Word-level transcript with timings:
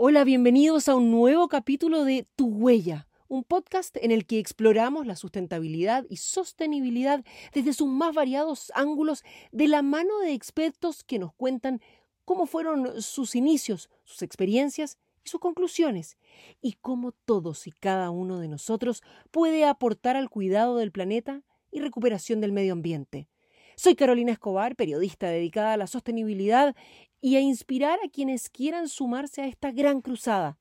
Hola, 0.00 0.22
bienvenidos 0.22 0.88
a 0.88 0.94
un 0.94 1.10
nuevo 1.10 1.48
capítulo 1.48 2.04
de 2.04 2.24
Tu 2.36 2.46
Huella, 2.46 3.08
un 3.26 3.42
podcast 3.42 3.96
en 3.96 4.12
el 4.12 4.26
que 4.26 4.38
exploramos 4.38 5.08
la 5.08 5.16
sustentabilidad 5.16 6.04
y 6.08 6.18
sostenibilidad 6.18 7.24
desde 7.52 7.72
sus 7.72 7.88
más 7.88 8.14
variados 8.14 8.70
ángulos 8.76 9.24
de 9.50 9.66
la 9.66 9.82
mano 9.82 10.20
de 10.20 10.34
expertos 10.34 11.02
que 11.02 11.18
nos 11.18 11.34
cuentan 11.34 11.80
cómo 12.24 12.46
fueron 12.46 13.02
sus 13.02 13.34
inicios, 13.34 13.90
sus 14.04 14.22
experiencias 14.22 14.98
y 15.24 15.30
sus 15.30 15.40
conclusiones, 15.40 16.16
y 16.62 16.74
cómo 16.74 17.10
todos 17.10 17.66
y 17.66 17.72
cada 17.72 18.10
uno 18.10 18.38
de 18.38 18.46
nosotros 18.46 19.02
puede 19.32 19.64
aportar 19.64 20.14
al 20.14 20.30
cuidado 20.30 20.76
del 20.76 20.92
planeta 20.92 21.42
y 21.72 21.80
recuperación 21.80 22.40
del 22.40 22.52
medio 22.52 22.72
ambiente. 22.72 23.26
Soy 23.74 23.94
Carolina 23.94 24.32
Escobar, 24.32 24.74
periodista 24.74 25.28
dedicada 25.28 25.72
a 25.72 25.76
la 25.76 25.86
sostenibilidad 25.86 26.74
y 27.20 27.36
a 27.36 27.40
inspirar 27.40 27.98
a 28.04 28.08
quienes 28.08 28.48
quieran 28.50 28.88
sumarse 28.88 29.42
a 29.42 29.46
esta 29.46 29.72
gran 29.72 30.00
cruzada, 30.00 30.58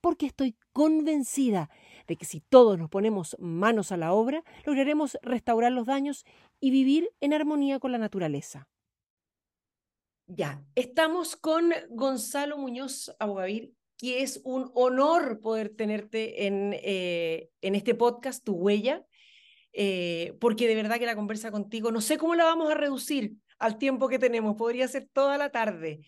porque 0.00 0.26
estoy 0.26 0.56
convencida 0.72 1.70
de 2.06 2.16
que 2.16 2.24
si 2.24 2.40
todos 2.40 2.78
nos 2.78 2.88
ponemos 2.88 3.36
manos 3.40 3.92
a 3.92 3.96
la 3.96 4.12
obra, 4.12 4.44
lograremos 4.64 5.18
restaurar 5.22 5.72
los 5.72 5.86
daños 5.86 6.24
y 6.60 6.70
vivir 6.70 7.10
en 7.20 7.32
armonía 7.32 7.78
con 7.80 7.92
la 7.92 7.98
naturaleza. 7.98 8.68
Ya, 10.28 10.64
estamos 10.74 11.36
con 11.36 11.72
Gonzalo 11.90 12.58
Muñoz 12.58 13.14
Abogavir, 13.18 13.72
que 13.96 14.22
es 14.22 14.40
un 14.44 14.70
honor 14.74 15.40
poder 15.40 15.70
tenerte 15.70 16.46
en, 16.46 16.72
eh, 16.74 17.50
en 17.60 17.74
este 17.74 17.94
podcast, 17.94 18.44
Tu 18.44 18.52
Huella, 18.52 19.06
eh, 19.72 20.36
porque 20.40 20.66
de 20.68 20.74
verdad 20.74 20.98
que 20.98 21.06
la 21.06 21.16
conversa 21.16 21.50
contigo, 21.50 21.92
no 21.92 22.00
sé 22.00 22.18
cómo 22.18 22.34
la 22.34 22.44
vamos 22.44 22.70
a 22.70 22.74
reducir, 22.74 23.34
al 23.58 23.78
tiempo 23.78 24.08
que 24.08 24.18
tenemos. 24.18 24.56
Podría 24.56 24.88
ser 24.88 25.08
toda 25.12 25.38
la 25.38 25.50
tarde. 25.50 26.00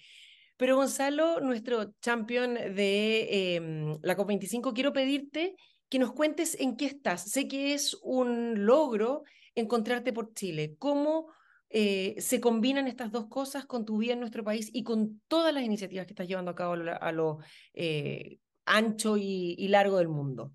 Pero 0.56 0.76
Gonzalo, 0.76 1.40
nuestro 1.40 1.92
champion 2.00 2.54
de 2.54 3.54
em, 3.56 3.98
la 4.02 4.16
COP25, 4.16 4.74
quiero 4.74 4.92
pedirte 4.92 5.54
que 5.88 5.98
nos 5.98 6.12
cuentes 6.12 6.58
en 6.58 6.76
qué 6.76 6.86
estás. 6.86 7.30
Sé 7.30 7.46
que 7.46 7.74
es 7.74 7.96
un 8.02 8.66
logro 8.66 9.22
encontrarte 9.54 10.12
por 10.12 10.34
Chile. 10.34 10.74
¿Cómo 10.78 11.28
eh, 11.70 12.16
se 12.18 12.40
combinan 12.40 12.88
estas 12.88 13.12
dos 13.12 13.28
cosas 13.28 13.66
con 13.66 13.84
tu 13.84 13.98
vida 13.98 14.14
en 14.14 14.20
nuestro 14.20 14.42
país 14.42 14.70
y 14.72 14.82
con 14.82 15.22
todas 15.28 15.54
las 15.54 15.62
iniciativas 15.62 16.06
que 16.06 16.12
estás 16.12 16.26
llevando 16.26 16.50
a 16.50 16.56
cabo 16.56 16.72
a 16.72 17.12
lo, 17.12 17.38
eh, 17.74 18.38
ancho 18.66 19.16
y 19.16 19.68
largo 19.68 19.98
del 19.98 20.08
mundo? 20.08 20.52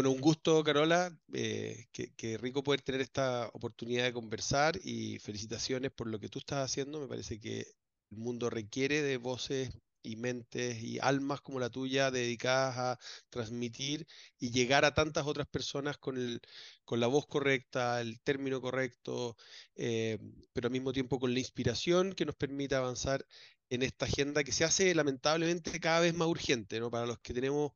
Bueno, 0.00 0.12
un 0.12 0.22
gusto, 0.22 0.64
Carola. 0.64 1.14
Eh, 1.34 1.86
qué, 1.92 2.38
rico 2.38 2.62
poder 2.62 2.80
tener 2.80 3.02
esta 3.02 3.50
oportunidad 3.52 4.04
de 4.04 4.14
conversar 4.14 4.80
y 4.82 5.18
felicitaciones 5.18 5.90
por 5.92 6.06
lo 6.06 6.18
que 6.18 6.30
tú 6.30 6.38
estás 6.38 6.64
haciendo. 6.64 7.00
Me 7.00 7.06
parece 7.06 7.38
que 7.38 7.66
el 8.10 8.16
mundo 8.16 8.48
requiere 8.48 9.02
de 9.02 9.18
voces 9.18 9.68
y 10.02 10.16
mentes 10.16 10.82
y 10.82 10.98
almas 11.00 11.42
como 11.42 11.60
la 11.60 11.68
tuya 11.68 12.10
dedicadas 12.10 12.78
a 12.78 12.98
transmitir 13.28 14.06
y 14.38 14.52
llegar 14.52 14.86
a 14.86 14.94
tantas 14.94 15.26
otras 15.26 15.46
personas 15.48 15.98
con, 15.98 16.16
el, 16.16 16.40
con 16.86 16.98
la 16.98 17.06
voz 17.06 17.26
correcta, 17.26 18.00
el 18.00 18.22
término 18.22 18.62
correcto, 18.62 19.36
eh, 19.74 20.18
pero 20.54 20.68
al 20.68 20.72
mismo 20.72 20.94
tiempo 20.94 21.18
con 21.18 21.34
la 21.34 21.40
inspiración 21.40 22.14
que 22.14 22.24
nos 22.24 22.36
permita 22.36 22.78
avanzar 22.78 23.26
en 23.68 23.82
esta 23.82 24.06
agenda 24.06 24.44
que 24.44 24.52
se 24.52 24.64
hace 24.64 24.94
lamentablemente 24.94 25.78
cada 25.78 26.00
vez 26.00 26.14
más 26.14 26.28
urgente, 26.28 26.80
¿no? 26.80 26.90
Para 26.90 27.04
los 27.04 27.18
que 27.20 27.34
tenemos 27.34 27.72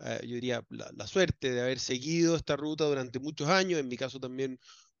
eh, 0.00 0.20
yo 0.22 0.34
diría, 0.34 0.64
la, 0.70 1.06
suerte 1.06 1.52
de 1.52 1.60
haber 1.60 1.78
seguido 1.78 2.36
esta 2.36 2.56
ruta 2.56 2.84
durante 2.84 3.18
muchos 3.18 3.48
años, 3.48 3.80
en 3.80 3.88
mi 3.88 3.96
caso 3.96 4.20
también, 4.20 4.58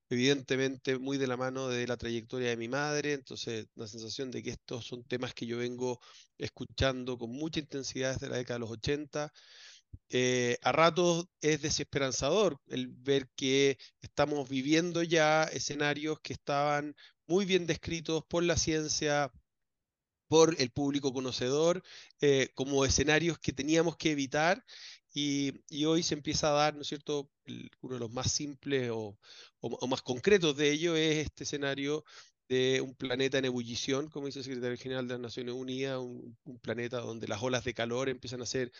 evidentemente, 0.08 0.98
muy 0.98 1.18
de 1.18 1.26
la 1.26 1.36
mano 1.36 1.68
de 1.68 1.86
la 1.86 1.96
trayectoria 1.96 2.50
de 2.50 2.56
mi 2.56 2.68
madre, 2.68 3.12
entonces 3.14 3.66
la 3.74 3.86
sensación 3.88 4.30
de 4.30 4.42
que 4.42 4.50
estos 4.50 4.86
son 4.86 5.04
temas 5.04 5.34
que 5.34 5.46
yo 5.46 5.58
vengo 5.58 6.00
escuchando 6.38 7.18
con 7.18 7.30
mucha 7.30 7.60
intensidad 7.60 8.14
desde 8.14 8.28
la 8.28 8.36
década 8.36 8.56
de 8.56 8.60
los 8.60 8.70
80. 8.70 9.32
Eh, 10.10 10.58
a 10.62 10.72
ratos 10.72 11.26
es 11.40 11.62
desesperanzador 11.62 12.58
el 12.66 12.88
ver 12.88 13.28
que 13.36 13.78
estamos 14.02 14.48
viviendo 14.48 15.02
ya 15.02 15.44
escenarios 15.44 16.18
que 16.20 16.34
estaban 16.34 16.94
muy 17.26 17.44
bien 17.44 17.66
descritos 17.66 18.24
por 18.28 18.42
la 18.42 18.56
ciencia, 18.56 19.30
por 20.28 20.54
el 20.60 20.70
público 20.70 21.12
conocedor 21.12 21.82
eh, 22.20 22.48
como 22.54 22.84
escenarios 22.84 23.38
que 23.38 23.52
teníamos 23.52 23.96
que 23.96 24.12
evitar 24.12 24.64
y, 25.14 25.84
hoy 25.84 26.02
se 26.02 26.14
empieza 26.14 26.48
a 26.48 26.52
dar, 26.52 26.74
¿no 26.74 26.82
es 26.82 26.88
cierto? 26.88 27.30
uno 27.82 27.94
de 27.94 28.00
los 28.00 28.10
más 28.12 28.32
simples 28.32 28.90
o, 28.92 29.16
más 29.88 30.02
concretos 30.02 30.56
de 30.56 30.70
ello 30.72 30.96
es 30.96 31.26
este 31.26 31.44
escenario 31.44 32.04
de 32.48 32.80
un 32.80 32.94
planeta 32.94 33.38
en 33.38 33.44
ebullición, 33.46 34.08
como 34.08 34.26
dice 34.26 34.40
el 34.40 34.44
secretario 34.44 34.76
general 34.76 35.06
de 35.06 35.14
las 35.14 35.20
Naciones 35.20 35.54
Unidas, 35.54 35.98
un, 35.98 36.36
planeta 36.60 37.00
donde 37.00 37.28
las 37.28 37.42
olas 37.42 37.64
de 37.64 37.74
calor 37.74 38.08
empiezan 38.08 38.42
a 38.42 38.46
ser 38.46 38.72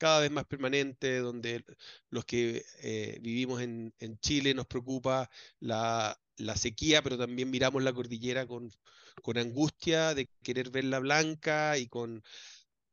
cada 0.00 0.20
vez 0.20 0.30
más 0.30 0.46
permanentes, 0.46 1.22
donde 1.22 1.62
los 2.08 2.24
que 2.24 2.64
eh, 2.82 3.18
vivimos 3.20 3.60
en, 3.60 3.92
Chile 4.20 4.54
nos 4.54 4.66
preocupa 4.66 5.30
la, 5.60 6.18
la 6.38 6.56
sequía, 6.56 7.02
pero 7.02 7.18
también 7.18 7.50
miramos 7.50 7.82
la 7.82 7.92
cordillera 7.92 8.46
con, 8.46 8.72
con 9.22 9.36
angustia 9.36 10.14
de 10.14 10.28
querer 10.42 10.70
verla 10.70 11.00
blanca 11.00 11.76
y 11.76 11.86
con 11.86 12.22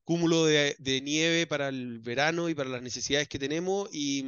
cúmulo 0.03 0.45
de, 0.45 1.01
nieve 1.03 1.47
para 1.47 1.69
el 1.69 2.00
verano 2.00 2.50
y 2.50 2.56
para 2.56 2.69
las 2.69 2.81
necesidades 2.81 3.29
que 3.29 3.39
tenemos 3.39 3.89
y, 3.94 4.25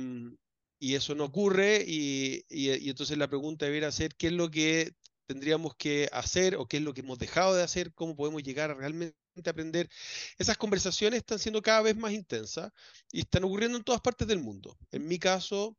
y 0.80 0.96
eso 0.96 1.16
no 1.16 1.26
ocurre 1.26 1.84
y, 1.86 2.46
y, 2.50 2.90
entonces 2.90 3.18
la 3.18 3.28
pregunta 3.28 3.66
debería 3.66 3.92
ser 3.92 4.16
qué 4.16 4.28
es 4.28 4.34
lo 4.34 4.50
que 4.50 4.94
tendríamos 5.28 5.76
que 5.76 6.10
hacer 6.14 6.56
o 6.56 6.66
qué 6.68 6.78
es 6.78 6.84
lo 6.84 6.94
que 6.94 7.02
hemos 7.02 7.20
dejado 7.20 7.56
de 7.56 7.64
hacer, 7.64 7.94
cómo 7.94 8.16
podemos 8.16 8.42
llegar 8.42 8.72
a 8.72 8.74
realmente 8.74 9.18
aprender. 9.46 9.90
Esas 10.38 10.58
conversaciones 10.58 11.20
están 11.20 11.40
siendo 11.40 11.62
cada 11.62 11.82
vez 11.82 11.96
más 11.96 12.12
intensas 12.12 12.72
y 13.12 13.22
están 13.22 13.44
ocurriendo 13.44 13.78
en 13.78 13.84
todas 13.84 14.02
partes 14.02 14.28
del 14.28 14.40
mundo. 14.40 14.78
En 14.92 15.08
mi 15.08 15.20
caso, 15.20 15.78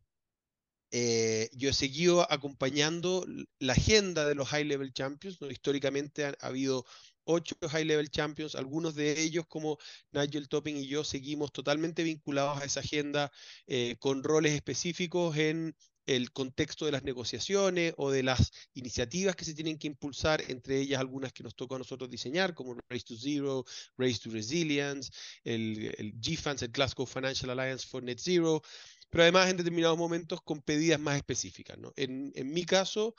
eh, 0.93 1.49
yo 1.53 1.71
he 1.71 1.73
seguido 1.73 2.27
acompañando 2.33 3.25
la 3.59 3.75
agenda 3.75 4.27
de 4.27 4.35
los 4.35 4.49
High 4.49 4.65
Level 4.65 4.93
Champions. 4.93 5.39
Históricamente 5.51 6.25
ha, 6.25 6.35
habido 6.41 6.85
ocho 7.25 7.57
High 7.61 7.85
Level 7.85 8.11
Champions, 8.11 8.55
algunos 8.57 8.95
de 8.95 9.21
ellos 9.21 9.47
como 9.47 9.79
Nigel 10.11 10.49
Topping 10.49 10.77
y 10.77 10.89
yo 10.89 11.05
seguimos 11.05 11.53
totalmente 11.53 12.03
vinculados 12.03 12.61
a 12.61 12.65
esa 12.65 12.81
agenda 12.81 13.31
eh, 13.67 13.97
con 14.01 14.25
roles 14.25 14.53
específicos 14.53 15.37
en 15.37 15.77
el 16.07 16.33
contexto 16.33 16.87
de 16.87 16.93
las 16.93 17.05
negociaciones 17.05 17.95
o 17.97 18.11
de 18.11 18.23
las 18.23 18.51
iniciativas 18.75 19.37
que 19.37 19.45
se 19.45 19.55
tienen 19.55 19.79
que 19.79 19.87
impulsar, 19.87 20.43
entre 20.49 20.79
ellas 20.81 21.01
algunas 21.01 21.33
que 21.33 21.43
nos 21.43 21.55
tocó 21.55 21.77
a 21.77 21.79
nosotros 21.79 22.11
diseñar, 22.11 22.55
como 22.55 22.75
Race 22.89 23.05
to 23.07 23.17
Zero, 23.17 23.65
Race 23.97 24.19
to 24.23 24.31
Resilience, 24.31 25.11
el, 25.45 25.95
el 25.99 26.13
GFANS, 26.21 26.63
el 26.63 26.71
Glasgow 26.71 27.07
Financial 27.07 27.51
Alliance 27.51 27.87
for 27.87 28.03
Net 28.03 28.19
Zero, 28.19 28.63
pero 29.11 29.25
además 29.25 29.51
en 29.51 29.57
determinados 29.57 29.99
momentos 29.99 30.41
con 30.43 30.63
pedidas 30.63 31.01
más 31.01 31.17
específicas. 31.17 31.77
¿no? 31.79 31.93
En, 31.97 32.33
mi 32.53 32.65
caso, 32.65 33.15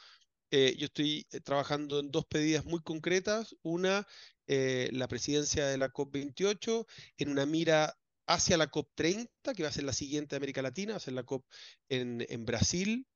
eh, 0.49 0.75
yo 0.77 0.85
estoy 0.85 1.27
eh, 1.31 1.41
trabajando 1.41 1.99
en 1.99 2.11
dos 2.11 2.25
pedidas 2.25 2.65
muy 2.65 2.81
concretas. 2.81 3.55
Una, 3.61 4.07
eh, 4.47 4.89
la 4.93 5.07
presidencia 5.07 5.67
de 5.67 5.77
la 5.77 5.91
COP28 5.91 6.85
en 7.17 7.29
una 7.29 7.45
mira 7.45 7.97
hacia 8.33 8.57
la 8.57 8.69
COP30, 8.69 9.55
que 9.55 9.63
va 9.63 9.69
a 9.69 9.73
ser 9.73 9.83
la 9.83 9.93
siguiente 9.93 10.35
de 10.35 10.37
América 10.37 10.61
Latina, 10.61 10.93
va 10.93 10.97
a 10.97 11.01
ser 11.01 11.13
la 11.13 11.23
COP 11.23 11.45
en, 11.89 12.25
en 12.29 12.45
Brasil 12.45 13.07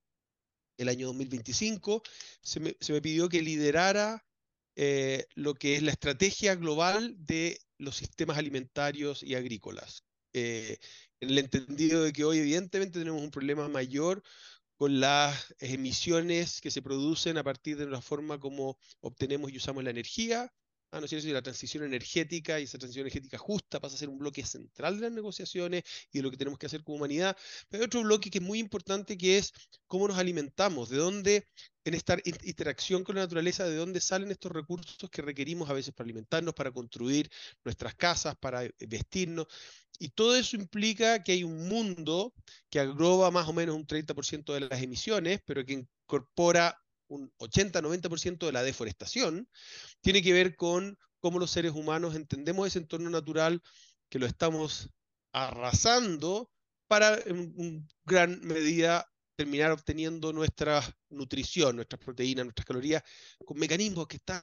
el 0.78 0.90
año 0.90 1.08
2025. 1.08 2.04
Se 2.42 2.60
me, 2.60 2.76
se 2.80 2.94
me 2.94 3.02
pidió 3.02 3.30
que 3.30 3.42
liderara 3.42 4.26
lo 5.36 5.54
que 5.54 5.76
es 5.76 5.84
la 5.84 5.92
estrategia 5.92 6.56
global 6.56 7.16
de 7.18 7.58
los 7.78 7.96
sistemas 7.96 8.38
alimentarios 8.38 9.24
y 9.24 9.36
agrícolas 9.36 10.04
en 10.36 11.30
el 11.30 11.38
entendido 11.38 12.04
de 12.04 12.14
que 12.14 12.24
hoy 12.24 12.40
evidentemente 12.40 13.00
tenemos 13.00 13.22
un 13.22 13.32
problema 13.32 13.68
mayor 13.70 14.22
con 14.76 15.00
las 15.00 15.54
emisiones 15.60 16.60
que 16.60 16.72
se 16.72 16.82
producen 16.82 17.38
a 17.38 17.44
partir 17.44 17.78
de 17.78 17.86
la 17.86 18.02
forma 18.02 18.40
como 18.40 18.78
obtenemos 19.00 19.52
y 19.52 19.58
usamos 19.58 19.84
la 19.84 19.92
energía, 19.92 20.52
Ah, 20.92 21.00
¿no 21.02 21.06
es 21.08 21.26
la 21.26 21.42
transición 21.42 21.84
energética 21.84 22.60
y 22.60 22.64
esa 22.64 22.78
transición 22.78 23.04
energética 23.04 23.38
justa 23.38 23.82
pasa 23.82 23.96
a 23.96 24.00
ser 24.00 24.08
un 24.08 24.18
bloque 24.18 24.46
central 24.46 24.96
de 24.96 25.02
las 25.02 25.12
negociaciones 25.12 25.84
y 26.12 26.20
de 26.20 26.24
lo 26.24 26.32
que 26.32 26.38
tenemos 26.38 26.58
que 26.58 26.68
hacer 26.68 26.84
como 26.84 26.98
humanidad. 26.98 27.36
Pero 27.68 27.84
hay 27.84 27.88
otro 27.88 28.02
bloque 28.04 28.30
que 28.30 28.38
es 28.38 28.44
muy 28.44 28.60
importante 28.60 29.18
que 29.18 29.38
es 29.38 29.52
cómo 29.88 30.08
nos 30.08 30.18
alimentamos, 30.18 30.90
de 30.90 30.98
dónde, 30.98 31.48
en 31.84 31.94
esta 31.96 32.18
interacción 32.24 33.04
con 33.04 33.16
la 33.16 33.22
naturaleza, 33.22 33.66
de 33.66 33.76
dónde 33.76 34.00
salen 34.00 34.32
estos 34.32 34.52
recursos 34.52 35.10
que 35.10 35.22
requerimos 35.22 35.70
a 35.70 35.74
veces 35.74 35.94
para 35.94 36.06
alimentarnos, 36.06 36.54
para 36.54 36.72
construir 36.72 37.30
nuestras 37.64 37.96
casas, 37.96 38.36
para 38.38 38.64
eh, 38.64 38.72
vestirnos. 38.88 39.48
Y 40.00 40.10
todo 40.10 40.36
eso 40.36 40.56
implica 40.56 41.24
que 41.24 41.34
hay 41.34 41.44
un 41.44 41.68
mundo 41.68 42.34
que 42.70 42.80
agloba 42.80 43.32
más 43.32 43.48
o 43.48 43.54
menos 43.54 43.76
un 43.76 43.86
30% 43.86 44.54
de 44.54 44.62
las 44.62 44.82
emisiones, 44.82 45.42
pero 45.46 45.66
que 45.66 45.74
incorpora 45.74 46.85
un 47.08 47.32
80-90% 47.40 48.46
de 48.46 48.52
la 48.52 48.64
deforestación, 48.64 49.50
tiene 50.02 50.22
que 50.22 50.34
ver 50.34 50.56
con 50.56 50.98
cómo 51.20 51.40
los 51.40 51.52
seres 51.52 51.72
humanos 51.72 52.16
entendemos 52.16 52.68
ese 52.68 52.80
entorno 52.80 53.10
natural 53.10 53.62
que 54.10 54.20
lo 54.20 54.26
estamos 54.26 54.90
arrasando 55.34 56.52
para 56.88 57.18
en 57.26 57.88
gran 58.06 58.40
medida 58.42 59.12
terminar 59.36 59.72
obteniendo 59.72 60.32
nuestra 60.32 60.82
nutrición, 61.10 61.76
nuestras 61.76 62.00
proteínas, 62.00 62.46
nuestras 62.46 62.66
calorías, 62.66 63.04
con 63.44 63.58
mecanismos 63.58 64.08
que 64.08 64.18
están 64.18 64.42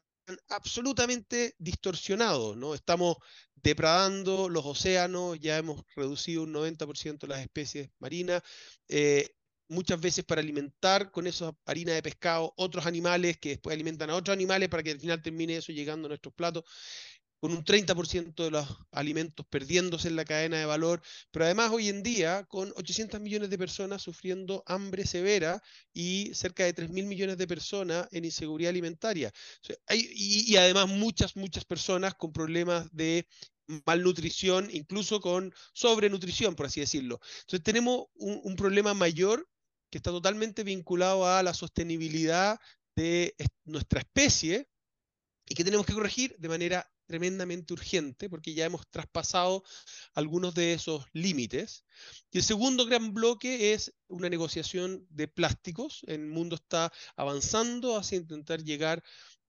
absolutamente 0.48 1.54
distorsionados, 1.58 2.56
¿no? 2.56 2.74
Estamos 2.74 3.16
depredando 3.54 4.48
los 4.48 4.64
océanos, 4.66 5.38
ya 5.40 5.58
hemos 5.58 5.82
reducido 5.94 6.42
un 6.42 6.52
90% 6.52 7.26
las 7.26 7.40
especies 7.40 7.90
marinas, 7.98 8.42
eh, 8.88 9.30
muchas 9.72 10.00
veces 10.00 10.24
para 10.24 10.40
alimentar 10.40 11.10
con 11.10 11.26
esa 11.26 11.56
harina 11.66 11.92
de 11.92 12.02
pescado 12.02 12.52
otros 12.56 12.86
animales 12.86 13.38
que 13.38 13.50
después 13.50 13.74
alimentan 13.74 14.10
a 14.10 14.14
otros 14.14 14.34
animales 14.34 14.68
para 14.68 14.82
que 14.82 14.92
al 14.92 15.00
final 15.00 15.22
termine 15.22 15.56
eso 15.56 15.72
llegando 15.72 16.06
a 16.06 16.10
nuestros 16.10 16.34
platos 16.34 16.64
con 17.42 17.50
un 17.50 17.64
30% 17.64 18.44
de 18.44 18.52
los 18.52 18.68
alimentos 18.92 19.44
perdiéndose 19.50 20.06
en 20.06 20.14
la 20.14 20.24
cadena 20.24 20.60
de 20.60 20.64
valor, 20.64 21.02
pero 21.32 21.44
además 21.44 21.72
hoy 21.72 21.88
en 21.88 22.04
día 22.04 22.44
con 22.44 22.72
800 22.76 23.20
millones 23.20 23.50
de 23.50 23.58
personas 23.58 24.00
sufriendo 24.00 24.62
hambre 24.64 25.04
severa 25.04 25.60
y 25.92 26.30
cerca 26.34 26.64
de 26.64 26.72
3 26.72 26.90
mil 26.90 27.06
millones 27.06 27.38
de 27.38 27.48
personas 27.48 28.06
en 28.12 28.24
inseguridad 28.24 28.70
alimentaria. 28.70 29.32
y, 29.90 30.54
además 30.54 30.86
muchas, 30.86 31.34
muchas 31.34 31.64
personas 31.64 32.14
con 32.14 32.32
problemas 32.32 32.88
de 32.92 33.26
malnutrición, 33.86 34.68
incluso 34.72 35.20
con 35.20 35.52
sobrenutrición, 35.72 36.54
por 36.54 36.66
así 36.66 36.78
decirlo. 36.78 37.20
Entonces 37.40 37.64
tenemos 37.64 38.04
un 38.14 38.54
problema 38.54 38.94
mayor 38.94 39.48
que 39.92 39.98
está 39.98 40.10
totalmente 40.10 40.64
vinculado 40.64 41.26
a 41.28 41.42
la 41.42 41.52
sostenibilidad 41.52 42.58
de 42.96 43.36
nuestra 43.64 44.00
especie 44.00 44.70
y 45.46 45.54
que 45.54 45.64
tenemos 45.64 45.84
que 45.84 45.92
corregir 45.92 46.34
de 46.38 46.48
manera 46.48 46.90
tremendamente 47.04 47.74
urgente 47.74 48.30
porque 48.30 48.54
ya 48.54 48.64
hemos 48.64 48.88
traspasado 48.88 49.62
algunos 50.14 50.54
de 50.54 50.72
esos 50.72 51.04
límites. 51.12 51.84
Y 52.30 52.38
el 52.38 52.42
segundo 52.42 52.86
gran 52.86 53.12
bloque 53.12 53.74
es 53.74 53.92
una 54.08 54.30
negociación 54.30 55.06
de 55.10 55.28
plásticos. 55.28 56.00
El 56.06 56.26
mundo 56.26 56.56
está 56.56 56.90
avanzando 57.14 57.98
hacia 57.98 58.16
intentar 58.16 58.64
llegar 58.64 59.04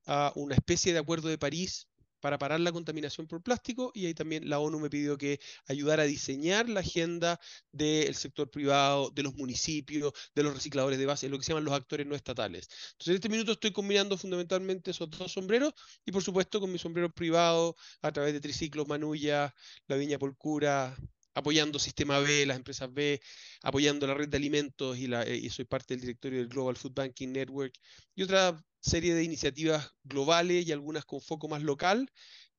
a 0.05 0.33
una 0.35 0.55
especie 0.55 0.91
de 0.91 0.99
acuerdo 0.99 1.29
de 1.29 1.37
París 1.37 1.87
para 2.23 2.37
parar 2.37 2.61
la 2.61 2.71
contaminación 2.71 3.27
por 3.27 3.43
plástico 3.43 3.91
y 3.93 4.05
ahí 4.05 4.13
también 4.13 4.49
la 4.49 4.57
ONU 4.59 4.79
me 4.79 4.89
pidió 4.89 5.17
que 5.17 5.41
ayudara 5.67 6.03
a 6.03 6.05
diseñar 6.05 6.69
la 6.69 6.79
agenda 6.79 7.37
del 7.73 8.15
sector 8.15 8.49
privado, 8.49 9.09
de 9.09 9.23
los 9.23 9.35
municipios, 9.35 10.13
de 10.33 10.43
los 10.43 10.53
recicladores 10.53 10.97
de 10.97 11.05
base, 11.05 11.27
lo 11.27 11.37
que 11.37 11.43
se 11.43 11.51
llaman 11.51 11.65
los 11.65 11.73
actores 11.73 12.07
no 12.07 12.15
estatales. 12.15 12.69
Entonces 12.91 13.09
en 13.09 13.15
este 13.15 13.27
minuto 13.27 13.51
estoy 13.51 13.71
combinando 13.73 14.17
fundamentalmente 14.17 14.91
esos 14.91 15.09
dos 15.09 15.33
sombreros 15.33 15.73
y 16.05 16.13
por 16.13 16.23
supuesto 16.23 16.61
con 16.61 16.71
mi 16.71 16.79
sombrero 16.79 17.09
privado 17.09 17.75
a 18.01 18.13
través 18.13 18.31
de 18.31 18.39
Triciclos, 18.39 18.87
Manulla, 18.87 19.53
La 19.87 19.97
Viña 19.97 20.17
Polcura, 20.17 20.95
apoyando 21.33 21.79
Sistema 21.79 22.19
B, 22.19 22.45
las 22.45 22.57
empresas 22.57 22.93
B, 22.93 23.21
apoyando 23.61 24.07
la 24.07 24.13
red 24.13 24.29
de 24.29 24.37
alimentos 24.37 24.97
y, 24.97 25.07
la, 25.07 25.27
y 25.27 25.49
soy 25.49 25.65
parte 25.65 25.93
del 25.93 26.01
directorio 26.01 26.39
del 26.39 26.47
Global 26.47 26.75
Food 26.75 26.93
Banking 26.93 27.29
Network 27.29 27.73
y 28.15 28.23
otra 28.23 28.63
serie 28.81 29.15
de 29.15 29.23
iniciativas 29.23 29.91
globales 30.03 30.67
y 30.67 30.71
algunas 30.71 31.05
con 31.05 31.21
foco 31.21 31.47
más 31.47 31.63
local, 31.63 32.11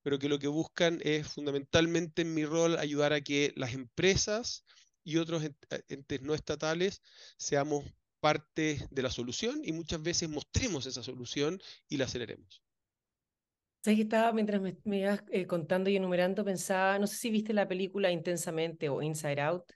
pero 0.02 0.18
que 0.18 0.28
lo 0.28 0.38
que 0.38 0.48
buscan 0.48 1.00
es 1.02 1.26
fundamentalmente 1.28 2.22
en 2.22 2.34
mi 2.34 2.44
rol 2.44 2.78
ayudar 2.78 3.12
a 3.12 3.20
que 3.20 3.52
las 3.56 3.74
empresas 3.74 4.64
y 5.04 5.18
otros 5.18 5.44
eh, 5.44 5.52
entes 5.88 6.22
no 6.22 6.34
estatales 6.34 7.02
seamos 7.36 7.84
parte 8.20 8.86
de 8.90 9.02
la 9.02 9.10
solución 9.10 9.60
y 9.62 9.72
muchas 9.72 10.02
veces 10.02 10.30
mostremos 10.30 10.86
esa 10.86 11.02
solución 11.02 11.60
y 11.88 11.98
la 11.98 12.06
aceleremos. 12.06 12.63
¿Sabes 13.84 13.98
que 13.98 14.02
estaba, 14.04 14.32
mientras 14.32 14.62
me, 14.62 14.98
ibas 14.98 15.22
eh, 15.30 15.46
contando 15.46 15.90
y 15.90 15.96
enumerando, 15.96 16.42
pensaba, 16.42 16.98
no 16.98 17.06
sé 17.06 17.16
si 17.16 17.28
viste 17.28 17.52
la 17.52 17.68
película 17.68 18.10
Intensamente 18.10 18.88
o 18.88 19.02
Inside 19.02 19.42
Out? 19.42 19.72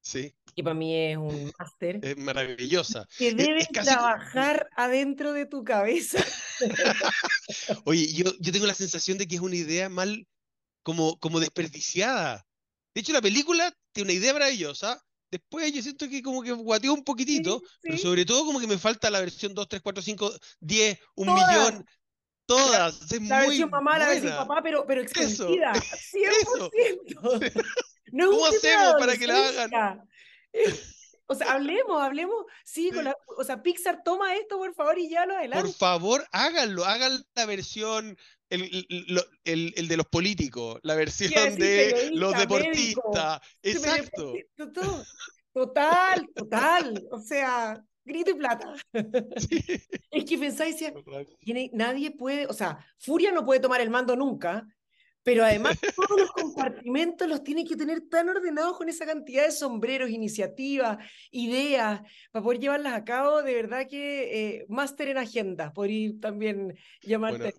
Sí. 0.00 0.34
Que 0.56 0.64
para 0.64 0.74
mí 0.74 0.92
es 0.96 1.16
un 1.16 1.52
máster. 1.56 2.00
Es 2.02 2.16
maravillosa. 2.16 3.06
Que 3.16 3.32
debes 3.32 3.68
trabajar 3.68 4.68
adentro 4.74 5.32
de 5.32 5.46
tu 5.46 5.62
cabeza. 5.62 6.18
Oye, 7.84 8.12
yo, 8.12 8.32
yo 8.40 8.50
tengo 8.50 8.66
la 8.66 8.74
sensación 8.74 9.16
de 9.16 9.28
que 9.28 9.36
es 9.36 9.40
una 9.40 9.54
idea 9.54 9.88
mal, 9.88 10.26
como, 10.82 11.16
como 11.20 11.38
desperdiciada. 11.38 12.44
De 12.96 13.00
hecho, 13.00 13.12
la 13.12 13.22
película 13.22 13.72
tiene 13.92 14.10
una 14.10 14.18
idea 14.18 14.32
maravillosa. 14.32 15.00
Después 15.30 15.72
yo 15.72 15.80
siento 15.82 16.08
que 16.08 16.20
como 16.20 16.42
que 16.42 16.50
guateó 16.50 16.92
un 16.92 17.04
poquitito, 17.04 17.62
pero 17.80 17.96
sobre 17.96 18.26
todo 18.26 18.44
como 18.44 18.58
que 18.58 18.66
me 18.66 18.76
falta 18.76 19.08
la 19.08 19.20
versión 19.20 19.54
2, 19.54 19.68
3, 19.68 19.82
4, 19.82 20.02
5, 20.02 20.32
10, 20.58 20.98
un 21.14 21.32
millón. 21.32 21.86
Todas. 22.56 23.10
La, 23.10 23.16
es 23.16 23.22
la 23.28 23.40
versión 23.40 23.70
mamá, 23.70 23.98
la 23.98 24.08
versión 24.08 24.36
papá, 24.36 24.60
pero, 24.62 24.86
pero 24.86 25.00
expandida. 25.02 25.72
100%. 25.72 27.52
No 28.12 28.30
¿Cómo 28.30 28.44
hacemos 28.44 28.96
para 28.98 29.16
que 29.16 29.26
la 29.26 29.48
hagan? 29.48 30.08
O 31.28 31.34
sea, 31.34 31.52
hablemos, 31.52 32.02
hablemos. 32.02 32.44
Sí, 32.62 32.90
Con 32.90 33.04
la, 33.04 33.16
o 33.38 33.42
sea, 33.42 33.62
Pixar 33.62 34.02
toma 34.04 34.36
esto, 34.36 34.58
por 34.58 34.74
favor, 34.74 34.98
y 34.98 35.08
ya 35.08 35.24
lo 35.24 35.34
adelante. 35.34 35.66
Por 35.66 35.74
favor, 35.74 36.28
háganlo, 36.30 36.84
hagan 36.84 37.24
la 37.34 37.46
versión, 37.46 38.18
el, 38.50 38.86
el, 39.44 39.72
el 39.74 39.88
de 39.88 39.96
los 39.96 40.06
políticos, 40.08 40.78
la 40.82 40.94
versión 40.94 41.56
de 41.56 42.10
los 42.12 42.36
deportistas. 42.36 43.40
Exacto. 43.62 44.34
Total, 45.54 46.28
total. 46.34 47.08
O 47.10 47.20
sea, 47.20 47.82
grito 48.04 48.30
y 48.30 48.34
plata. 48.34 48.74
Es 50.10 50.24
que 50.24 50.38
pensáis, 50.38 50.76
nadie 51.72 52.10
puede, 52.10 52.46
o 52.46 52.52
sea, 52.52 52.84
Furia 52.98 53.32
no 53.32 53.44
puede 53.44 53.60
tomar 53.60 53.80
el 53.80 53.88
mando 53.88 54.14
nunca, 54.14 54.66
pero 55.22 55.44
además 55.44 55.78
todos 55.96 56.20
los 56.20 56.32
compartimentos 56.32 57.28
los 57.28 57.42
tiene 57.42 57.64
que 57.64 57.76
tener 57.76 58.02
tan 58.08 58.28
ordenados 58.28 58.76
con 58.76 58.88
esa 58.88 59.06
cantidad 59.06 59.44
de 59.44 59.52
sombreros, 59.52 60.10
iniciativas, 60.10 60.98
ideas, 61.30 62.00
para 62.30 62.42
poder 62.42 62.60
llevarlas 62.60 62.94
a 62.94 63.04
cabo, 63.04 63.42
de 63.42 63.54
verdad 63.54 63.86
que 63.88 64.56
eh, 64.56 64.66
máster 64.68 65.08
en 65.08 65.18
agenda, 65.18 65.72
por 65.72 65.90
ir 65.90 66.20
también 66.20 66.76
llamarte. 67.02 67.54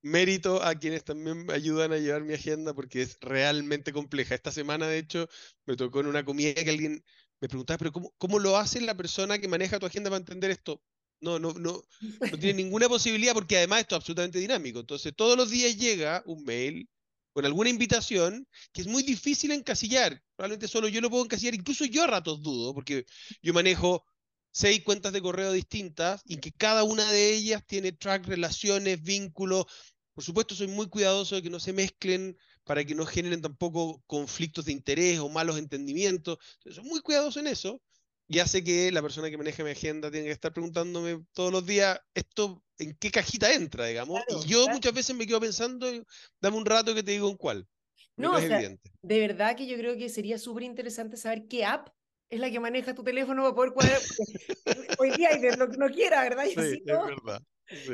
mérito 0.00 0.62
a 0.62 0.74
quienes 0.74 1.04
también 1.04 1.44
me 1.44 1.52
ayudan 1.52 1.92
a 1.92 1.98
llevar 1.98 2.22
mi 2.22 2.34
agenda 2.34 2.74
porque 2.74 3.02
es 3.02 3.18
realmente 3.20 3.92
compleja. 3.92 4.34
Esta 4.34 4.50
semana, 4.50 4.86
de 4.86 4.98
hecho, 4.98 5.28
me 5.66 5.76
tocó 5.76 6.00
en 6.00 6.06
una 6.06 6.24
comida 6.24 6.54
que 6.54 6.70
alguien 6.70 7.04
me 7.42 7.48
preguntaba, 7.48 7.76
pero 7.76 7.90
¿cómo, 7.90 8.14
cómo 8.18 8.38
lo 8.38 8.56
hace 8.56 8.80
la 8.80 8.96
persona 8.96 9.36
que 9.36 9.48
maneja 9.48 9.80
tu 9.80 9.86
agenda 9.86 10.08
para 10.08 10.20
entender 10.20 10.52
esto? 10.52 10.80
No, 11.20 11.40
no, 11.40 11.52
no, 11.54 11.82
no 12.00 12.38
tiene 12.38 12.54
ninguna 12.62 12.88
posibilidad 12.88 13.34
porque 13.34 13.56
además 13.56 13.80
esto 13.80 13.96
es 13.96 13.98
absolutamente 13.98 14.38
dinámico. 14.38 14.78
Entonces, 14.78 15.12
todos 15.16 15.36
los 15.36 15.50
días 15.50 15.76
llega 15.76 16.22
un 16.24 16.44
mail 16.44 16.88
con 17.32 17.44
alguna 17.44 17.68
invitación 17.68 18.46
que 18.72 18.82
es 18.82 18.86
muy 18.86 19.02
difícil 19.02 19.50
encasillar. 19.50 20.22
Probablemente 20.36 20.68
solo 20.68 20.86
yo 20.86 21.00
lo 21.00 21.10
puedo 21.10 21.24
encasillar, 21.24 21.54
incluso 21.54 21.84
yo 21.84 22.04
a 22.04 22.06
ratos 22.06 22.42
dudo, 22.42 22.74
porque 22.74 23.06
yo 23.42 23.52
manejo 23.52 24.04
seis 24.52 24.84
cuentas 24.84 25.12
de 25.12 25.20
correo 25.20 25.50
distintas 25.50 26.22
y 26.24 26.36
que 26.36 26.52
cada 26.52 26.84
una 26.84 27.10
de 27.10 27.34
ellas 27.34 27.66
tiene 27.66 27.90
track, 27.90 28.24
relaciones, 28.26 29.02
vínculos. 29.02 29.66
Por 30.14 30.22
supuesto, 30.22 30.54
soy 30.54 30.68
muy 30.68 30.88
cuidadoso 30.88 31.34
de 31.34 31.42
que 31.42 31.50
no 31.50 31.58
se 31.58 31.72
mezclen 31.72 32.36
para 32.64 32.84
que 32.84 32.94
no 32.94 33.06
generen 33.06 33.42
tampoco 33.42 34.02
conflictos 34.06 34.64
de 34.66 34.72
interés 34.72 35.18
o 35.18 35.28
malos 35.28 35.58
entendimientos. 35.58 36.38
soy 36.60 36.84
muy 36.84 37.00
cuidadoso 37.00 37.40
en 37.40 37.48
eso 37.48 37.80
y 38.28 38.38
hace 38.38 38.62
que 38.64 38.90
la 38.92 39.02
persona 39.02 39.30
que 39.30 39.36
maneja 39.36 39.64
mi 39.64 39.70
agenda 39.70 40.10
tenga 40.10 40.24
que 40.24 40.30
estar 40.30 40.52
preguntándome 40.52 41.24
todos 41.32 41.52
los 41.52 41.66
días 41.66 42.00
esto 42.14 42.62
en 42.78 42.96
qué 42.98 43.10
cajita 43.10 43.52
entra, 43.52 43.86
digamos. 43.86 44.22
y 44.44 44.48
yo 44.48 44.68
muchas 44.68 44.94
veces 44.94 45.14
me 45.14 45.26
quedo 45.26 45.40
pensando, 45.40 45.86
dame 46.40 46.56
un 46.56 46.66
rato 46.66 46.94
que 46.94 47.02
te 47.02 47.12
digo 47.12 47.28
en 47.28 47.36
cuál. 47.36 47.68
No, 48.16 48.36
es 48.36 48.44
evidente. 48.44 48.90
de 49.02 49.20
verdad 49.20 49.56
que 49.56 49.66
yo 49.66 49.76
creo 49.76 49.96
que 49.96 50.08
sería 50.08 50.38
súper 50.38 50.64
interesante 50.64 51.16
saber 51.16 51.46
qué 51.48 51.64
app 51.64 51.88
es 52.28 52.40
la 52.40 52.50
que 52.50 52.60
maneja 52.60 52.94
tu 52.94 53.04
teléfono 53.04 53.42
para 53.42 53.54
poder 53.54 53.72
cuadrar. 53.72 54.00
hoy 54.98 55.10
día 55.10 55.30
hay 55.30 55.40
de 55.40 55.56
lo 55.56 55.68
que 55.68 55.76
no 55.76 55.88
quiera, 55.90 56.22
¿verdad? 56.22 56.44
sí, 56.46 56.54
es 56.56 56.84
verdad. 56.84 57.42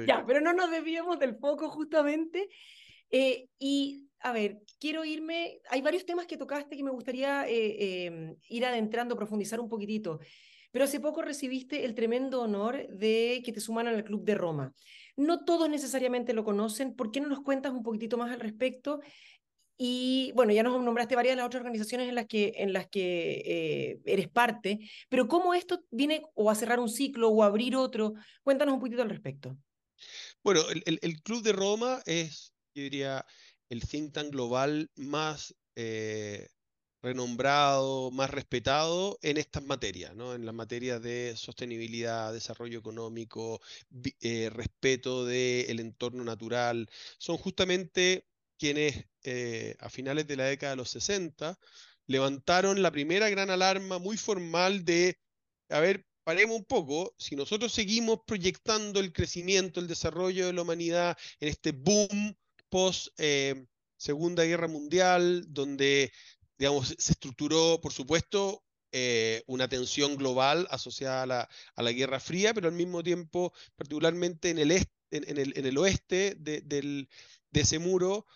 Ya, 0.06 0.24
pero 0.26 0.40
no 0.40 0.52
nos 0.52 0.70
desviamos 0.70 1.18
del 1.18 1.36
foco 1.36 1.68
justamente. 1.70 2.48
Eh, 3.10 3.48
y 3.58 4.07
a 4.20 4.32
ver, 4.32 4.60
quiero 4.80 5.04
irme, 5.04 5.60
hay 5.70 5.80
varios 5.80 6.04
temas 6.04 6.26
que 6.26 6.36
tocaste 6.36 6.76
que 6.76 6.82
me 6.82 6.90
gustaría 6.90 7.48
eh, 7.48 8.06
em, 8.06 8.36
ir 8.48 8.64
adentrando, 8.64 9.16
profundizar 9.16 9.60
un 9.60 9.68
poquitito, 9.68 10.20
pero 10.70 10.84
hace 10.84 11.00
poco 11.00 11.22
recibiste 11.22 11.84
el 11.84 11.94
tremendo 11.94 12.42
honor 12.42 12.88
de 12.88 13.42
que 13.44 13.52
te 13.52 13.60
sumaran 13.60 13.94
al 13.94 14.04
Club 14.04 14.24
de 14.24 14.34
Roma. 14.34 14.74
No 15.16 15.44
todos 15.44 15.68
necesariamente 15.68 16.32
lo 16.32 16.44
conocen, 16.44 16.94
¿por 16.94 17.10
qué 17.10 17.20
no 17.20 17.28
nos 17.28 17.40
cuentas 17.40 17.72
un 17.72 17.82
poquitito 17.82 18.18
más 18.18 18.30
al 18.32 18.40
respecto? 18.40 19.00
Y 19.80 20.32
bueno, 20.34 20.52
ya 20.52 20.64
nos 20.64 20.82
nombraste 20.82 21.14
varias 21.14 21.32
de 21.32 21.36
las 21.36 21.46
otras 21.46 21.60
organizaciones 21.60 22.08
en 22.08 22.16
las 22.16 22.26
que, 22.26 22.52
en 22.56 22.72
las 22.72 22.88
que 22.88 23.42
eh, 23.46 24.00
eres 24.04 24.28
parte, 24.28 24.80
pero 25.08 25.28
¿cómo 25.28 25.54
esto 25.54 25.84
viene 25.90 26.22
o 26.34 26.50
a 26.50 26.56
cerrar 26.56 26.80
un 26.80 26.88
ciclo 26.88 27.28
o 27.28 27.44
a 27.44 27.46
abrir 27.46 27.76
otro? 27.76 28.14
Cuéntanos 28.42 28.74
un 28.74 28.80
poquitito 28.80 29.02
al 29.02 29.10
respecto. 29.10 29.56
Bueno, 30.42 30.62
el, 30.70 30.98
el 31.00 31.22
Club 31.22 31.42
de 31.42 31.52
Roma 31.52 32.02
es, 32.06 32.52
yo 32.74 32.82
diría, 32.82 33.24
el 33.70 33.86
think 33.86 34.12
tank 34.12 34.32
global 34.32 34.90
más 34.96 35.54
eh, 35.76 36.48
renombrado, 37.02 38.10
más 38.10 38.30
respetado 38.30 39.18
en 39.22 39.36
estas 39.38 39.62
materias, 39.64 40.14
¿no? 40.16 40.34
en 40.34 40.44
las 40.44 40.54
materias 40.54 41.00
de 41.02 41.34
sostenibilidad, 41.36 42.32
desarrollo 42.32 42.78
económico, 42.78 43.60
eh, 44.20 44.50
respeto 44.52 45.24
del 45.24 45.80
entorno 45.80 46.24
natural. 46.24 46.88
Son 47.18 47.36
justamente 47.36 48.26
quienes 48.58 49.06
eh, 49.22 49.76
a 49.78 49.88
finales 49.90 50.26
de 50.26 50.36
la 50.36 50.44
década 50.44 50.72
de 50.72 50.76
los 50.76 50.90
60 50.90 51.58
levantaron 52.06 52.82
la 52.82 52.90
primera 52.90 53.28
gran 53.30 53.50
alarma 53.50 53.98
muy 53.98 54.16
formal 54.16 54.84
de, 54.84 55.18
a 55.68 55.80
ver, 55.80 56.04
paremos 56.24 56.56
un 56.56 56.64
poco, 56.64 57.14
si 57.18 57.36
nosotros 57.36 57.72
seguimos 57.72 58.20
proyectando 58.26 59.00
el 59.00 59.12
crecimiento, 59.12 59.80
el 59.80 59.86
desarrollo 59.88 60.46
de 60.46 60.52
la 60.52 60.62
humanidad 60.62 61.16
en 61.40 61.48
este 61.48 61.72
boom 61.72 62.36
post 62.68 63.08
eh, 63.18 63.66
Segunda 63.96 64.44
Guerra 64.44 64.68
Mundial, 64.68 65.44
donde 65.48 66.12
digamos, 66.58 66.94
se 66.98 67.12
estructuró, 67.12 67.80
por 67.80 67.92
supuesto, 67.92 68.64
eh, 68.92 69.42
una 69.46 69.68
tensión 69.68 70.16
global 70.16 70.66
asociada 70.70 71.22
a 71.22 71.26
la, 71.26 71.48
a 71.74 71.82
la, 71.82 71.92
Guerra 71.92 72.20
Fría, 72.20 72.54
pero 72.54 72.68
al 72.68 72.74
mismo 72.74 73.02
tiempo, 73.02 73.52
particularmente 73.76 74.50
en 74.50 74.58
el, 74.58 74.72
en, 74.72 75.38
el, 75.38 75.52
en 75.56 75.66
el 75.66 75.78
oeste 75.78 76.36
de, 76.38 76.62
del, 76.62 77.08
de 77.50 77.60
ese 77.60 77.78
muro, 77.78 78.26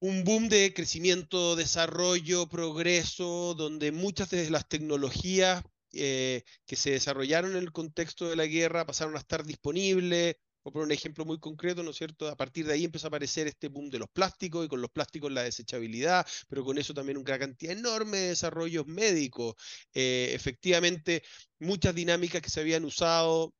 un 0.00 0.24
boom 0.24 0.48
de 0.48 0.72
crecimiento, 0.74 1.56
desarrollo, 1.56 2.48
progreso, 2.48 3.54
donde 3.54 3.92
muchas 3.92 4.30
de 4.30 4.50
las 4.50 4.68
tecnologías 4.68 5.62
eh, 5.92 6.44
que 6.66 6.76
se 6.76 6.90
desarrollaron 6.90 7.52
en 7.52 7.58
el 7.58 7.72
contexto 7.72 8.28
de 8.28 8.36
la 8.36 8.46
guerra 8.46 8.86
pasaron 8.86 9.16
a 9.16 9.20
estar 9.20 9.44
disponibles, 9.44 10.36
por 10.72 10.82
un 10.82 10.92
ejemplo 10.92 11.24
muy 11.24 11.38
concreto, 11.38 11.82
¿no 11.82 11.90
es 11.90 11.96
cierto? 11.96 12.28
A 12.28 12.36
partir 12.36 12.66
de 12.66 12.74
ahí 12.74 12.84
empezó 12.84 13.06
a 13.06 13.08
aparecer 13.08 13.46
este 13.46 13.68
boom 13.68 13.90
de 13.90 13.98
los 13.98 14.08
plásticos 14.08 14.64
y 14.64 14.68
con 14.68 14.80
los 14.80 14.90
plásticos 14.90 15.32
la 15.32 15.42
desechabilidad, 15.42 16.26
pero 16.48 16.64
con 16.64 16.78
eso 16.78 16.94
también 16.94 17.18
una 17.18 17.38
cantidad 17.38 17.72
enorme 17.72 18.18
de 18.18 18.28
desarrollos 18.28 18.86
médicos. 18.86 19.54
Eh, 19.94 20.30
efectivamente, 20.32 21.22
muchas 21.58 21.94
dinámicas 21.94 22.42
que 22.42 22.50
se 22.50 22.60
habían 22.60 22.84
usado 22.84 23.54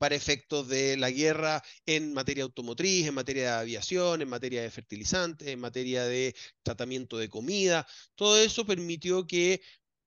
para 0.00 0.14
efectos 0.14 0.66
de 0.66 0.96
la 0.96 1.10
guerra 1.10 1.62
en 1.84 2.14
materia 2.14 2.44
automotriz, 2.44 3.06
en 3.06 3.14
materia 3.14 3.42
de 3.42 3.60
aviación, 3.60 4.22
en 4.22 4.30
materia 4.30 4.62
de 4.62 4.70
fertilizantes, 4.70 5.46
en 5.48 5.60
materia 5.60 6.04
de 6.04 6.34
tratamiento 6.62 7.18
de 7.18 7.28
comida. 7.28 7.86
Todo 8.14 8.38
eso 8.40 8.64
permitió 8.64 9.26
que 9.26 9.60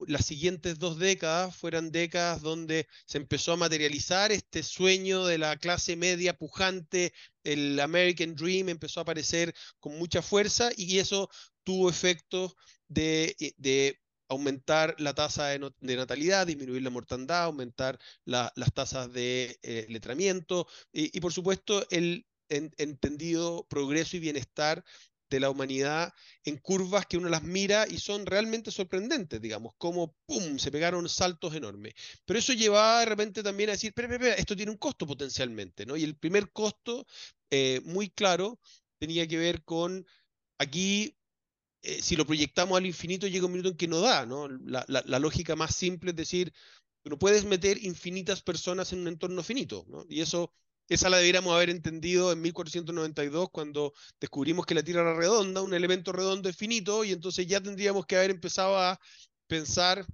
las 0.07 0.25
siguientes 0.25 0.79
dos 0.79 0.99
décadas 0.99 1.55
fueran 1.55 1.91
décadas 1.91 2.41
donde 2.41 2.87
se 3.05 3.17
empezó 3.17 3.53
a 3.53 3.57
materializar 3.57 4.31
este 4.31 4.63
sueño 4.63 5.25
de 5.25 5.37
la 5.37 5.57
clase 5.57 5.95
media 5.95 6.37
pujante, 6.37 7.13
el 7.43 7.79
American 7.79 8.35
Dream 8.35 8.69
empezó 8.69 8.99
a 8.99 9.03
aparecer 9.03 9.53
con 9.79 9.97
mucha 9.97 10.21
fuerza 10.21 10.71
y 10.75 10.99
eso 10.99 11.29
tuvo 11.63 11.89
efectos 11.89 12.55
de, 12.87 13.35
eh, 13.39 13.99
aumentar 14.29 14.95
la 14.99 15.13
tasa 15.13 15.47
de, 15.47 15.59
natalidad, 15.95 16.47
disminuir 16.47 16.81
la 16.81 16.89
mortandad, 16.89 17.43
aumentar 17.43 17.99
las 18.25 18.73
tasas 18.73 19.11
de 19.13 19.59
eh, 19.61 19.85
letramiento 19.89 20.67
y, 20.91 21.19
por 21.19 21.33
supuesto 21.33 21.85
el 21.89 22.25
entendido 22.49 23.65
progreso 23.67 24.17
y 24.17 24.19
bienestar 24.19 24.83
de 25.29 25.39
la 25.39 25.49
humanidad 25.49 26.13
en 26.43 26.57
curvas 26.57 27.05
que 27.05 27.17
uno 27.17 27.29
las 27.29 27.43
mira 27.43 27.87
y 27.89 27.97
son 27.97 28.25
realmente 28.25 28.71
sorprendentes, 28.71 29.41
digamos, 29.41 29.73
como 29.77 30.15
¡pum! 30.25 30.57
se 30.59 30.71
pegaron 30.71 31.09
saltos 31.09 31.55
enormes. 31.55 31.93
Pero 32.25 32.39
eso 32.39 32.53
llevaba 32.53 32.99
de 32.99 33.05
repente 33.07 33.43
también 33.43 33.69
a 33.69 33.73
decir, 33.73 33.89
espera, 33.89 34.13
espera, 34.13 34.35
esto 34.35 34.55
tiene 34.55 34.71
un 34.71 34.77
costo 34.77 35.07
potencialmente, 35.07 35.85
¿no? 35.85 35.97
Y 35.97 36.03
el 36.03 36.15
primer 36.15 36.51
costo, 36.51 37.05
eh, 37.49 37.81
muy 37.85 38.09
claro, 38.09 38.59
tenía 38.99 39.27
que 39.27 39.37
ver 39.37 39.63
con 39.63 40.05
aquí 40.57 41.17
eh, 41.83 42.01
si 42.01 42.15
lo 42.15 42.25
proyectamos 42.25 42.77
al 42.77 42.85
infinito, 42.85 43.27
llega 43.27 43.45
un 43.45 43.51
minuto 43.51 43.69
en 43.69 43.77
que 43.77 43.87
no 43.89 43.99
da, 43.99 44.25
¿no? 44.25 44.47
La, 44.47 44.85
la, 44.87 45.19
lógica 45.19 45.55
más 45.57 45.75
simple 45.75 46.11
es 46.11 46.15
decir, 46.15 46.53
no 47.03 47.19
puedes 47.19 47.43
meter 47.43 47.83
infinitas 47.83 48.41
personas 48.41 48.93
en 48.93 48.99
un 48.99 49.09
entorno 49.09 49.43
finito, 49.43 49.85
¿no? 49.89 50.05
Y 50.07 50.21
eso 50.21 50.53
esa 50.89 51.09
la 51.09 51.17
debiéramos 51.17 51.53
haber 51.53 51.69
entendido 51.69 52.31
en 52.31 52.41
1492 52.41 53.49
cuando 53.51 53.93
descubrimos 54.19 54.65
que 54.65 54.75
la 54.75 54.83
Tierra 54.83 55.01
era 55.01 55.15
redonda, 55.15 55.61
un 55.61 55.73
elemento 55.73 56.11
redondo 56.11 56.49
es 56.49 56.55
finito, 56.55 57.03
y 57.03 57.11
entonces 57.11 57.47
ya 57.47 57.61
tendríamos 57.61 58.05
que 58.05 58.17
haber 58.17 58.31
empezado 58.31 58.77
a 58.77 58.99
pensar, 59.47 60.05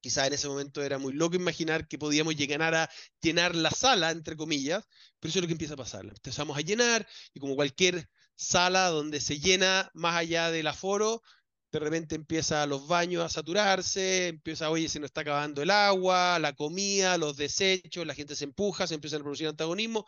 quizá 0.00 0.26
en 0.26 0.32
ese 0.32 0.48
momento 0.48 0.82
era 0.82 0.98
muy 0.98 1.12
loco 1.12 1.36
imaginar 1.36 1.88
que 1.88 1.98
podíamos 1.98 2.36
llegar 2.36 2.74
a 2.74 2.90
llenar 3.20 3.54
la 3.54 3.70
sala, 3.70 4.10
entre 4.10 4.36
comillas, 4.36 4.84
pero 5.18 5.30
eso 5.30 5.38
es 5.38 5.42
lo 5.42 5.48
que 5.48 5.52
empieza 5.52 5.74
a 5.74 5.78
pasar. 5.78 6.04
Empezamos 6.04 6.56
a 6.56 6.60
llenar 6.60 7.06
y 7.34 7.40
como 7.40 7.56
cualquier 7.56 8.08
sala 8.36 8.88
donde 8.88 9.20
se 9.20 9.40
llena 9.40 9.90
más 9.94 10.16
allá 10.16 10.50
del 10.50 10.68
aforo, 10.68 11.22
de 11.70 11.78
repente 11.78 12.14
empieza 12.14 12.66
los 12.66 12.86
baños 12.88 13.22
a 13.22 13.28
saturarse, 13.28 14.28
empieza, 14.28 14.70
oye, 14.70 14.88
se 14.88 15.00
nos 15.00 15.08
está 15.08 15.20
acabando 15.20 15.62
el 15.62 15.70
agua, 15.70 16.38
la 16.38 16.54
comida, 16.54 17.18
los 17.18 17.36
desechos, 17.36 18.06
la 18.06 18.14
gente 18.14 18.34
se 18.34 18.44
empuja, 18.44 18.86
se 18.86 18.94
empieza 18.94 19.16
a 19.16 19.20
producir 19.20 19.48
antagonismo. 19.48 20.06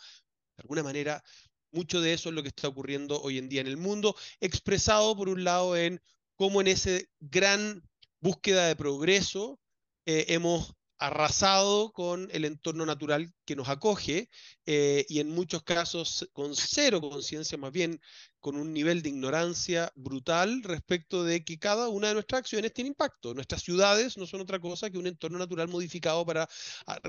De 0.57 0.63
alguna 0.63 0.83
manera, 0.83 1.23
mucho 1.73 2.01
de 2.01 2.15
eso 2.15 2.31
es 2.31 2.35
lo 2.35 2.43
que 2.43 2.49
está 2.49 2.69
ocurriendo 2.69 3.21
hoy 3.21 3.39
en 3.39 3.49
día 3.49 3.61
en 3.61 3.67
el 3.67 3.77
mundo, 3.77 4.17
expresado 4.41 5.15
por 5.17 5.29
un 5.29 5.45
lado 5.45 5.77
en 5.77 6.01
cómo 6.35 6.61
en 6.61 6.69
esa 6.69 6.99
gran 7.21 7.83
búsqueda 8.21 8.67
de 8.67 8.77
progreso 8.77 9.61
eh, 10.07 10.27
hemos 10.29 10.75
arrasado 10.99 11.93
con 11.93 12.29
el 12.31 12.45
entorno 12.45 12.85
natural 12.85 13.33
que 13.47 13.57
nos 13.57 13.69
acoge 13.69 14.29
eh, 14.67 15.07
y 15.09 15.21
en 15.21 15.31
muchos 15.31 15.63
casos 15.63 16.29
con 16.33 16.55
cero 16.55 17.01
conciencia, 17.01 17.57
más 17.57 17.73
bien 17.73 18.01
con 18.41 18.57
un 18.57 18.73
nivel 18.73 19.03
de 19.03 19.11
ignorancia 19.11 19.93
brutal 19.95 20.63
respecto 20.63 21.25
de 21.25 21.45
que 21.45 21.59
cada 21.59 21.89
una 21.89 22.09
de 22.09 22.15
nuestras 22.15 22.41
acciones 22.41 22.73
tiene 22.73 22.89
impacto. 22.89 23.35
Nuestras 23.35 23.63
ciudades 23.63 24.17
no 24.17 24.27
son 24.27 24.41
otra 24.41 24.59
cosa 24.59 24.91
que 24.91 24.99
un 24.99 25.07
entorno 25.07 25.39
natural 25.39 25.69
modificado 25.69 26.25
para 26.25 26.49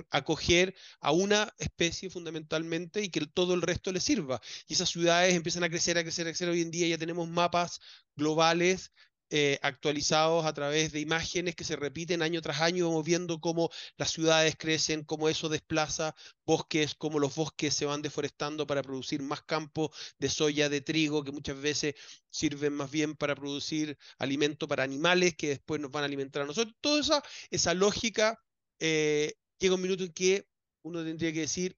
acoger 0.09 0.75
a 0.99 1.11
una 1.11 1.53
especie 1.57 2.09
fundamentalmente 2.09 3.01
y 3.01 3.09
que 3.09 3.25
todo 3.27 3.53
el 3.53 3.61
resto 3.61 3.91
le 3.91 3.99
sirva. 3.99 4.41
Y 4.67 4.73
esas 4.73 4.89
ciudades 4.89 5.33
empiezan 5.33 5.63
a 5.63 5.69
crecer, 5.69 5.97
a 5.97 6.03
crecer, 6.03 6.27
a 6.27 6.31
crecer. 6.31 6.49
Hoy 6.49 6.61
en 6.61 6.71
día 6.71 6.87
ya 6.87 6.97
tenemos 6.97 7.27
mapas 7.29 7.79
globales 8.15 8.91
eh, 9.33 9.59
actualizados 9.61 10.45
a 10.45 10.51
través 10.51 10.91
de 10.91 10.99
imágenes 10.99 11.55
que 11.55 11.63
se 11.63 11.77
repiten 11.77 12.21
año 12.21 12.41
tras 12.41 12.59
año, 12.59 12.89
vamos 12.89 13.05
viendo 13.05 13.39
cómo 13.39 13.69
las 13.95 14.11
ciudades 14.11 14.57
crecen, 14.57 15.05
cómo 15.05 15.29
eso 15.29 15.47
desplaza 15.47 16.13
bosques, 16.45 16.95
cómo 16.95 17.17
los 17.17 17.33
bosques 17.33 17.73
se 17.73 17.85
van 17.85 18.01
deforestando 18.01 18.67
para 18.67 18.83
producir 18.83 19.21
más 19.21 19.41
campos 19.43 19.91
de 20.19 20.27
soya, 20.27 20.67
de 20.67 20.81
trigo, 20.81 21.23
que 21.23 21.31
muchas 21.31 21.61
veces 21.61 21.95
sirven 22.29 22.73
más 22.73 22.91
bien 22.91 23.15
para 23.15 23.33
producir 23.33 23.97
alimento 24.17 24.67
para 24.67 24.83
animales 24.83 25.33
que 25.37 25.47
después 25.47 25.79
nos 25.79 25.91
van 25.91 26.03
a 26.03 26.07
alimentar 26.07 26.41
a 26.41 26.45
nosotros. 26.45 26.75
Toda 26.81 27.23
esa, 27.51 27.73
lógica 27.73 28.37
eh, 28.79 29.35
llega 29.59 29.75
un 29.75 29.81
minuto 29.81 30.03
en 30.03 30.11
que 30.11 30.45
uno 30.81 31.05
tendría 31.05 31.31
que 31.31 31.39
decir, 31.39 31.77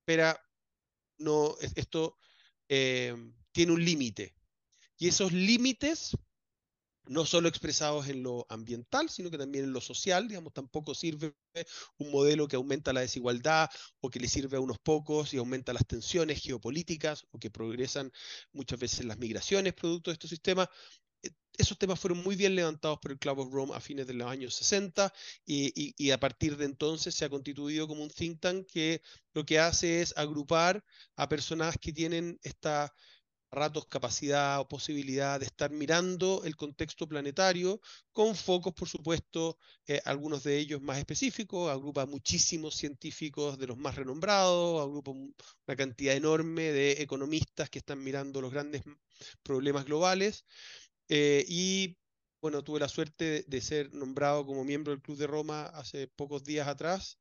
espera, 0.00 0.38
no, 1.16 1.56
esto 1.74 2.18
eh, 2.68 3.16
tiene 3.52 3.72
un 3.72 3.82
límite. 3.82 4.34
Y 4.98 5.08
esos 5.08 5.32
límites 5.32 6.14
no 7.08 7.24
solo 7.24 7.48
expresados 7.48 8.08
en 8.08 8.22
lo 8.22 8.46
ambiental, 8.48 9.08
sino 9.08 9.30
que 9.30 9.38
también 9.38 9.64
en 9.64 9.72
lo 9.72 9.80
social, 9.80 10.28
digamos, 10.28 10.52
tampoco 10.52 10.94
sirve 10.94 11.34
un 11.98 12.10
modelo 12.10 12.48
que 12.48 12.56
aumenta 12.56 12.92
la 12.92 13.00
desigualdad 13.00 13.68
o 14.00 14.10
que 14.10 14.20
le 14.20 14.28
sirve 14.28 14.56
a 14.56 14.60
unos 14.60 14.78
pocos 14.78 15.32
y 15.32 15.38
aumenta 15.38 15.72
las 15.72 15.86
tensiones 15.86 16.42
geopolíticas 16.42 17.26
o 17.30 17.38
que 17.38 17.50
progresan 17.50 18.12
muchas 18.52 18.78
veces 18.78 19.04
las 19.04 19.18
migraciones 19.18 19.74
producto 19.74 20.10
de 20.10 20.14
estos 20.14 20.30
sistemas. 20.30 20.68
Eh, 21.22 21.30
esos 21.56 21.78
temas 21.78 21.98
fueron 21.98 22.22
muy 22.22 22.36
bien 22.36 22.54
levantados 22.54 22.98
por 23.00 23.12
el 23.12 23.18
Club 23.18 23.38
of 23.40 23.52
Rome 23.52 23.74
a 23.74 23.80
fines 23.80 24.06
de 24.06 24.14
los 24.14 24.28
años 24.28 24.54
60 24.54 25.12
y, 25.46 25.94
y 25.96 26.10
a 26.10 26.20
partir 26.20 26.56
de 26.56 26.66
entonces 26.66 27.14
se 27.14 27.24
ha 27.24 27.30
constituido 27.30 27.88
como 27.88 28.02
un 28.02 28.10
think 28.10 28.40
tank 28.40 28.66
que 28.66 29.00
lo 29.32 29.44
que 29.44 29.58
hace 29.58 30.02
es 30.02 30.16
agrupar 30.16 30.84
a 31.16 31.28
personas 31.28 31.76
que 31.80 31.92
tienen 31.92 32.38
esta 32.42 32.92
ratos 33.50 33.86
capacidad 33.86 34.60
o 34.60 34.68
posibilidad 34.68 35.40
de 35.40 35.46
estar 35.46 35.70
mirando 35.70 36.42
el 36.44 36.56
contexto 36.56 37.08
planetario 37.08 37.80
con 38.12 38.34
focos, 38.34 38.74
por 38.74 38.88
supuesto, 38.88 39.58
eh, 39.86 40.00
algunos 40.04 40.42
de 40.44 40.58
ellos 40.58 40.80
más 40.82 40.98
específicos, 40.98 41.70
agrupa 41.70 42.06
muchísimos 42.06 42.74
científicos 42.76 43.58
de 43.58 43.66
los 43.68 43.78
más 43.78 43.94
renombrados, 43.94 44.82
agrupa 44.82 45.12
una 45.12 45.76
cantidad 45.76 46.14
enorme 46.14 46.72
de 46.72 46.92
economistas 47.02 47.70
que 47.70 47.78
están 47.78 48.02
mirando 48.02 48.40
los 48.40 48.52
grandes 48.52 48.82
problemas 49.42 49.84
globales. 49.84 50.44
Eh, 51.08 51.44
y 51.48 51.96
bueno, 52.40 52.62
tuve 52.64 52.80
la 52.80 52.88
suerte 52.88 53.44
de 53.46 53.60
ser 53.60 53.92
nombrado 53.94 54.46
como 54.46 54.64
miembro 54.64 54.92
del 54.92 55.02
Club 55.02 55.18
de 55.18 55.26
Roma 55.26 55.66
hace 55.66 56.08
pocos 56.08 56.44
días 56.44 56.68
atrás 56.68 57.18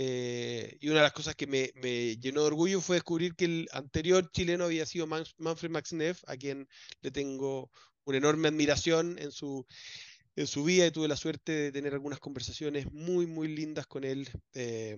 eh, 0.00 0.78
y 0.80 0.88
una 0.90 0.98
de 0.98 1.02
las 1.02 1.12
cosas 1.12 1.34
que 1.34 1.48
me, 1.48 1.72
llenó 2.18 2.42
de 2.42 2.46
orgullo 2.46 2.80
fue 2.80 2.96
descubrir 2.96 3.34
que 3.34 3.46
el 3.46 3.68
anterior 3.72 4.30
chileno 4.30 4.64
había 4.64 4.86
sido 4.86 5.08
Manfred 5.08 5.70
Max 5.70 5.92
Neff, 5.92 6.22
a 6.28 6.36
quien 6.36 6.68
le 7.00 7.10
tengo 7.10 7.72
una 8.04 8.18
enorme 8.18 8.46
admiración 8.46 9.18
en 9.18 9.32
su, 9.32 9.66
en 10.36 10.46
su 10.46 10.62
vida 10.62 10.86
y 10.86 10.92
tuve 10.92 11.08
la 11.08 11.16
suerte 11.16 11.50
de 11.50 11.72
tener 11.72 11.94
algunas 11.94 12.20
conversaciones 12.20 12.86
muy, 12.92 13.26
muy 13.26 13.48
lindas 13.48 13.88
con 13.88 14.04
él 14.04 14.28
eh, 14.54 14.96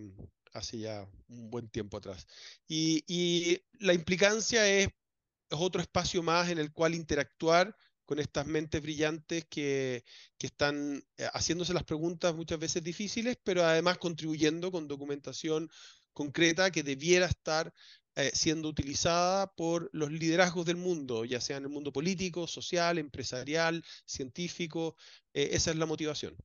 hace 0.53 0.79
ya 0.81 1.09
un 1.29 1.49
buen 1.49 1.71
tiempo 1.71 1.97
atrás. 1.97 2.27
Y, 2.69 3.03
y 3.07 3.59
la 3.79 3.95
implicancia 3.95 4.69
es, 4.69 4.89
es 4.89 5.59
otro 5.59 5.81
espacio 5.81 6.23
más 6.23 6.51
en 6.51 6.59
el 6.59 6.73
cual 6.73 6.95
interactuar 6.95 7.75
con 8.11 8.19
estas 8.19 8.45
mentes 8.45 8.83
brillantes 8.83 9.45
que, 9.45 10.03
están 10.41 11.01
eh, 11.17 11.29
haciéndose 11.33 11.73
las 11.73 11.85
preguntas 11.85 12.35
muchas 12.35 12.59
veces 12.59 12.83
difíciles, 12.83 13.39
pero 13.45 13.63
además 13.63 13.99
contribuyendo 13.99 14.73
con 14.73 14.89
documentación 14.89 15.71
concreta 16.13 16.73
que 16.73 16.83
debiera 16.83 17.27
estar 17.27 17.73
eh, 18.17 18.33
siendo 18.35 18.69
utilizada 18.69 19.47
por 19.55 19.91
los 19.93 20.11
liderazgos 20.11 20.67
del 20.67 20.77
mundo, 20.77 21.25
ya 21.25 21.41
sea 21.41 21.59
en 21.59 21.63
el 21.63 21.69
mundo 21.69 21.93
político, 21.93 22.49
social, 22.49 22.99
empresarial, 22.99 23.85
científico. 24.05 24.97
Eh, 25.33 25.51
esa 25.53 25.71
es 25.71 25.77
la 25.77 25.87
motivación. 25.87 26.37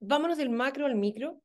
Vámonos 0.00 0.38
del 0.38 0.48
macro 0.48 0.86
al 0.86 0.94
micro. 0.94 1.42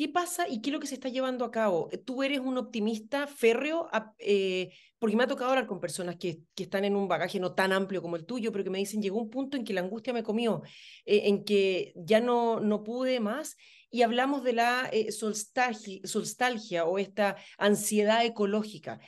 ¿Qué 0.00 0.08
pasa 0.08 0.48
y 0.48 0.62
qué 0.62 0.70
es 0.70 0.72
lo 0.72 0.80
que 0.80 0.86
se 0.86 0.94
está 0.94 1.10
llevando 1.10 1.44
a 1.44 1.50
cabo? 1.50 1.90
Tú 2.06 2.22
eres 2.22 2.40
un 2.40 2.56
optimista 2.56 3.26
férreo, 3.26 3.86
eh, 4.18 4.72
porque 4.98 5.14
me 5.14 5.24
ha 5.24 5.26
tocado 5.26 5.50
hablar 5.50 5.66
con 5.66 5.78
personas 5.78 6.16
que, 6.16 6.40
que, 6.54 6.62
están 6.62 6.86
en 6.86 6.96
un 6.96 7.06
bagaje 7.06 7.38
no 7.38 7.52
tan 7.52 7.70
amplio 7.70 8.00
como 8.00 8.16
el 8.16 8.24
tuyo, 8.24 8.50
pero 8.50 8.64
que 8.64 8.70
me 8.70 8.78
dicen, 8.78 9.02
llegó 9.02 9.20
un 9.20 9.28
punto 9.28 9.58
en 9.58 9.64
que 9.64 9.74
la 9.74 9.82
angustia 9.82 10.14
me 10.14 10.22
comió, 10.22 10.62
eh, 11.04 11.24
en 11.26 11.44
que 11.44 11.92
ya 11.96 12.18
no, 12.18 12.60
no 12.60 12.82
pude 12.82 13.20
más, 13.20 13.58
y 13.90 14.00
hablamos 14.00 14.42
de 14.42 14.54
la 14.54 14.88
eh, 14.90 15.12
solstalgia, 15.12 16.86
o 16.86 16.98
esta 16.98 17.36
ansiedad 17.58 18.24
ecológica. 18.24 19.00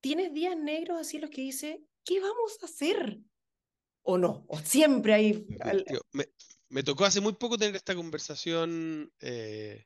¿Tienes 0.00 0.32
días 0.32 0.56
negros 0.56 0.98
así 0.98 1.18
los 1.18 1.28
que 1.28 1.42
dice, 1.42 1.82
¿qué 2.04 2.20
vamos 2.20 2.56
a 2.62 2.64
hacer? 2.64 3.18
¿O 4.00 4.16
no? 4.16 4.46
¿O 4.48 4.58
siempre 4.60 5.12
hay... 5.12 5.46
me, 6.12 6.24
me, 6.70 6.82
tocó 6.82 7.04
hace 7.04 7.20
muy 7.20 7.34
poco 7.34 7.58
tener 7.58 7.76
esta 7.76 7.94
conversación 7.94 9.12
eh, 9.20 9.84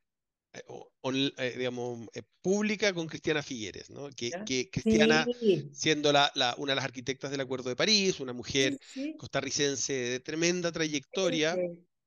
eh, 0.53 1.55
digamos, 1.57 2.09
eh, 2.13 2.23
pública 2.43 2.93
con 2.93 3.07
Cristiana 3.07 3.43
Figueres, 3.43 3.89
¿no? 3.89 4.09
que, 4.11 4.31
que 4.45 4.69
Cristiana, 4.69 5.25
siendo 5.73 6.13
la, 6.13 6.31
la, 6.35 6.57
una 6.59 6.73
de 6.73 6.77
las 6.77 6.85
arquitectas 6.85 7.31
del 7.31 7.41
Acuerdo 7.41 7.69
de 7.69 7.77
París, 7.77 8.19
una 8.19 8.33
mujer 8.33 8.77
costarricense 9.17 9.93
de 9.93 10.21
tremenda 10.21 10.73
trayectoria 10.73 11.57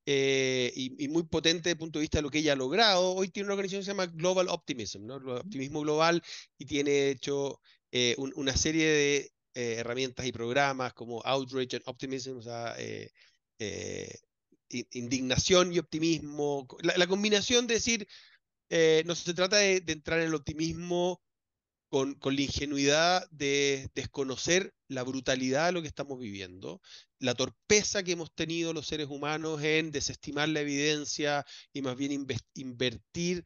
y, 0.05 1.05
y, 1.05 1.07
muy 1.07 1.23
potente 1.23 1.69
desde 1.69 1.71
el 1.71 1.77
punto 1.77 1.99
de 1.99 2.03
vista 2.03 2.17
de 2.17 2.23
lo 2.23 2.29
que 2.29 2.39
ella 2.39 2.51
ha 2.51 2.57
logrado, 2.57 3.13
hoy 3.13 3.29
tiene 3.29 3.47
una 3.47 3.53
organización 3.53 3.81
que 3.81 3.85
se 3.85 3.91
llama 3.91 4.07
Global 4.07 4.49
Optimism, 4.49 5.05
¿no? 5.05 5.17
el 5.17 5.29
optimismo 5.29 5.79
global, 5.79 6.21
y 6.57 6.65
tiene 6.65 7.11
hecho 7.11 7.61
una 8.17 8.57
serie 8.57 8.87
de 8.87 9.31
herramientas 9.53 10.25
y 10.25 10.33
programas 10.33 10.93
como 10.93 11.21
Outrage 11.23 11.77
and 11.77 11.83
Optimism, 11.85 12.37
o 12.37 12.41
sea, 12.41 12.75
indignación 14.91 15.71
y 15.71 15.79
optimismo, 15.79 16.67
la, 16.81 16.97
la 16.97 17.07
combinación 17.07 17.67
de 17.67 17.75
decir, 17.75 18.07
eh, 18.75 19.03
no 19.05 19.13
se 19.13 19.35
trata 19.35 19.57
de, 19.57 19.83
entrar 19.85 20.19
en 20.19 20.29
el 20.29 20.33
optimismo 20.33 21.21
con, 21.89 22.17
la 22.23 22.41
ingenuidad 22.41 23.29
de 23.29 23.91
desconocer 23.93 24.73
la 24.87 25.03
brutalidad 25.03 25.67
de 25.67 25.73
lo 25.73 25.81
que 25.83 25.87
estamos 25.87 26.19
viviendo, 26.19 26.81
la 27.19 27.35
torpeza 27.35 28.01
que 28.01 28.13
hemos 28.13 28.33
tenido 28.33 28.73
los 28.73 28.87
seres 28.87 29.09
humanos 29.09 29.61
en 29.61 29.91
desestimar 29.91 30.49
la 30.49 30.61
evidencia 30.61 31.45
y 31.71 31.83
más 31.83 31.95
bien 31.95 32.25
invertir 32.55 33.45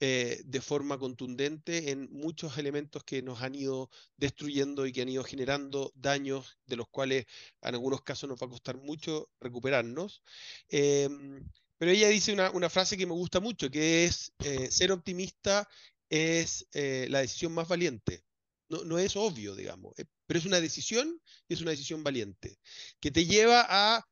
eh, 0.00 0.42
de 0.44 0.60
forma 0.60 0.98
contundente 0.98 1.90
en 1.90 2.10
muchos 2.12 2.58
elementos 2.58 3.02
que 3.02 3.22
nos 3.22 3.40
han 3.40 3.54
ido 3.54 3.88
destruyendo 4.18 4.86
y 4.86 4.92
que 4.92 5.00
han 5.00 5.08
ido 5.08 5.24
generando 5.24 5.90
daños 5.94 6.58
de 6.66 6.76
los 6.76 6.86
cuales 6.88 7.24
en 7.62 7.74
algunos 7.74 8.02
casos 8.02 8.28
nos 8.28 8.38
va 8.38 8.46
a 8.46 8.50
costar 8.50 8.76
mucho 8.76 9.30
recuperarnos. 9.40 10.22
Em, 10.68 11.40
pero 11.78 11.90
ella 11.90 12.08
dice 12.08 12.32
una, 12.32 12.70
frase 12.70 12.96
que 12.96 13.06
me 13.06 13.12
gusta 13.12 13.40
mucho, 13.40 13.70
que 13.70 14.04
es, 14.06 14.32
eh, 14.38 14.70
ser 14.70 14.92
optimista 14.92 15.68
es 16.08 16.66
eh, 16.72 17.06
la 17.10 17.20
decisión 17.20 17.52
más 17.52 17.68
valiente. 17.68 18.24
No, 18.68 18.84
no, 18.84 18.98
es 18.98 19.14
obvio, 19.16 19.54
digamos, 19.54 19.96
eh, 19.98 20.04
pero 20.26 20.38
es 20.38 20.46
una 20.46 20.60
decisión 20.60 21.20
y 21.48 21.54
es 21.54 21.60
una 21.60 21.70
decisión 21.70 22.02
valiente, 22.02 22.58
que 23.00 23.10
te 23.10 23.26
lleva 23.26 23.66
a 23.68 24.04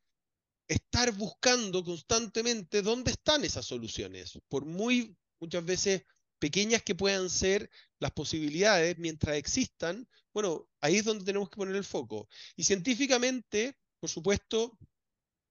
estar 0.68 1.12
buscando 1.12 1.84
constantemente 1.84 2.82
dónde 2.82 3.10
están 3.10 3.44
esas 3.44 3.66
soluciones, 3.66 4.38
por 4.48 4.64
muy 4.64 5.16
muchas 5.40 5.64
veces 5.64 6.02
pequeñas 6.38 6.82
que 6.82 6.94
puedan 6.94 7.30
ser 7.30 7.70
las 7.98 8.12
posibilidades, 8.12 8.98
mientras 8.98 9.36
existan, 9.36 10.08
bueno, 10.32 10.68
ahí 10.80 10.96
es 10.96 11.04
donde 11.04 11.24
tenemos 11.24 11.48
que 11.48 11.56
poner 11.56 11.76
el 11.76 11.84
foco. 11.84 12.28
Y 12.56 12.64
científicamente, 12.64 13.76
por 14.00 14.10
supuesto, 14.10 14.78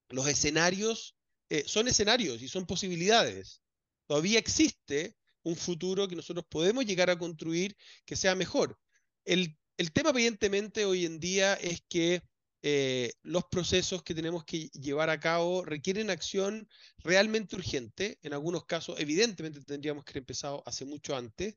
los 0.10 0.28
escenarios 0.28 1.16
eh, 1.54 1.66
son 1.68 1.88
escenarios 1.88 2.42
y 2.42 2.48
son 2.48 2.66
posibilidades. 2.66 3.62
Todavía 4.08 4.40
existe 4.40 5.16
un 5.44 5.56
futuro 5.56 6.08
que 6.08 6.16
nosotros 6.16 6.44
podemos 6.50 6.84
llegar 6.84 7.12
a 7.12 7.20
construir 7.20 7.78
que 8.06 8.16
sea 8.16 8.34
mejor. 8.34 8.80
El, 9.24 9.56
el 9.78 9.92
tema, 9.92 10.10
evidentemente, 10.10 10.86
hoy 10.86 11.06
en 11.06 11.20
día 11.20 11.54
es 11.54 11.84
que 11.88 12.24
eh, 12.66 13.12
los 13.24 13.44
procesos 13.44 14.04
que 14.04 14.16
tenemos 14.16 14.46
que 14.46 14.70
llevar 14.70 15.10
a 15.10 15.20
cabo 15.20 15.66
requieren 15.66 16.10
acción 16.10 16.70
realmente 17.00 17.58
urgente. 17.58 18.20
En 18.24 18.32
algunos 18.32 18.64
casos, 18.66 18.98
evidentemente, 19.00 19.60
tendríamos 19.62 20.06
que 20.06 20.12
haber 20.12 20.22
empezado 20.22 20.64
hace 20.66 20.86
mucho 20.86 21.14
antes. 21.18 21.56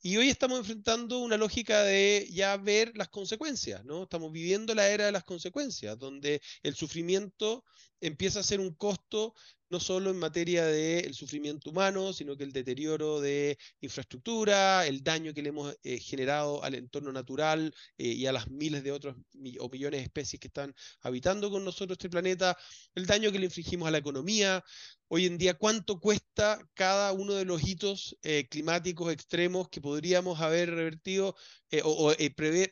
Y 0.00 0.16
hoy 0.16 0.30
estamos 0.30 0.60
enfrentando 0.60 1.18
una 1.18 1.36
lógica 1.36 1.82
de 1.82 2.28
ya 2.30 2.56
ver 2.56 2.96
las 2.96 3.08
consecuencias, 3.08 3.84
¿no? 3.84 4.04
Estamos 4.04 4.30
viviendo 4.30 4.76
la 4.76 4.88
era 4.88 5.06
de 5.06 5.12
las 5.12 5.24
consecuencias, 5.24 5.98
donde 5.98 6.40
el 6.62 6.76
sufrimiento 6.76 7.64
empieza 8.00 8.38
a 8.38 8.44
ser 8.44 8.60
un 8.60 8.74
costo 8.74 9.34
no 9.70 9.80
solo 9.80 10.10
en 10.10 10.18
materia 10.18 10.66
del 10.66 11.14
sufrimiento 11.14 11.70
humano, 11.70 12.12
sino 12.12 12.36
que 12.36 12.44
el 12.44 12.52
deterioro 12.52 13.20
de 13.20 13.58
infraestructura, 13.80 14.86
el 14.86 15.02
daño 15.02 15.32
que 15.34 15.42
le 15.42 15.48
hemos 15.50 15.76
eh, 15.82 15.98
generado 15.98 16.62
al 16.62 16.74
entorno 16.74 17.12
natural 17.12 17.74
eh, 17.98 18.08
y 18.08 18.26
a 18.26 18.32
las 18.32 18.48
miles 18.48 18.84
de 18.84 18.92
otros 18.92 19.16
o 19.60 19.68
millones 19.68 20.00
de 20.00 20.04
especies 20.04 20.40
que 20.40 20.48
están 20.48 20.74
habitando 21.00 21.50
con 21.50 21.64
nosotros 21.64 21.96
este 21.96 22.10
planeta, 22.10 22.56
el 22.94 23.06
daño 23.06 23.32
que 23.32 23.38
le 23.38 23.46
infligimos 23.46 23.88
a 23.88 23.90
la 23.90 23.98
economía. 23.98 24.62
Hoy 25.08 25.26
en 25.26 25.38
día, 25.38 25.54
¿cuánto 25.54 26.00
cuesta 26.00 26.58
cada 26.74 27.12
uno 27.12 27.34
de 27.34 27.44
los 27.44 27.62
hitos 27.62 28.16
eh, 28.22 28.46
climáticos 28.48 29.12
extremos 29.12 29.68
que 29.68 29.80
podríamos 29.80 30.40
haber 30.40 30.70
revertido 30.70 31.36
o, 31.84 32.12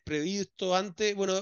previsto 0.05 0.75
antes? 0.75 1.15
Bueno, 1.15 1.41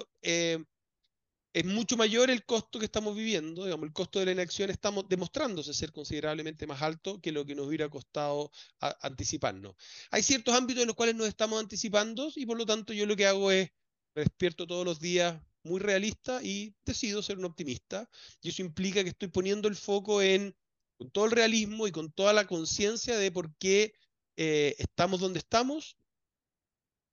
es 1.53 1.65
mucho 1.65 1.97
mayor 1.97 2.31
el 2.31 2.45
costo 2.45 2.79
que 2.79 2.85
estamos 2.85 3.17
viviendo, 3.17 3.65
digamos, 3.65 3.87
el 3.87 3.93
costo 3.93 4.21
de 4.21 4.27
la 4.27 4.33
inacción 4.33 4.71
estamos 4.71 5.09
demostrándose 5.09 5.75
ser 5.75 5.93
considerablemente 5.93 6.67
más 6.67 6.81
alto 6.83 7.21
que 7.21 7.33
lo 7.33 7.45
que 7.45 7.55
nos 7.55 7.67
hubiera 7.67 7.89
costado 7.89 8.53
anticiparnos. 9.01 9.75
Hay 10.11 10.23
ciertos 10.23 10.55
ámbitos 10.55 10.83
en 10.83 10.87
los 10.89 10.97
cuales 10.97 11.17
nos 11.17 11.27
estamos 11.27 11.61
anticipando 11.61 12.31
y 12.37 12.47
por 12.47 12.57
lo 12.57 12.67
tanto 12.67 12.93
yo 12.93 13.05
lo 13.07 13.17
que 13.17 13.27
hago 13.27 13.51
es 13.51 13.71
despierto 14.15 14.67
todos 14.67 14.85
los 14.85 15.01
días 15.01 15.41
muy 15.63 15.81
realista 15.81 16.43
y 16.43 16.75
decido 16.85 17.23
ser 17.23 17.39
un 17.39 17.45
optimista 17.45 18.09
y 18.43 18.51
eso 18.51 18.63
implica 18.63 19.03
que 19.03 19.11
estoy 19.11 19.29
poniendo 19.29 19.69
el 19.69 19.77
foco 19.77 20.23
en 20.23 20.55
con 20.99 21.11
todo 21.11 21.25
el 21.25 21.31
realismo 21.31 21.87
y 21.87 21.93
con 21.93 22.13
toda 22.13 22.33
la 22.33 22.47
conciencia 22.47 23.17
de 23.17 23.33
por 23.33 23.55
qué 23.57 23.95
eh, 24.37 24.75
estamos 24.79 25.21
donde 25.21 25.39
estamos 25.39 25.97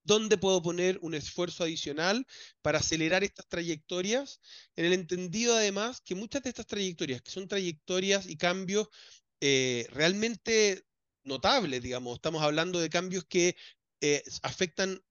¿Dónde 0.08 0.38
puedo 0.38 0.62
poner 0.62 0.98
un 1.02 1.14
esfuerzo 1.14 1.66
adicional 1.66 2.26
para 2.62 2.80
acelerar 2.80 3.26
estas 3.26 3.46
trayectorias? 3.50 4.40
En 4.78 4.86
el 4.86 4.94
entendido 4.94 5.54
además 5.54 6.00
que 6.00 6.16
muchas 6.16 6.44
de 6.44 6.50
estas 6.50 6.66
trayectorias, 6.66 7.22
que 7.22 7.30
son 7.30 7.50
trayectorias 7.50 8.26
y 8.26 8.38
cambios 8.38 8.88
eh, 9.42 9.86
realmente 9.92 10.86
notables, 11.24 11.84
digamos, 11.84 12.16
estamos 12.16 12.42
hablando 12.42 12.80
de 12.80 12.90
cambios 12.90 13.26
que 13.26 13.58
eh, 14.00 14.24
afectan 14.44 15.04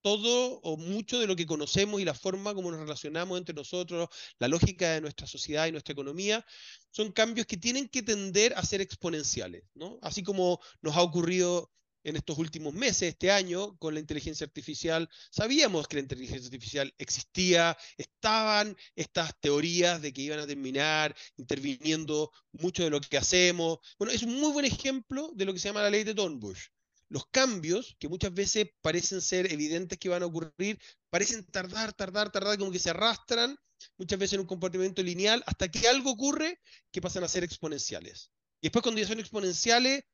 todo 0.00 0.60
o 0.62 0.78
mucho 0.78 1.20
de 1.20 1.26
lo 1.26 1.36
que 1.36 1.44
conocemos 1.44 2.00
y 2.00 2.06
la 2.06 2.14
forma 2.14 2.54
como 2.54 2.70
nos 2.70 2.80
relacionamos 2.80 3.36
entre 3.36 3.54
nosotros, 3.54 4.08
la 4.38 4.48
lógica 4.48 4.92
de 4.92 5.02
nuestra 5.02 5.26
sociedad 5.26 5.66
y 5.66 5.72
nuestra 5.72 5.92
economía, 5.92 6.46
son 6.90 7.12
cambios 7.12 7.46
que 7.46 7.58
tienen 7.58 7.90
que 7.90 8.02
tender 8.02 8.54
a 8.56 8.64
ser 8.64 8.80
exponenciales, 8.80 9.64
¿no? 9.74 9.98
Así 10.00 10.22
como 10.22 10.60
nos 10.80 10.96
ha 10.96 11.02
ocurrido 11.02 11.70
en 12.04 12.16
estos 12.16 12.38
últimos 12.38 12.74
meses, 12.74 13.02
este 13.02 13.30
año, 13.30 13.76
con 13.78 13.94
la 13.94 14.00
inteligencia 14.00 14.44
artificial. 14.44 15.08
Sabíamos 15.30 15.86
que 15.86 15.96
la 15.96 16.02
inteligencia 16.02 16.46
artificial 16.46 16.94
existía, 16.98 17.76
estaban 17.96 18.76
estas 18.94 19.38
teorías 19.40 20.00
de 20.02 20.12
que 20.12 20.22
iban 20.22 20.40
a 20.40 20.46
terminar 20.46 21.14
interviniendo 21.36 22.30
mucho 22.52 22.84
de 22.84 22.90
lo 22.90 23.00
que 23.00 23.18
hacemos. 23.18 23.78
Bueno, 23.98 24.12
es 24.12 24.22
un 24.22 24.38
muy 24.38 24.52
buen 24.52 24.64
ejemplo 24.64 25.30
de 25.34 25.44
lo 25.44 25.52
que 25.52 25.58
se 25.58 25.68
llama 25.68 25.82
la 25.82 25.90
ley 25.90 26.04
de 26.04 26.14
Dornbusch. 26.14 26.68
Los 27.08 27.26
cambios, 27.26 27.96
que 27.98 28.08
muchas 28.08 28.32
veces 28.32 28.68
parecen 28.80 29.20
ser 29.20 29.52
evidentes 29.52 29.98
que 29.98 30.08
van 30.08 30.22
a 30.22 30.26
ocurrir, 30.26 30.78
parecen 31.10 31.44
tardar, 31.44 31.92
tardar, 31.92 32.30
tardar, 32.30 32.56
como 32.56 32.70
que 32.70 32.78
se 32.78 32.90
arrastran, 32.90 33.56
muchas 33.96 34.18
veces 34.18 34.34
en 34.34 34.40
un 34.40 34.46
comportamiento 34.46 35.02
lineal, 35.02 35.42
hasta 35.46 35.68
que 35.68 35.88
algo 35.88 36.12
ocurre 36.12 36.60
que 36.92 37.00
pasan 37.00 37.24
a 37.24 37.28
ser 37.28 37.42
exponenciales. 37.42 38.30
Y 38.60 38.68
después 38.68 38.82
cuando 38.82 39.00
ya 39.00 39.08
son 39.08 39.18
exponenciales, 39.18 40.04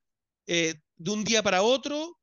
eh, 0.47 0.75
de 0.95 1.11
un 1.11 1.23
día 1.23 1.43
para 1.43 1.61
otro, 1.61 2.17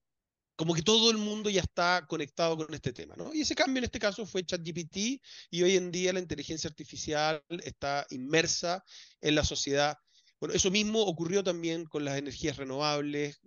como 0.57 0.75
que 0.75 0.83
todo 0.83 1.11
el 1.11 1.19
mundo 1.19 1.51
ya 1.51 1.61
está 1.61 2.07
conectado 2.09 2.57
con 2.57 2.73
este 2.75 2.93
tema. 2.93 3.15
Y 3.33 3.43
ese 3.43 3.55
cambio 3.55 3.79
en 3.79 3.85
este 3.85 3.99
caso 3.99 4.25
fue 4.27 4.45
ChatGPT 4.45 5.21
y 5.51 5.63
hoy 5.63 5.77
en 5.77 5.91
día 5.91 6.13
la 6.13 6.21
inteligencia 6.21 6.69
artificial 6.69 7.43
está 7.63 8.07
inmersa 8.11 8.83
en 9.21 9.35
la 9.35 9.45
sociedad. 9.45 9.97
Bueno, 10.41 10.55
eso 10.55 10.71
mismo 10.71 11.03
ocurrió 11.03 11.43
también 11.43 11.85
con 11.85 12.05
las 12.05 12.19
energías 12.19 12.57
renovables. 12.57 13.41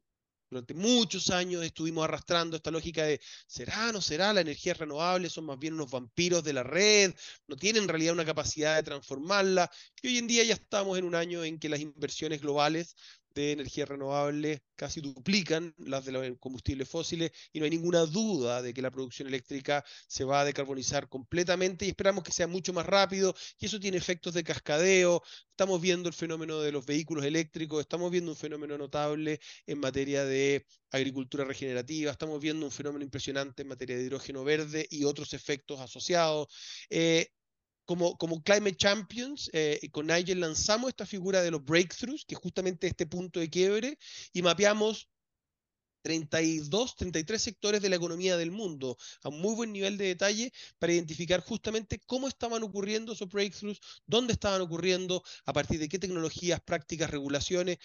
Durante 0.50 0.74
muchos 0.74 1.30
años 1.30 1.64
estuvimos 1.64 2.06
arrastrando 2.06 2.56
esta 2.56 2.72
lógica 2.72 3.04
de, 3.04 3.20
¿será, 3.48 3.92
no 3.92 4.02
será? 4.02 4.32
La 4.32 4.42
energía 4.42 4.74
renovable 4.74 5.30
son 5.30 5.46
más 5.46 5.60
bien 5.60 5.74
unos 5.74 5.92
vampiros 5.92 6.42
de 6.42 6.54
la 6.54 6.64
red, 6.64 7.14
no 7.48 7.58
tienen 7.58 7.84
en 7.84 7.90
realidad 7.90 8.14
una 8.14 8.24
capacidad 8.24 8.78
de 8.78 8.84
transformarla. 8.84 9.70
Y 10.02 10.08
hoy 10.08 10.18
en 10.18 10.28
día 10.28 10.46
ya 10.46 10.54
estamos 10.54 10.98
en 10.98 11.04
un 11.04 11.16
año 11.16 11.44
en 11.44 11.60
que 11.60 11.68
las 11.68 11.82
inversiones 11.82 12.42
globales 12.42 12.96
de 13.38 13.52
energía 13.52 13.86
renovable 13.86 14.64
casi 14.76 15.00
duplican 15.00 15.74
las 15.78 16.06
de 16.06 16.12
los 16.12 16.38
combustibles 16.40 16.90
fósiles 16.90 17.32
y 17.54 17.60
no 17.60 17.66
hay 17.66 17.72
ninguna 17.72 18.06
duda 18.06 18.62
de 18.62 18.74
que 18.74 18.82
la 18.82 18.92
producción 18.92 19.28
eléctrica 19.28 19.86
se 20.08 20.24
va 20.24 20.42
a 20.42 20.46
decarbonizar 20.46 21.08
completamente 21.08 21.86
y 21.86 21.90
esperamos 21.90 22.24
que 22.24 22.32
sea 22.32 22.48
mucho 22.48 22.74
más 22.74 22.86
rápido 22.86 23.36
y 23.60 23.68
eso 23.68 23.80
tiene 23.80 23.98
efectos 23.98 24.34
de 24.34 24.44
cascadeo. 24.44 25.22
Estamos 25.52 25.82
viendo 25.82 26.10
el 26.10 26.16
fenómeno 26.16 26.60
de 26.62 26.72
los 26.72 26.86
vehículos 26.86 27.26
eléctricos, 27.26 27.82
estamos 27.82 28.12
viendo 28.12 28.32
un 28.32 28.38
fenómeno 28.38 28.78
notable 28.78 29.40
en 29.66 29.80
materia 29.80 30.26
de 30.26 30.66
agricultura 30.92 31.44
regenerativa, 31.46 32.12
estamos 32.12 32.40
viendo 32.42 32.66
un 32.66 32.72
fenómeno 32.72 33.04
impresionante 33.04 33.62
en 33.62 33.68
materia 33.68 33.98
de 33.98 34.04
hidrógeno 34.04 34.44
verde 34.44 34.88
y 34.90 35.04
otros 35.04 35.34
efectos 35.34 35.80
asociados. 35.80 36.48
Eh, 36.90 37.28
como, 37.88 38.18
como 38.18 38.44
Climate 38.44 38.76
Champions, 38.76 39.50
eh, 39.54 39.80
con 39.92 40.08
Nigel 40.08 40.42
lanzamos 40.42 40.90
esta 40.90 41.06
figura 41.06 41.42
de 41.42 41.52
los 41.52 41.64
breakthroughs, 41.64 42.26
que 42.26 42.36
es 42.36 42.42
justamente 42.42 42.86
este 42.86 43.08
punto 43.08 43.40
de 43.40 43.50
quiebre, 43.50 43.98
y 44.34 44.42
mapeamos 44.42 45.10
32, 46.02 46.96
33 46.98 47.42
sectores 47.42 47.82
de 47.82 47.90
la 47.90 47.96
economía 47.96 48.38
del 48.38 48.52
mundo 48.52 48.98
a 49.24 49.30
muy 49.30 49.56
buen 49.56 49.72
nivel 49.72 49.98
de 49.98 50.06
detalle 50.06 50.52
para 50.80 50.94
identificar 50.94 51.42
justamente 51.42 52.00
cómo 52.06 52.28
estaban 52.28 52.62
ocurriendo 52.64 53.14
esos 53.14 53.30
breakthroughs, 53.30 53.80
dónde 54.06 54.34
estaban 54.34 54.62
ocurriendo, 54.62 55.24
a 55.46 55.54
partir 55.54 55.80
de 55.80 55.88
qué 55.88 55.98
tecnologías, 55.98 56.60
prácticas, 56.62 57.10
regulaciones. 57.10 57.78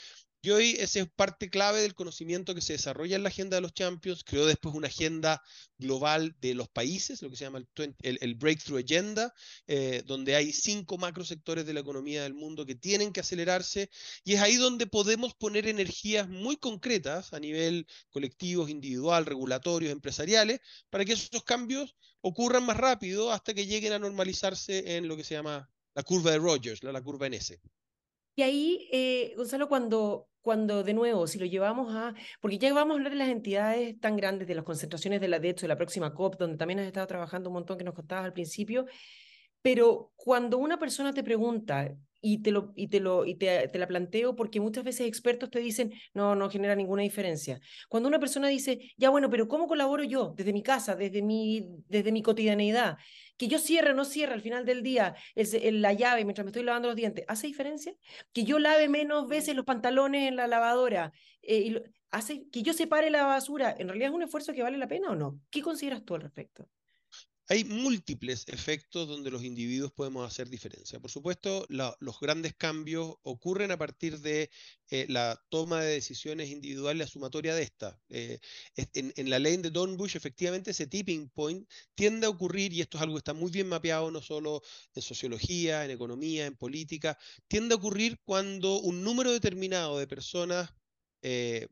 Y 0.44 0.50
hoy 0.50 0.76
esa 0.80 0.98
es 0.98 1.08
parte 1.08 1.48
clave 1.50 1.82
del 1.82 1.94
conocimiento 1.94 2.52
que 2.52 2.60
se 2.60 2.72
desarrolla 2.72 3.14
en 3.14 3.22
la 3.22 3.28
agenda 3.28 3.56
de 3.56 3.60
los 3.60 3.74
Champions. 3.74 4.24
Creó 4.24 4.44
después 4.44 4.74
una 4.74 4.88
agenda 4.88 5.40
global 5.78 6.34
de 6.40 6.54
los 6.54 6.68
países, 6.68 7.22
lo 7.22 7.30
que 7.30 7.36
se 7.36 7.44
llama 7.44 7.62
el, 8.00 8.34
Breakthrough 8.34 8.80
Agenda, 8.80 9.32
eh, 9.68 10.02
donde 10.04 10.34
hay 10.34 10.52
cinco 10.52 10.98
macro 10.98 11.24
sectores 11.24 11.64
de 11.64 11.74
la 11.74 11.80
economía 11.80 12.24
del 12.24 12.34
mundo 12.34 12.66
que 12.66 12.74
tienen 12.74 13.12
que 13.12 13.20
acelerarse. 13.20 13.88
Y 14.24 14.34
es 14.34 14.40
ahí 14.40 14.56
donde 14.56 14.88
podemos 14.88 15.32
poner 15.34 15.68
energías 15.68 16.28
muy 16.28 16.56
concretas 16.56 17.32
a 17.32 17.38
nivel 17.38 17.86
colectivos, 18.10 18.68
individual, 18.68 19.26
regulatorios, 19.26 19.92
empresariales, 19.92 20.60
para 20.90 21.04
que 21.04 21.12
esos 21.12 21.44
cambios 21.44 21.94
ocurran 22.20 22.66
más 22.66 22.78
rápido 22.78 23.30
hasta 23.30 23.54
que 23.54 23.66
lleguen 23.66 23.92
a 23.92 24.00
normalizarse 24.00 24.96
en 24.96 25.06
lo 25.06 25.16
que 25.16 25.22
se 25.22 25.34
llama 25.34 25.70
la 25.94 26.02
curva 26.02 26.32
de 26.32 26.38
Rogers, 26.38 26.82
la, 26.82 27.00
curva 27.00 27.28
en 27.28 27.34
S. 27.34 27.60
Y 28.34 28.42
ahí, 28.42 28.88
eh, 28.92 29.34
Gonzalo, 29.36 29.68
cuando, 29.68 30.28
cuando 30.40 30.82
de 30.82 30.94
nuevo, 30.94 31.26
si 31.26 31.38
lo 31.38 31.46
llevamos 31.46 31.94
a, 31.94 32.14
porque 32.40 32.58
ya 32.58 32.72
vamos 32.72 32.94
a 32.94 32.96
hablar 32.96 33.12
de 33.12 33.18
las 33.18 33.28
entidades 33.28 33.98
tan 34.00 34.16
grandes, 34.16 34.48
de 34.48 34.54
las 34.54 34.64
concentraciones 34.64 35.20
de 35.20 35.28
la 35.28 35.38
de 35.38 35.52
de 35.52 35.68
la 35.68 35.76
próxima 35.76 36.14
COP, 36.14 36.38
donde 36.38 36.56
también 36.56 36.80
has 36.80 36.86
estado 36.86 37.06
trabajando 37.06 37.50
un 37.50 37.54
montón 37.54 37.78
que 37.78 37.84
nos 37.84 37.94
contabas 37.94 38.24
al 38.24 38.32
principio, 38.32 38.86
pero 39.60 40.12
cuando 40.16 40.58
una 40.58 40.78
persona 40.78 41.12
te 41.12 41.22
pregunta, 41.22 41.94
y 42.22 42.38
te 42.38 42.52
lo 42.52 42.72
y 42.76 42.86
te 42.86 43.00
lo 43.00 43.26
y 43.26 43.34
te, 43.34 43.68
te, 43.68 43.78
la 43.78 43.88
planteo 43.88 44.36
porque 44.36 44.60
muchas 44.60 44.84
veces 44.84 45.08
expertos 45.08 45.50
te 45.50 45.58
dicen 45.58 45.92
no 46.14 46.36
no 46.36 46.48
genera 46.48 46.76
ninguna 46.76 47.02
diferencia 47.02 47.60
cuando 47.88 48.08
una 48.08 48.20
persona 48.20 48.46
dice 48.46 48.92
ya 48.96 49.10
bueno 49.10 49.28
pero 49.28 49.48
cómo 49.48 49.66
colaboro 49.66 50.04
yo 50.04 50.32
desde 50.36 50.52
mi 50.52 50.62
casa 50.62 50.94
desde 50.94 51.20
mi 51.20 51.66
desde 51.88 52.12
mi 52.12 52.22
cotidianeidad 52.22 52.96
que 53.36 53.48
yo 53.48 53.58
cierre 53.58 53.90
o 53.90 53.94
no 53.94 54.04
cierre 54.04 54.34
al 54.34 54.42
final 54.42 54.64
del 54.64 54.82
día 54.82 55.14
es 55.34 55.56
la 55.72 55.92
llave 55.92 56.24
mientras 56.24 56.44
me 56.44 56.50
estoy 56.50 56.62
lavando 56.62 56.88
los 56.88 56.96
dientes 56.96 57.24
hace 57.28 57.46
diferencia 57.46 57.94
que 58.32 58.44
yo 58.44 58.58
lave 58.58 58.88
menos 58.88 59.26
veces 59.28 59.56
los 59.56 59.64
pantalones 59.64 60.28
en 60.28 60.36
la 60.36 60.46
lavadora 60.46 61.12
eh, 61.42 61.58
y 61.58 61.82
hace 62.10 62.46
que 62.50 62.62
yo 62.62 62.72
separe 62.72 63.10
la 63.10 63.24
basura 63.24 63.74
en 63.76 63.88
realidad 63.88 64.10
es 64.10 64.14
un 64.14 64.22
esfuerzo 64.22 64.52
que 64.52 64.62
vale 64.62 64.78
la 64.78 64.88
pena 64.88 65.10
o 65.10 65.16
no 65.16 65.40
qué 65.50 65.62
consideras 65.62 66.04
tú 66.04 66.14
al 66.14 66.22
respecto 66.22 66.68
hay 67.52 67.64
múltiples 67.64 68.44
efectos 68.48 69.06
donde 69.06 69.30
los 69.30 69.44
individuos 69.44 69.92
podemos 69.92 70.26
hacer 70.26 70.48
diferencia. 70.48 70.98
Por 70.98 71.10
supuesto, 71.10 71.66
los 71.68 72.18
grandes 72.18 72.54
cambios 72.54 73.16
ocurren 73.24 73.70
a 73.70 73.76
partir 73.76 74.20
de 74.20 74.48
eh, 74.88 75.04
la 75.10 75.38
toma 75.50 75.82
de 75.82 75.92
decisiones 75.92 76.48
individuales, 76.48 76.98
la 76.98 77.12
sumatoria 77.12 77.54
de 77.54 77.62
esta. 77.62 78.00
Eh, 78.08 78.38
en, 78.94 79.28
la 79.28 79.38
ley 79.38 79.58
de 79.58 79.68
Dornbush, 79.68 80.16
efectivamente, 80.16 80.70
ese 80.70 80.86
tipping 80.86 81.28
point 81.28 81.68
tiende 81.94 82.24
a 82.24 82.30
ocurrir, 82.30 82.72
y 82.72 82.80
esto 82.80 82.96
es 82.96 83.02
algo 83.02 83.16
que 83.16 83.18
está 83.18 83.34
muy 83.34 83.50
bien 83.50 83.68
mapeado 83.68 84.10
no 84.10 84.22
solo 84.22 84.62
en 84.94 85.02
sociología, 85.02 85.84
en 85.84 85.90
economía, 85.90 86.46
en 86.46 86.56
política, 86.56 87.18
tiende 87.48 87.74
a 87.74 87.76
ocurrir 87.76 88.18
cuando 88.24 88.80
un 88.80 89.04
número 89.04 89.30
determinado 89.30 89.98
de 89.98 90.06
personas 90.06 90.70
eh, 91.20 91.68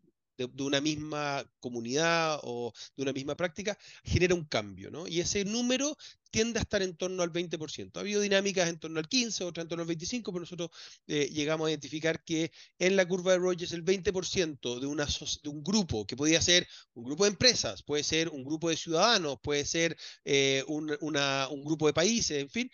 de, 0.49 0.63
una 0.63 0.81
misma 0.81 1.45
comunidad 1.59 2.41
o 2.43 2.73
de 2.97 3.03
una 3.03 3.13
misma 3.13 3.37
práctica, 3.37 3.77
genera 4.05 4.35
un 4.35 4.45
cambio, 4.45 4.91
¿no? 4.91 5.07
Y 5.07 5.21
ese 5.21 5.45
número 5.45 5.97
tiende 6.31 6.59
a 6.59 6.63
estar 6.63 6.83
en 6.83 6.97
torno 6.97 7.23
al 7.23 7.33
20%. 7.33 7.97
Ha 7.97 8.01
habido 8.01 8.21
dinámicas 8.21 8.69
en 8.69 8.79
torno 8.79 9.01
al 9.01 9.09
15, 9.09 9.45
otras 9.45 9.65
en 9.65 9.69
torno 9.69 9.83
al 9.83 9.89
25%, 9.89 10.23
pero 10.25 10.41
nosotros 10.41 10.71
eh, 11.07 11.29
llegamos 11.33 11.67
a 11.67 11.71
identificar 11.71 12.23
que 12.25 12.53
en 12.79 12.97
la 12.97 13.07
curva 13.07 13.33
de 13.33 13.39
Rogers 13.39 13.73
el 13.73 13.85
20% 13.85 14.81
de, 14.81 14.87
una, 14.87 15.07
de 15.07 15.49
un 15.49 15.63
grupo, 15.63 16.07
que 16.07 16.17
podía 16.17 16.41
ser 16.41 16.67
un 16.95 17.05
grupo 17.05 17.25
de 17.25 17.31
empresas, 17.31 17.83
puede 17.83 18.05
ser 18.05 18.29
un 18.29 18.45
grupo 18.45 18.71
de 18.71 18.77
ciudadanos, 18.77 19.39
puede 19.43 19.65
ser 19.65 19.97
eh, 20.25 20.65
un, 20.69 20.97
un 21.01 21.65
grupo 21.65 21.87
de 21.87 21.93
países, 21.93 22.41
en 22.41 22.51
fin, 22.51 22.71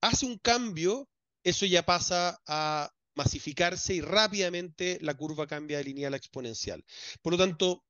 hace 0.00 0.26
un 0.26 0.38
cambio, 0.38 1.08
eso 1.42 1.66
ya 1.66 1.84
pasa 1.84 2.40
a 2.46 2.93
masificarse 3.14 3.94
y 3.94 4.00
rápidamente 4.00 4.98
la 5.00 5.14
curva 5.14 5.46
cambia 5.46 5.78
de 5.78 5.84
lineal 5.84 6.14
a 6.14 6.16
exponencial. 6.16 6.84
Por 7.22 7.32
lo 7.32 7.38
tanto, 7.38 7.84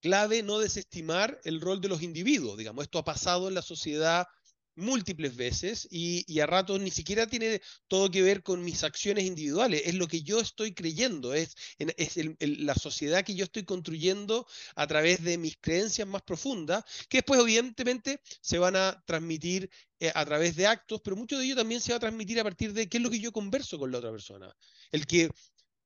clave 0.00 0.42
no 0.42 0.58
desestimar 0.58 1.40
el 1.44 1.60
rol 1.60 1.80
de 1.80 1.88
los 1.88 2.02
individuos. 2.02 2.58
Digamos, 2.58 2.84
esto 2.84 2.98
ha 2.98 3.04
pasado 3.04 3.48
en 3.48 3.54
la 3.54 3.62
sociedad 3.62 4.26
múltiples 4.76 5.34
veces 5.36 5.88
y, 5.90 6.38
a 6.40 6.46
ratos 6.46 6.80
ni 6.80 6.90
siquiera 6.90 7.26
tiene 7.26 7.60
todo 7.88 8.10
que 8.10 8.22
ver 8.22 8.42
con 8.42 8.62
mis 8.62 8.84
acciones 8.84 9.24
individuales, 9.24 9.82
es 9.84 9.94
lo 9.94 10.06
que 10.06 10.22
yo 10.22 10.40
estoy 10.40 10.74
creyendo, 10.74 11.34
es, 11.34 11.56
es 11.78 12.16
la 12.40 12.74
sociedad 12.74 13.24
que 13.24 13.34
yo 13.34 13.44
estoy 13.44 13.64
construyendo 13.64 14.46
a 14.74 14.86
través 14.86 15.22
de 15.24 15.38
mis 15.38 15.56
creencias 15.56 16.06
más 16.06 16.22
profundas, 16.22 16.84
que 17.08 17.18
después 17.18 17.40
evidentemente 17.40 18.20
se 18.40 18.58
van 18.58 18.76
a 18.76 19.02
transmitir 19.06 19.70
eh, 19.98 20.12
a 20.14 20.24
través 20.26 20.56
de 20.56 20.66
actos, 20.66 21.00
pero 21.02 21.16
mucho 21.16 21.38
de 21.38 21.46
ello 21.46 21.56
también 21.56 21.80
se 21.80 21.92
va 21.92 21.96
a 21.96 22.00
transmitir 22.00 22.38
a 22.38 22.44
partir 22.44 22.74
de 22.74 22.86
qué 22.86 22.98
es 22.98 23.02
lo 23.02 23.10
que 23.10 23.18
yo 23.18 23.32
converso 23.32 23.78
con 23.78 23.90
la 23.90 23.98
otra 23.98 24.10
persona. 24.10 24.54
El 24.92 25.06
que 25.06 25.30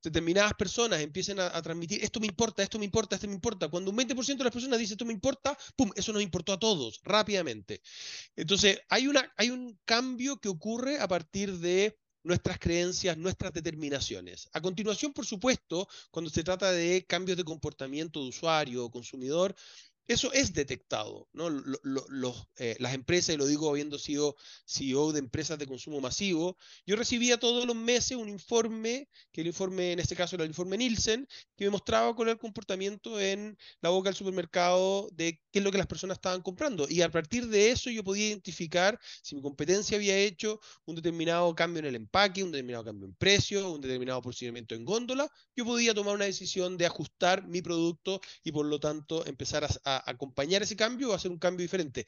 determinadas 0.02 0.54
personas 0.54 1.00
empiecen 1.00 1.40
a, 1.40 1.60
transmitir, 1.62 2.02
esto 2.02 2.20
me 2.20 2.26
importa, 2.26 2.62
esto 2.62 2.78
me 2.78 2.84
importa, 2.84 3.14
esto 3.16 3.26
me 3.28 3.34
importa. 3.34 3.68
Cuando 3.68 3.90
un 3.90 3.96
20% 3.96 4.38
de 4.38 4.44
las 4.44 4.52
personas 4.52 4.78
dice 4.78 4.94
esto 4.94 5.04
me 5.04 5.12
importa, 5.12 5.56
¡pum! 5.76 5.90
Eso 5.94 6.12
nos 6.12 6.22
importó 6.22 6.52
a 6.52 6.58
todos 6.58 7.00
rápidamente. 7.04 7.80
Entonces, 8.36 8.80
hay, 8.88 9.06
una, 9.06 9.32
hay 9.36 9.50
un 9.50 9.78
cambio 9.84 10.38
que 10.38 10.48
ocurre 10.48 10.98
a 10.98 11.08
partir 11.08 11.58
de 11.58 11.98
nuestras 12.22 12.58
creencias, 12.58 13.16
nuestras 13.16 13.52
determinaciones. 13.52 14.48
A 14.52 14.60
continuación, 14.60 15.12
por 15.12 15.26
supuesto, 15.26 15.88
cuando 16.10 16.30
se 16.30 16.44
trata 16.44 16.70
de 16.70 17.06
cambios 17.06 17.38
de 17.38 17.44
comportamiento 17.44 18.20
de 18.20 18.28
usuario 18.28 18.84
o 18.84 18.90
consumidor, 18.90 19.54
eso 20.10 20.32
es 20.32 20.52
detectado, 20.52 21.28
¿no? 21.32 21.48
Los, 21.50 22.48
eh, 22.56 22.74
las 22.80 22.94
empresas, 22.94 23.32
y 23.32 23.38
lo 23.38 23.46
digo 23.46 23.70
habiendo 23.70 23.96
sido 23.96 24.34
CEO 24.66 25.12
de 25.12 25.20
empresas 25.20 25.56
de 25.56 25.68
consumo 25.68 26.00
masivo, 26.00 26.56
yo 26.84 26.96
recibía 26.96 27.38
todos 27.38 27.64
los 27.64 27.76
meses 27.76 28.16
un 28.16 28.28
informe, 28.28 29.08
que 29.30 29.42
el 29.42 29.46
informe 29.46 29.92
en 29.92 30.00
este 30.00 30.16
caso 30.16 30.34
era 30.34 30.42
el 30.44 30.50
informe 30.50 30.78
Nielsen, 30.78 31.28
que 31.56 31.64
me 31.64 31.70
mostraba 31.70 32.12
cuál 32.16 32.26
era 32.26 32.32
el 32.32 32.40
comportamiento 32.40 33.20
en 33.20 33.56
la 33.82 33.90
boca 33.90 34.08
del 34.08 34.16
supermercado 34.16 35.08
de 35.12 35.40
qué 35.52 35.60
es 35.60 35.64
lo 35.64 35.70
que 35.70 35.78
las 35.78 35.86
personas 35.86 36.16
estaban 36.16 36.42
comprando. 36.42 36.86
Y 36.88 37.02
a 37.02 37.10
partir 37.10 37.46
de 37.46 37.70
eso 37.70 37.88
yo 37.88 38.02
podía 38.02 38.26
identificar 38.26 38.98
si 39.22 39.36
mi 39.36 39.42
competencia 39.42 39.96
había 39.96 40.18
hecho 40.18 40.60
un 40.86 40.96
determinado 40.96 41.54
cambio 41.54 41.78
en 41.78 41.86
el 41.86 41.94
empaque, 41.94 42.42
un 42.42 42.50
determinado 42.50 42.84
cambio 42.84 43.06
en 43.06 43.14
precio, 43.14 43.70
un 43.70 43.80
determinado 43.80 44.20
procedimiento 44.22 44.74
en 44.74 44.84
góndola, 44.84 45.30
yo 45.54 45.64
podía 45.64 45.94
tomar 45.94 46.16
una 46.16 46.24
decisión 46.24 46.76
de 46.76 46.86
ajustar 46.86 47.46
mi 47.46 47.62
producto 47.62 48.20
y 48.42 48.50
por 48.50 48.66
lo 48.66 48.80
tanto 48.80 49.24
empezar 49.24 49.68
a 49.84 49.99
acompañar 50.06 50.62
ese 50.62 50.76
cambio 50.76 51.10
o 51.10 51.14
hacer 51.14 51.30
un 51.30 51.38
cambio 51.38 51.64
diferente. 51.64 52.06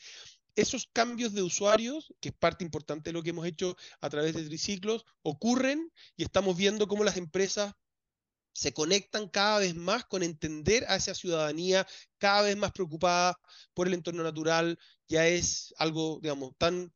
Esos 0.54 0.86
cambios 0.92 1.32
de 1.32 1.42
usuarios, 1.42 2.12
que 2.20 2.28
es 2.28 2.34
parte 2.34 2.64
importante 2.64 3.10
de 3.10 3.14
lo 3.14 3.22
que 3.22 3.30
hemos 3.30 3.46
hecho 3.46 3.76
a 4.00 4.10
través 4.10 4.34
de 4.34 4.44
triciclos, 4.44 5.04
ocurren 5.22 5.90
y 6.16 6.24
estamos 6.24 6.56
viendo 6.56 6.86
cómo 6.88 7.04
las 7.04 7.16
empresas 7.16 7.74
se 8.54 8.72
conectan 8.74 9.28
cada 9.28 9.60
vez 9.60 9.74
más 9.74 10.04
con 10.04 10.22
entender 10.22 10.84
a 10.88 10.96
esa 10.96 11.14
ciudadanía 11.14 11.86
cada 12.18 12.42
vez 12.42 12.56
más 12.56 12.72
preocupada 12.72 13.38
por 13.74 13.86
el 13.86 13.94
entorno 13.94 14.22
natural. 14.22 14.78
Ya 15.08 15.26
es 15.26 15.74
algo, 15.78 16.18
digamos, 16.20 16.52
tan, 16.58 16.92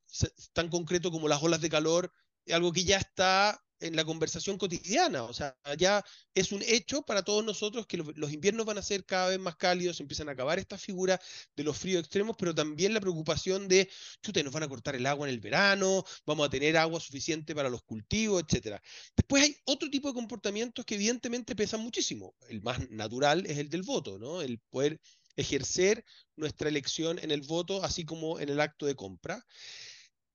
tan 0.52 0.68
concreto 0.68 1.10
como 1.10 1.28
las 1.28 1.42
olas 1.42 1.60
de 1.60 1.70
calor, 1.70 2.12
algo 2.52 2.72
que 2.72 2.84
ya 2.84 2.98
está 2.98 3.65
en 3.80 3.96
la 3.96 4.04
conversación 4.04 4.58
cotidiana. 4.58 5.24
O 5.24 5.32
sea, 5.32 5.56
ya 5.78 6.04
es 6.34 6.52
un 6.52 6.62
hecho 6.62 7.02
para 7.02 7.22
todos 7.22 7.44
nosotros 7.44 7.86
que 7.86 7.98
los, 7.98 8.32
inviernos 8.32 8.66
van 8.66 8.78
a 8.78 8.82
ser 8.82 9.04
cada 9.04 9.28
vez 9.28 9.38
más 9.38 9.56
cálidos, 9.56 10.00
empiezan 10.00 10.28
a 10.28 10.32
acabar 10.32 10.58
esta 10.58 10.78
figura 10.78 11.20
de 11.54 11.64
los 11.64 11.76
fríos 11.76 12.00
extremos, 12.00 12.36
pero 12.38 12.54
también 12.54 12.94
la 12.94 13.00
preocupación 13.00 13.68
de, 13.68 13.88
chute, 14.22 14.42
nos 14.42 14.52
van 14.52 14.64
a 14.64 14.68
cortar 14.68 14.96
el 14.96 15.06
agua 15.06 15.28
en 15.28 15.34
el 15.34 15.40
verano, 15.40 16.04
vamos 16.24 16.46
a 16.46 16.50
tener 16.50 16.76
agua 16.76 17.00
suficiente 17.00 17.54
para 17.54 17.68
los 17.68 17.82
cultivos, 17.82 18.42
etcétera. 18.42 18.80
Después 19.16 19.42
hay 19.42 19.56
otro 19.64 19.90
tipo 19.90 20.08
de 20.08 20.14
comportamientos 20.14 20.84
que 20.84 20.94
evidentemente 20.94 21.56
pesan 21.56 21.80
muchísimo. 21.80 22.34
El 22.48 22.62
más 22.62 22.90
natural 22.90 23.46
es 23.46 23.58
el 23.58 23.68
del 23.68 23.82
voto, 23.82 24.18
¿no? 24.18 24.42
El 24.42 24.58
poder 24.70 25.00
ejercer 25.36 26.04
nuestra 26.34 26.68
elección 26.68 27.18
en 27.18 27.30
el 27.30 27.42
voto, 27.42 27.82
así 27.84 28.04
como 28.04 28.40
en 28.40 28.48
el 28.48 28.60
acto 28.60 28.86
de 28.86 28.94
compra. 28.94 29.44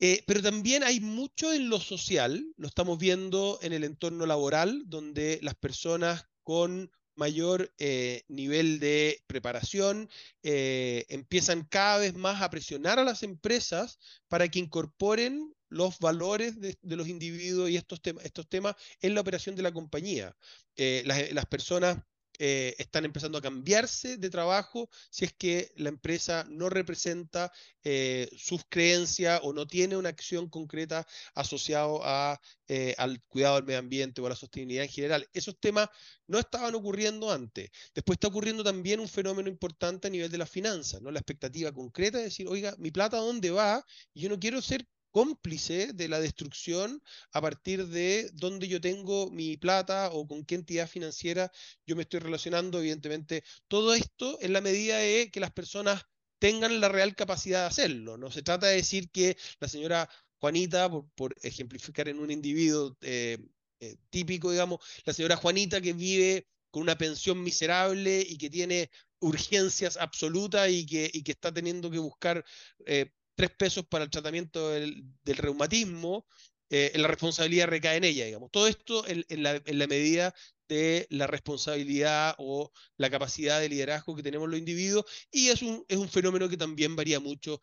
Eh, 0.03 0.23
pero 0.25 0.41
también 0.41 0.83
hay 0.83 0.99
mucho 0.99 1.53
en 1.53 1.69
lo 1.69 1.79
social, 1.79 2.43
lo 2.57 2.67
estamos 2.67 2.97
viendo 2.97 3.59
en 3.61 3.71
el 3.71 3.83
entorno 3.83 4.25
laboral, 4.25 4.81
donde 4.87 5.37
las 5.43 5.53
personas 5.53 6.25
con 6.41 6.91
mayor 7.13 7.71
eh, 7.77 8.23
nivel 8.27 8.79
de 8.79 9.23
preparación, 9.27 10.09
eh, 10.41 11.05
empiezan 11.09 11.65
cada 11.65 11.99
vez 11.99 12.15
más 12.15 12.41
a 12.41 12.49
presionar 12.49 12.97
a 12.97 13.03
las 13.03 13.21
empresas 13.21 13.99
para 14.27 14.47
que 14.47 14.57
incorporen 14.57 15.53
los 15.69 15.99
valores 15.99 16.59
de, 16.59 16.75
los 16.81 17.07
individuos 17.07 17.69
y 17.69 17.77
estos, 17.77 18.01
temas 18.01 18.25
estos 18.25 18.49
temas 18.49 18.75
en 19.01 19.13
la 19.13 19.21
operación 19.21 19.55
de 19.55 19.61
la 19.61 19.71
compañía. 19.71 20.35
Las 20.75 21.45
personas 21.45 21.97
eh, 22.43 22.73
están 22.80 23.06
empezando 23.06 23.38
a 23.38 23.41
cambiarse 23.41 24.17
de 24.17 24.32
trabajo 24.32 24.89
si 25.12 25.25
es 25.25 25.34
que 25.34 25.71
la 25.75 25.89
empresa 25.89 26.43
no 26.49 26.71
representa 26.71 27.51
eh, 27.84 28.27
sus 28.36 28.63
creencias 28.67 29.41
o 29.43 29.54
no 29.54 29.67
tiene 29.67 29.95
una 29.95 30.10
acción 30.10 30.49
concreta 30.49 31.06
asociado 31.36 32.01
a, 32.04 32.41
eh, 32.67 32.95
al 32.97 33.21
cuidado 33.27 33.58
del 33.58 33.65
medio 33.65 33.77
ambiente 33.77 34.21
o 34.21 34.25
a 34.25 34.30
la 34.30 34.36
sostenibilidad 34.36 34.86
en 34.86 34.89
general. 34.89 35.30
Esos 35.34 35.60
temas 35.60 35.89
no 36.25 36.39
estaban 36.39 36.73
ocurriendo 36.73 37.32
antes. 37.32 37.69
Después 37.93 38.15
está 38.15 38.30
ocurriendo 38.30 38.63
también 38.63 38.99
un 38.99 39.08
fenómeno 39.08 39.47
importante 39.47 40.08
a 40.08 40.10
nivel 40.10 40.32
de 40.32 40.39
las 40.39 40.49
finanzas, 40.49 40.99
¿no? 40.99 41.12
La 41.12 41.19
expectativa 41.19 41.71
concreta 41.71 42.17
de 42.17 42.23
decir, 42.23 42.47
oiga, 42.47 42.73
mi 42.80 42.89
plata, 42.89 43.17
¿a 43.17 43.21
dónde 43.21 43.51
va? 43.51 43.86
Yo 44.15 44.30
no 44.30 44.39
quiero 44.39 44.63
ser 44.63 44.88
cómplice 45.12 45.93
de 45.93 46.08
la 46.08 46.19
destrucción 46.19 47.04
a 47.32 47.41
partir 47.41 47.88
de 47.88 48.30
dónde 48.34 48.67
yo 48.67 48.82
tengo 48.82 49.30
mi 49.30 49.58
plata 49.58 50.10
o 50.12 50.28
con 50.28 50.45
qué 50.45 50.56
entidad 50.56 50.88
financiera 50.88 51.52
yo 51.86 51.95
me 51.95 52.04
estoy 52.04 52.21
relacionando. 52.21 52.80
Evidentemente, 52.80 53.43
todo 53.67 53.93
esto 53.93 54.38
en 54.41 54.54
la 54.54 54.62
medida 54.62 54.97
de 54.97 55.30
que 55.32 55.39
las 55.39 55.52
personas 55.52 56.04
tengan 56.39 56.80
la 56.80 56.89
real 56.89 57.15
capacidad 57.15 57.62
de 57.62 57.67
hacerlo. 57.67 58.17
No 58.17 58.32
se 58.32 58.41
trata 58.41 58.67
de 58.67 58.78
decir 58.78 59.12
que 59.12 59.38
la 59.60 59.67
señora 59.67 60.10
Juanita, 60.39 60.89
por, 60.89 61.36
ejemplificar 61.43 62.08
en 62.08 62.19
un 62.19 62.32
individuo 62.32 62.97
eh, 63.02 63.38
eh, 63.80 63.97
típico, 64.10 64.52
digamos, 64.52 64.80
la 65.06 65.13
señora 65.13 65.36
Juanita 65.36 65.82
que 65.82 65.93
vive 65.93 66.47
con 66.71 66.82
una 66.84 66.97
pensión 66.97 67.43
miserable 67.43 68.26
y 68.28 68.38
que 68.38 68.50
tiene 68.50 68.89
urgencias 69.19 69.97
absolutas 69.97 70.69
y 70.71 70.86
que, 70.86 71.12
está 71.26 71.54
teniendo 71.54 71.91
que 71.91 72.00
buscar 72.00 72.43
eh, 72.86 73.12
tres 73.41 73.58
pesos 73.58 73.88
para 73.88 74.04
el 74.04 74.12
tratamiento 74.12 74.69
del, 74.69 75.04
reumatismo, 75.25 76.27
eh, 76.69 76.91
la 76.93 77.08
responsabilidad 77.08 77.69
recae 77.69 77.97
en 77.97 78.04
ella, 78.04 78.25
digamos. 78.25 78.51
Todo 78.51 78.67
esto 78.67 79.04
en, 79.08 79.25
la, 79.41 79.88
medida 79.88 80.36
de 80.69 81.08
la 81.10 81.25
responsabilidad 81.25 82.36
o 82.38 82.71
la 82.97 83.10
capacidad 83.10 83.60
de 83.60 83.69
liderazgo 83.69 84.15
que 84.15 84.21
tenemos 84.21 84.47
los 84.47 84.60
individuos 84.60 85.06
y 85.32 85.47
es 85.47 85.63
un, 85.63 85.84
es 85.88 85.97
un 85.97 86.08
fenómeno 86.08 86.47
que 86.49 86.56
también 86.56 86.95
varía 86.95 87.19
mucho 87.19 87.60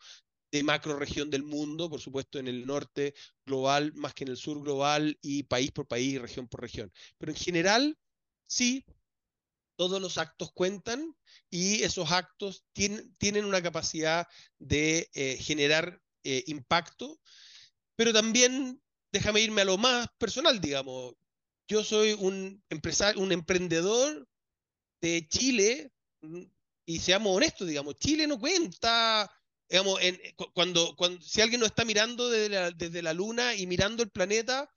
de 0.51 0.63
macro 0.63 0.99
región 0.99 1.29
del 1.29 1.43
mundo, 1.43 1.89
por 1.89 2.01
supuesto 2.01 2.39
en 2.39 2.49
el 2.49 2.65
norte 2.65 3.13
global 3.45 3.93
más 3.93 4.13
que 4.13 4.25
en 4.25 4.31
el 4.31 4.37
sur 4.37 4.61
global 4.61 5.17
y 5.21 5.43
país 5.43 5.71
por 5.71 5.87
país, 5.87 6.19
región 6.19 6.49
por 6.49 6.59
región. 6.59 6.91
Pero 7.17 7.31
en 7.31 7.37
general, 7.37 7.97
sí, 8.47 8.83
todos 9.79 10.01
los 10.01 10.17
actos 10.17 10.51
cuentan 10.51 11.15
y 11.49 11.83
esos 11.83 12.11
actos 12.11 12.65
tienen, 12.73 13.15
tienen 13.15 13.45
una 13.45 13.63
capacidad 13.63 14.27
de 14.57 15.09
eh, 15.13 15.37
generar 15.37 16.01
eh, 16.25 16.43
impacto, 16.47 17.17
pero 17.95 18.11
también 18.11 18.81
déjame 19.13 19.39
irme 19.39 19.61
a 19.61 19.65
lo 19.65 19.77
más 19.77 20.07
personal, 20.17 20.59
digamos. 20.59 21.13
Yo 21.69 21.81
soy 21.85 22.11
un 22.11 22.61
empresario, 22.69 23.21
un 23.21 23.31
emprendedor 23.31 24.27
de 24.99 25.25
Chile 25.29 25.93
mm, 26.23 26.43
y 26.85 26.99
seamos 26.99 27.37
honestos, 27.37 27.65
digamos, 27.65 27.95
Chile 27.95 28.27
no 28.27 28.37
cuenta, 28.37 29.31
digamos, 29.69 29.97
cuando, 30.53 30.93
cuando, 30.97 31.21
si 31.21 31.39
alguien 31.39 31.61
nos 31.61 31.69
está 31.69 31.85
mirando 31.85 32.29
desde 32.29 32.49
la, 32.49 32.71
desde 32.71 33.01
la 33.01 33.13
luna 33.13 33.55
y 33.55 33.65
mirando 33.65 34.03
el 34.03 34.09
planeta, 34.09 34.69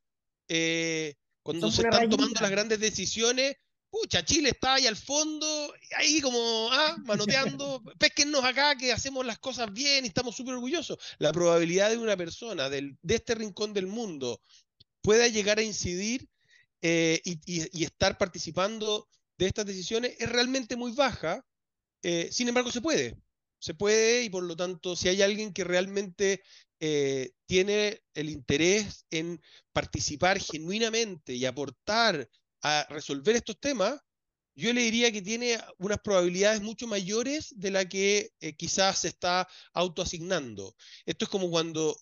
eh, 0.47 1.17
cuando 1.43 1.73
se 1.73 1.83
están 1.83 2.09
tomando 2.09 2.41
las 2.41 2.51
grandes 2.53 2.79
decisiones, 2.79 3.57
pucha, 3.93 4.25
Chile 4.25 4.49
está 4.49 4.75
ahí 4.75 4.87
al 4.87 4.97
fondo, 4.97 5.75
ahí 5.99 6.23
como, 6.23 6.71
ah, 6.73 6.97
manoteando, 7.05 7.83
pesquennos 7.99 8.43
acá 8.43 8.75
que 8.75 8.91
hacemos 8.91 9.25
las 9.27 9.39
cosas 9.39 9.71
bien 9.71 10.05
y 10.05 10.09
estamos 10.09 10.35
súper 10.35 10.55
orgullosos. 10.55 10.99
La 11.19 11.31
probabilidad 11.31 11.91
de 11.91 11.99
una 11.99 12.17
persona 12.17 12.71
del, 12.71 12.97
de 13.03 13.15
este 13.17 13.35
rincón 13.35 13.75
del 13.75 13.87
mundo 13.87 14.41
pueda 15.03 15.29
llegar 15.29 15.59
a 15.59 15.63
incidir 15.63 16.27
eh, 16.81 17.21
y, 17.25 17.85
estar 17.85 18.17
participando 18.17 19.09
de 19.37 19.47
estas 19.47 19.67
decisiones 19.67 20.17
es 20.19 20.29
realmente 20.31 20.75
muy 20.75 20.93
baja. 20.93 21.45
Eh, 22.03 22.31
sin 22.33 22.49
embargo, 22.49 22.73
se 22.73 22.81
puede. 22.81 23.19
Se 23.59 23.75
puede 23.75 24.25
y 24.25 24.31
por 24.31 24.43
lo 24.43 24.57
tanto, 24.57 24.97
si 24.97 25.09
hay 25.09 25.21
alguien 25.21 25.53
que 25.53 25.65
realmente 25.65 26.43
eh, 26.81 27.33
tiene 27.45 28.03
el 28.15 28.31
interés 28.31 29.05
en 29.11 29.41
participar 29.73 30.41
genuinamente 30.41 31.35
y 31.35 31.45
aportar 31.45 32.29
a 32.63 32.87
resolver 32.91 33.37
estos 33.37 33.59
temas, 33.61 34.01
yo 34.55 34.73
le 34.73 34.83
diría 34.83 35.11
que 35.13 35.23
tiene 35.23 35.59
unas 35.79 35.99
probabilidades 36.01 36.61
mucho 36.63 36.87
mayores 36.87 37.55
de 37.57 37.71
la 37.71 37.89
que 37.89 38.31
eh, 38.41 38.55
quizás 38.55 39.01
se 39.01 39.09
está 39.09 39.49
autoasignando. 39.73 40.75
Esto 41.07 41.25
es 41.25 41.31
como 41.31 41.51
cuando, 41.51 41.97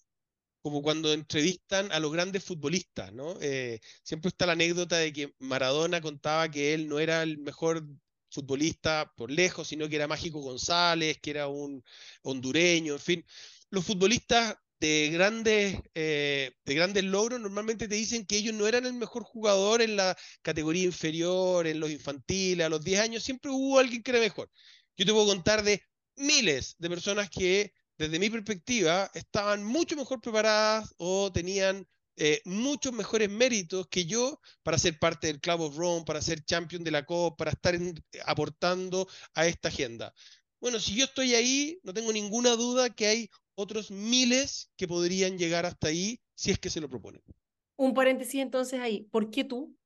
como 0.62 0.82
cuando 0.82 1.12
entrevistan 1.12 1.92
a 1.92 2.00
los 2.00 2.12
grandes 2.12 2.44
futbolistas, 2.44 3.12
¿no? 3.12 3.36
Eh, 3.40 3.80
siempre 4.02 4.28
está 4.28 4.46
la 4.46 4.52
anécdota 4.52 4.96
de 4.96 5.12
que 5.12 5.34
Maradona 5.38 6.00
contaba 6.00 6.50
que 6.50 6.74
él 6.74 6.88
no 6.88 6.98
era 6.98 7.22
el 7.22 7.38
mejor 7.38 7.86
futbolista 8.30 9.12
por 9.16 9.30
lejos, 9.30 9.68
sino 9.68 9.88
que 9.88 9.96
era 9.96 10.08
Mágico 10.08 10.40
González, 10.40 11.18
que 11.20 11.30
era 11.30 11.48
un 11.48 11.82
hondureño, 12.22 12.94
en 12.94 13.00
fin. 13.00 13.26
Los 13.70 13.84
futbolistas 13.84 14.56
de 14.80 15.10
grandes, 15.12 15.78
eh, 15.94 16.52
de 16.64 16.74
grandes 16.74 17.04
logros, 17.04 17.40
normalmente 17.40 17.86
te 17.86 17.94
dicen 17.94 18.26
que 18.26 18.38
ellos 18.38 18.54
no 18.54 18.66
eran 18.66 18.86
el 18.86 18.94
mejor 18.94 19.24
jugador 19.24 19.82
en 19.82 19.96
la 19.96 20.16
categoría 20.42 20.84
inferior, 20.84 21.66
en 21.66 21.80
los 21.80 21.90
infantiles, 21.90 22.64
a 22.66 22.70
los 22.70 22.82
10 22.82 23.00
años, 23.00 23.22
siempre 23.22 23.50
hubo 23.50 23.78
alguien 23.78 24.02
que 24.02 24.10
era 24.10 24.20
mejor. 24.20 24.50
Yo 24.96 25.04
te 25.04 25.12
puedo 25.12 25.26
contar 25.26 25.62
de 25.62 25.82
miles 26.16 26.76
de 26.78 26.88
personas 26.88 27.28
que, 27.30 27.72
desde 27.98 28.18
mi 28.18 28.30
perspectiva, 28.30 29.10
estaban 29.14 29.62
mucho 29.64 29.96
mejor 29.96 30.20
preparadas 30.20 30.94
o 30.96 31.30
tenían 31.32 31.86
eh, 32.16 32.40
muchos 32.44 32.92
mejores 32.92 33.30
méritos 33.30 33.86
que 33.88 34.06
yo 34.06 34.40
para 34.62 34.78
ser 34.78 34.98
parte 34.98 35.26
del 35.26 35.40
Club 35.40 35.60
of 35.62 35.76
Rome, 35.76 36.04
para 36.06 36.22
ser 36.22 36.44
champion 36.44 36.84
de 36.84 36.90
la 36.90 37.04
COP, 37.04 37.38
para 37.38 37.50
estar 37.50 37.78
aportando 38.24 39.08
a 39.34 39.46
esta 39.46 39.68
agenda. 39.68 40.14
Bueno, 40.60 40.78
si 40.80 40.94
yo 40.94 41.04
estoy 41.04 41.34
ahí, 41.34 41.78
no 41.82 41.94
tengo 41.94 42.12
ninguna 42.12 42.56
duda 42.56 42.90
que 42.90 43.06
hay 43.06 43.30
otros 43.60 43.90
miles 43.90 44.70
que 44.76 44.88
podrían 44.88 45.38
llegar 45.38 45.66
hasta 45.66 45.88
ahí 45.88 46.20
si 46.34 46.50
es 46.50 46.58
que 46.58 46.70
se 46.70 46.80
lo 46.80 46.88
proponen. 46.88 47.22
Un 47.76 47.94
paréntesis 47.94 48.40
entonces 48.40 48.80
ahí, 48.80 49.02
¿por 49.10 49.30
qué 49.30 49.44
tú? 49.44 49.76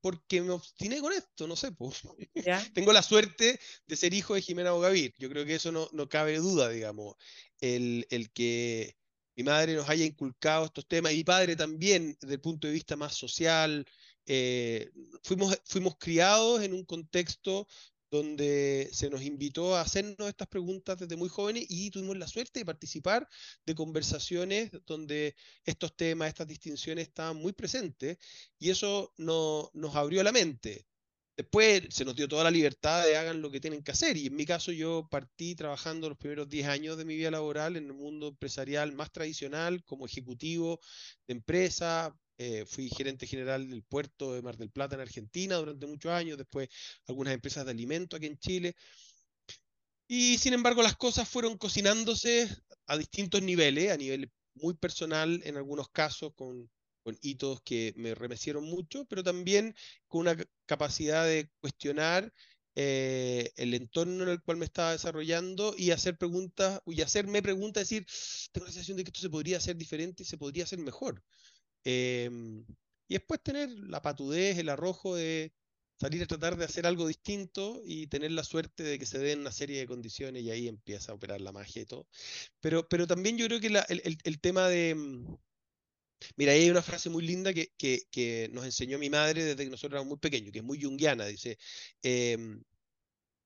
Porque 0.00 0.42
me 0.42 0.50
obstiné 0.50 1.00
con 1.00 1.12
esto, 1.12 1.46
no 1.46 1.56
sé. 1.56 1.70
Tengo 2.74 2.92
la 2.92 3.02
suerte 3.02 3.58
de 3.86 3.96
ser 3.96 4.14
hijo 4.14 4.34
de 4.34 4.42
Jimena 4.42 4.72
Bogavir. 4.72 5.14
Yo 5.18 5.28
creo 5.28 5.44
que 5.44 5.56
eso 5.56 5.72
no, 5.72 5.88
no 5.92 6.08
cabe 6.08 6.38
duda, 6.38 6.68
digamos. 6.68 7.16
El, 7.60 8.06
el, 8.10 8.30
que 8.30 8.96
mi 9.36 9.44
madre 9.44 9.74
nos 9.74 9.88
haya 9.88 10.04
inculcado 10.04 10.66
estos 10.66 10.86
temas, 10.86 11.12
y 11.12 11.16
mi 11.16 11.24
padre 11.24 11.56
también, 11.56 12.16
desde 12.20 12.34
el 12.34 12.40
punto 12.40 12.66
de 12.66 12.72
vista 12.74 12.96
más 12.96 13.14
social. 13.14 13.84
Eh, 14.26 14.90
fuimos, 15.22 15.58
fuimos 15.64 15.96
criados 15.98 16.62
en 16.62 16.74
un 16.74 16.84
contexto 16.84 17.66
donde 18.10 18.88
se 18.92 19.10
nos 19.10 19.22
invitó 19.22 19.76
a 19.76 19.82
hacernos 19.82 20.28
estas 20.28 20.48
preguntas 20.48 20.98
desde 20.98 21.16
muy 21.16 21.28
jóvenes 21.28 21.66
y 21.68 21.90
tuvimos 21.90 22.16
la 22.16 22.26
suerte 22.26 22.60
de 22.60 22.66
participar 22.66 23.28
de 23.66 23.74
conversaciones 23.74 24.70
donde 24.86 25.34
estos 25.64 25.96
temas, 25.96 26.28
estas 26.28 26.46
distinciones 26.46 27.08
estaban 27.08 27.36
muy 27.36 27.52
presentes 27.52 28.18
y 28.58 28.70
eso 28.70 29.12
no, 29.18 29.70
nos 29.74 29.94
abrió 29.96 30.22
la 30.22 30.32
mente. 30.32 30.86
Después 31.36 31.84
se 31.90 32.04
nos 32.04 32.16
dio 32.16 32.26
toda 32.26 32.42
la 32.42 32.50
libertad 32.50 33.06
de 33.06 33.16
hagan 33.16 33.40
lo 33.40 33.50
que 33.50 33.60
tienen 33.60 33.84
que 33.84 33.92
hacer 33.92 34.16
y 34.16 34.26
en 34.26 34.34
mi 34.34 34.44
caso 34.44 34.72
yo 34.72 35.06
partí 35.08 35.54
trabajando 35.54 36.08
los 36.08 36.18
primeros 36.18 36.48
10 36.48 36.66
años 36.66 36.98
de 36.98 37.04
mi 37.04 37.14
vida 37.14 37.30
laboral 37.30 37.76
en 37.76 37.86
el 37.86 37.94
mundo 37.94 38.26
empresarial 38.28 38.92
más 38.92 39.12
tradicional 39.12 39.84
como 39.84 40.06
ejecutivo 40.06 40.80
de 41.28 41.34
empresa, 41.34 42.12
eh, 42.38 42.64
fui 42.66 42.88
gerente 42.88 43.26
general 43.26 43.68
del 43.68 43.82
puerto 43.82 44.32
de 44.32 44.42
Mar 44.42 44.56
del 44.56 44.70
Plata 44.70 44.94
en 44.94 45.02
Argentina 45.02 45.56
durante 45.56 45.86
muchos 45.86 46.12
años, 46.12 46.38
después 46.38 46.68
algunas 47.06 47.34
empresas 47.34 47.64
de 47.64 47.72
alimentos 47.72 48.16
aquí 48.16 48.26
en 48.26 48.38
Chile. 48.38 48.76
Y 50.06 50.38
sin 50.38 50.54
embargo 50.54 50.82
las 50.82 50.96
cosas 50.96 51.28
fueron 51.28 51.58
cocinándose 51.58 52.48
a 52.86 52.96
distintos 52.96 53.42
niveles, 53.42 53.92
a 53.92 53.96
nivel 53.96 54.32
muy 54.54 54.74
personal 54.74 55.40
en 55.44 55.56
algunos 55.56 55.90
casos, 55.90 56.32
con, 56.34 56.70
con 57.02 57.18
hitos 57.22 57.60
que 57.62 57.92
me 57.96 58.14
remecieron 58.14 58.64
mucho, 58.64 59.04
pero 59.06 59.22
también 59.22 59.74
con 60.06 60.22
una 60.22 60.36
capacidad 60.66 61.26
de 61.26 61.50
cuestionar 61.60 62.32
eh, 62.80 63.50
el 63.56 63.74
entorno 63.74 64.22
en 64.22 64.28
el 64.30 64.40
cual 64.40 64.56
me 64.56 64.64
estaba 64.64 64.92
desarrollando 64.92 65.74
y 65.76 65.90
hacer 65.90 66.16
preguntas, 66.16 66.80
y 66.86 67.02
hacerme 67.02 67.42
preguntas, 67.42 67.88
decir, 67.88 68.06
tengo 68.52 68.66
la 68.66 68.72
sensación 68.72 68.96
de 68.96 69.04
que 69.04 69.08
esto 69.08 69.20
se 69.20 69.30
podría 69.30 69.56
hacer 69.56 69.76
diferente 69.76 70.22
y 70.22 70.26
se 70.26 70.38
podría 70.38 70.62
hacer 70.64 70.78
mejor. 70.78 71.24
Em, 71.84 72.64
y 73.08 73.14
después 73.14 73.42
tener 73.42 73.70
la 73.70 74.02
patudez, 74.02 74.58
el 74.58 74.68
arrojo 74.68 75.16
de 75.16 75.52
salir 75.98 76.22
a 76.22 76.26
tratar 76.26 76.56
de 76.56 76.64
hacer 76.64 76.86
algo 76.86 77.08
distinto 77.08 77.82
y 77.84 78.06
tener 78.06 78.32
la 78.32 78.44
suerte 78.44 78.82
de 78.82 78.98
que 78.98 79.06
se 79.06 79.18
den 79.18 79.40
una 79.40 79.52
serie 79.52 79.80
de 79.80 79.86
condiciones 79.86 80.42
y 80.42 80.50
ahí 80.50 80.68
empieza 80.68 81.12
a 81.12 81.14
operar 81.16 81.40
la 81.40 81.52
magia 81.52 81.82
y 81.82 81.86
todo. 81.86 82.06
Pero, 82.60 82.88
pero 82.88 83.06
también 83.06 83.36
yo 83.38 83.46
creo 83.46 83.60
que 83.60 83.68
el, 83.68 84.40
tema 84.40 84.68
de, 84.68 84.94
Mira, 86.36 86.52
ahí 86.52 86.62
hay 86.62 86.70
una 86.70 86.82
frase 86.82 87.10
muy 87.10 87.24
linda 87.26 87.52
que, 87.52 87.72
que, 87.76 88.48
nos 88.52 88.64
enseñó 88.64 88.98
mi 88.98 89.10
madre 89.10 89.44
desde 89.44 89.64
que 89.64 89.70
nosotros 89.70 89.98
éramos 89.98 90.08
muy 90.08 90.18
pequeños, 90.18 90.52
que 90.52 90.58
es 90.60 90.64
muy 90.64 90.80
junguiana. 90.82 91.26
Dice, 91.26 91.58
em, 92.02 92.62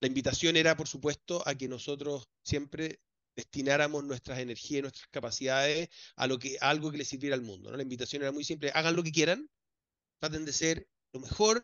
la 0.00 0.08
invitación 0.08 0.56
era, 0.56 0.76
por 0.76 0.88
supuesto, 0.88 1.42
a 1.46 1.54
que 1.54 1.68
nosotros 1.68 2.28
siempre 2.42 3.00
destináramos 3.36 4.04
nuestras 4.04 4.38
energías 4.38 4.78
y 4.78 4.82
nuestras 4.82 5.08
capacidades 5.10 5.88
a, 6.16 6.26
lo 6.26 6.38
que, 6.38 6.58
algo 6.60 6.90
que 6.90 6.98
le 6.98 7.04
sirviera 7.04 7.36
al 7.36 7.42
mundo. 7.42 7.74
La 7.74 7.82
invitación 7.82 8.22
era 8.22 8.32
muy 8.32 8.44
simple, 8.44 8.70
hagan 8.74 8.96
lo 8.96 9.02
que 9.02 9.12
quieran, 9.12 9.48
traten 10.20 10.44
de 10.44 10.52
ser 10.52 10.88
lo 11.12 11.20
mejor 11.20 11.62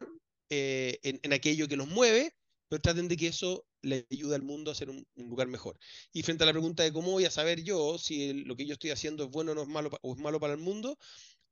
eh, 0.50 0.98
en, 1.02 1.32
aquello 1.32 1.68
que 1.68 1.76
nos 1.76 1.88
mueve, 1.88 2.34
pero 2.68 2.80
traten 2.80 3.08
de 3.08 3.16
que 3.16 3.28
eso 3.28 3.66
le 3.82 4.06
ayude 4.10 4.34
al 4.34 4.42
mundo 4.42 4.70
a 4.70 4.74
ser 4.74 4.90
un, 4.90 5.06
lugar 5.16 5.48
mejor. 5.48 5.78
Y 6.12 6.22
frente 6.22 6.44
a 6.44 6.46
la 6.46 6.52
pregunta 6.52 6.82
de 6.82 6.92
cómo 6.92 7.12
voy 7.12 7.24
a 7.24 7.30
saber 7.30 7.62
yo 7.62 7.98
si 7.98 8.32
lo 8.32 8.56
que 8.56 8.66
yo 8.66 8.74
estoy 8.74 8.90
haciendo 8.90 9.24
es 9.24 9.30
bueno 9.30 9.52
o, 9.52 9.54
no 9.54 9.62
es 9.62 9.68
malo, 9.68 9.90
o 10.02 10.12
es 10.14 10.18
malo 10.18 10.40
para 10.40 10.54
el 10.54 10.58
mundo, 10.58 10.98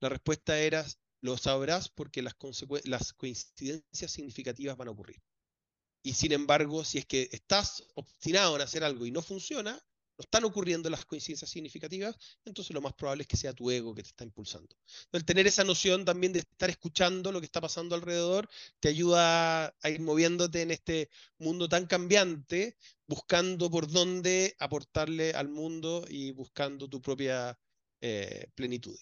la 0.00 0.08
respuesta 0.08 0.58
era, 0.58 0.84
lo 1.20 1.36
sabrás 1.38 1.88
porque 1.88 2.22
las, 2.22 2.34
las 2.84 3.12
coincidencias 3.12 4.10
significativas 4.10 4.76
van 4.76 4.88
a 4.88 4.92
ocurrir. 4.92 5.22
Y 6.02 6.14
sin 6.14 6.32
embargo, 6.32 6.84
si 6.84 6.98
es 6.98 7.06
que 7.06 7.28
estás 7.32 7.82
obstinado 7.94 8.54
en 8.56 8.62
hacer 8.62 8.84
algo 8.84 9.06
y 9.06 9.10
no 9.10 9.22
funciona, 9.22 9.82
no 10.18 10.22
están 10.22 10.44
ocurriendo 10.44 10.88
las 10.88 11.04
coincidencias 11.04 11.50
significativas, 11.50 12.16
entonces 12.44 12.74
lo 12.74 12.80
más 12.80 12.94
probable 12.94 13.22
es 13.22 13.28
que 13.28 13.36
sea 13.36 13.52
tu 13.52 13.70
ego 13.70 13.94
que 13.94 14.02
te 14.02 14.08
está 14.08 14.24
impulsando. 14.24 14.74
El 15.12 15.24
tener 15.24 15.46
esa 15.46 15.64
noción 15.64 16.04
también 16.04 16.32
de 16.32 16.40
estar 16.40 16.70
escuchando 16.70 17.32
lo 17.32 17.40
que 17.40 17.46
está 17.46 17.60
pasando 17.60 17.94
alrededor 17.94 18.48
te 18.80 18.88
ayuda 18.88 19.66
a 19.66 19.90
ir 19.90 20.00
moviéndote 20.00 20.62
en 20.62 20.70
este 20.70 21.10
mundo 21.38 21.68
tan 21.68 21.86
cambiante, 21.86 22.76
buscando 23.06 23.70
por 23.70 23.90
dónde 23.90 24.56
aportarle 24.58 25.32
al 25.32 25.48
mundo 25.48 26.04
y 26.08 26.32
buscando 26.32 26.88
tu 26.88 27.00
propia 27.02 27.58
eh, 28.00 28.46
plenitud. 28.54 28.98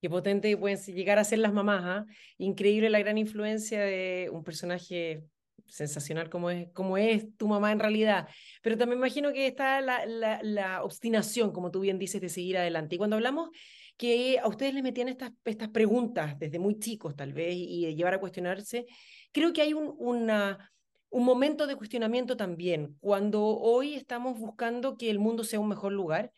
Qué 0.00 0.08
potente 0.08 0.56
pueden 0.56 0.78
llegar 0.94 1.18
a 1.18 1.24
ser 1.24 1.40
las 1.40 1.52
mamás. 1.52 1.82
¿ah? 1.84 2.06
Increíble 2.36 2.88
la 2.88 3.00
gran 3.00 3.18
influencia 3.18 3.80
de 3.80 4.30
un 4.32 4.44
personaje 4.44 5.24
sensacional 5.66 6.30
como 6.30 6.50
es, 6.50 6.68
como 6.72 6.96
es 6.96 7.36
tu 7.36 7.48
mamá 7.48 7.72
en 7.72 7.78
realidad. 7.78 8.28
Pero 8.62 8.76
también 8.76 8.98
imagino 8.98 9.32
que 9.32 9.46
está 9.46 9.80
la, 9.80 10.04
la, 10.42 10.82
obstinación, 10.82 11.52
como 11.52 11.70
tú 11.70 11.80
bien 11.80 11.98
dices, 11.98 12.20
de 12.20 12.28
seguir 12.28 12.58
adelante. 12.58 12.94
Y 12.94 12.98
cuando 12.98 13.16
hablamos 13.16 13.50
que 13.96 14.38
a 14.38 14.46
ustedes 14.48 14.74
les 14.74 14.82
metían 14.82 15.08
estas, 15.08 15.32
estas 15.44 15.68
preguntas 15.68 16.38
desde 16.38 16.58
muy 16.58 16.78
chicos, 16.78 17.16
tal 17.16 17.32
vez, 17.32 17.54
y, 17.56 17.86
de 17.86 17.94
llevar 17.94 18.14
a 18.14 18.20
cuestionarse, 18.20 18.86
creo 19.32 19.52
que 19.52 19.62
hay 19.62 19.74
un, 19.74 19.94
una, 19.98 20.72
un 21.10 21.24
momento 21.24 21.66
de 21.66 21.76
cuestionamiento 21.76 22.36
también, 22.36 22.96
cuando 23.00 23.44
hoy 23.44 23.94
estamos 23.94 24.38
buscando 24.38 24.96
que 24.96 25.10
el 25.10 25.18
mundo 25.18 25.44
sea 25.44 25.60
un 25.60 25.68
mejor 25.68 25.92
lugar 25.92 26.32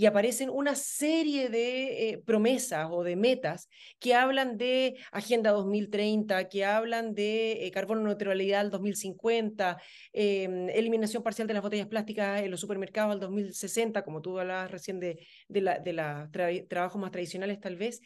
y 0.00 0.06
aparecen 0.06 0.48
una 0.48 0.76
serie 0.76 1.50
de 1.50 2.08
eh, 2.08 2.18
promesas 2.24 2.88
o 2.90 3.04
de 3.04 3.16
metas 3.16 3.68
que 3.98 4.14
hablan 4.14 4.56
de 4.56 4.96
Agenda 5.12 5.50
2030, 5.50 6.48
que 6.48 6.64
hablan 6.64 7.12
de 7.14 7.66
eh, 7.66 7.70
carbono 7.70 8.00
neutralidad 8.04 8.62
al 8.62 8.70
2050, 8.70 9.76
em, 10.14 10.70
eliminación 10.70 11.22
parcial 11.22 11.46
de 11.46 11.52
las 11.52 11.62
botellas 11.62 11.86
plásticas 11.86 12.40
en 12.40 12.50
los 12.50 12.60
supermercados 12.60 13.12
al 13.12 13.20
2060, 13.20 14.02
como 14.02 14.22
tú 14.22 14.38
hablabas 14.38 14.70
recién 14.70 15.00
de, 15.00 15.18
de 15.48 15.92
los 15.92 16.30
trabajos 16.66 16.98
más 16.98 17.10
tradicionales 17.10 17.60
tal 17.60 17.76
vez. 17.76 18.00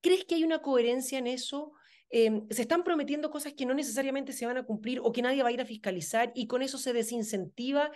¿Crees 0.00 0.24
que 0.24 0.36
hay 0.36 0.44
una 0.44 0.62
coherencia 0.62 1.18
en 1.18 1.26
eso? 1.26 1.74
Em, 2.08 2.46
se 2.50 2.62
están 2.62 2.84
prometiendo 2.84 3.30
cosas 3.30 3.52
que 3.52 3.66
no 3.66 3.74
necesariamente 3.74 4.32
se 4.32 4.46
van 4.46 4.56
a 4.56 4.62
cumplir 4.62 5.00
o 5.02 5.10
que 5.10 5.22
nadie 5.22 5.42
va 5.42 5.48
a 5.48 5.52
ir 5.52 5.60
a 5.60 5.66
fiscalizar 5.66 6.30
y 6.36 6.46
con 6.46 6.62
eso 6.62 6.78
se 6.78 6.92
desincentiva 6.92 7.90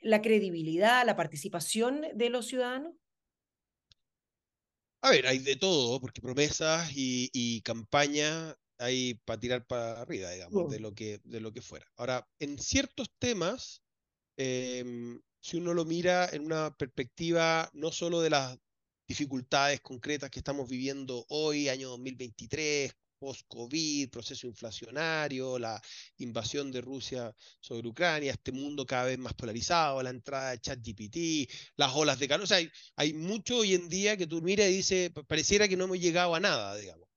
la 0.00 0.22
credibilidad, 0.22 1.04
la 1.04 1.16
participación 1.16 2.02
de 2.14 2.30
los 2.30 2.46
ciudadanos? 2.46 2.94
A 5.02 5.10
ver, 5.10 5.26
hay 5.26 5.38
de 5.38 5.56
todo, 5.56 6.00
porque 6.00 6.20
promesas 6.20 6.90
y, 6.94 7.60
campaña 7.62 8.56
hay 8.78 9.14
para 9.24 9.40
tirar 9.40 9.66
para 9.66 10.00
arriba, 10.00 10.30
digamos, 10.30 10.70
de, 10.70 10.80
lo 10.80 10.94
que, 10.94 11.20
de 11.24 11.40
lo 11.40 11.52
que 11.52 11.62
fuera. 11.62 11.86
Ahora, 11.96 12.28
en 12.38 12.58
ciertos 12.58 13.10
temas, 13.18 13.82
em, 14.36 15.20
si 15.40 15.56
uno 15.56 15.74
lo 15.74 15.84
mira 15.84 16.28
en 16.32 16.44
una 16.44 16.76
perspectiva 16.76 17.70
no 17.72 17.92
solo 17.92 18.20
de 18.20 18.30
las 18.30 18.58
dificultades 19.08 19.80
concretas 19.80 20.30
que 20.30 20.40
estamos 20.40 20.68
viviendo 20.68 21.24
hoy, 21.28 21.68
año 21.68 21.90
2023, 21.90 22.92
post-COVID, 23.18 24.10
proceso 24.10 24.46
inflacionario, 24.46 25.58
la 25.58 25.80
invasión 26.18 26.70
de 26.70 26.80
Rusia 26.80 27.34
sobre 27.60 27.88
Ucrania, 27.88 28.32
este 28.32 28.52
mundo 28.52 28.86
cada 28.86 29.04
vez 29.04 29.18
más 29.18 29.34
polarizado, 29.34 30.02
la 30.02 30.10
entrada 30.10 30.50
de 30.50 30.60
ChatGPT, 30.60 31.50
las 31.76 31.94
olas 31.94 32.18
de 32.18 32.28
calor. 32.28 32.44
O 32.44 32.46
sea, 32.46 32.58
hay, 32.96 33.12
mucho 33.14 33.58
hoy 33.58 33.74
en 33.74 33.88
día 33.88 34.16
que 34.16 34.26
tú 34.26 34.42
miras 34.42 34.68
y 34.68 34.76
dices, 34.76 35.10
pareciera 35.26 35.68
que 35.68 35.76
no 35.76 35.84
hemos 35.84 36.00
llegado 36.00 36.34
a 36.34 36.40
nada, 36.40 36.76
digamos. 36.76 37.08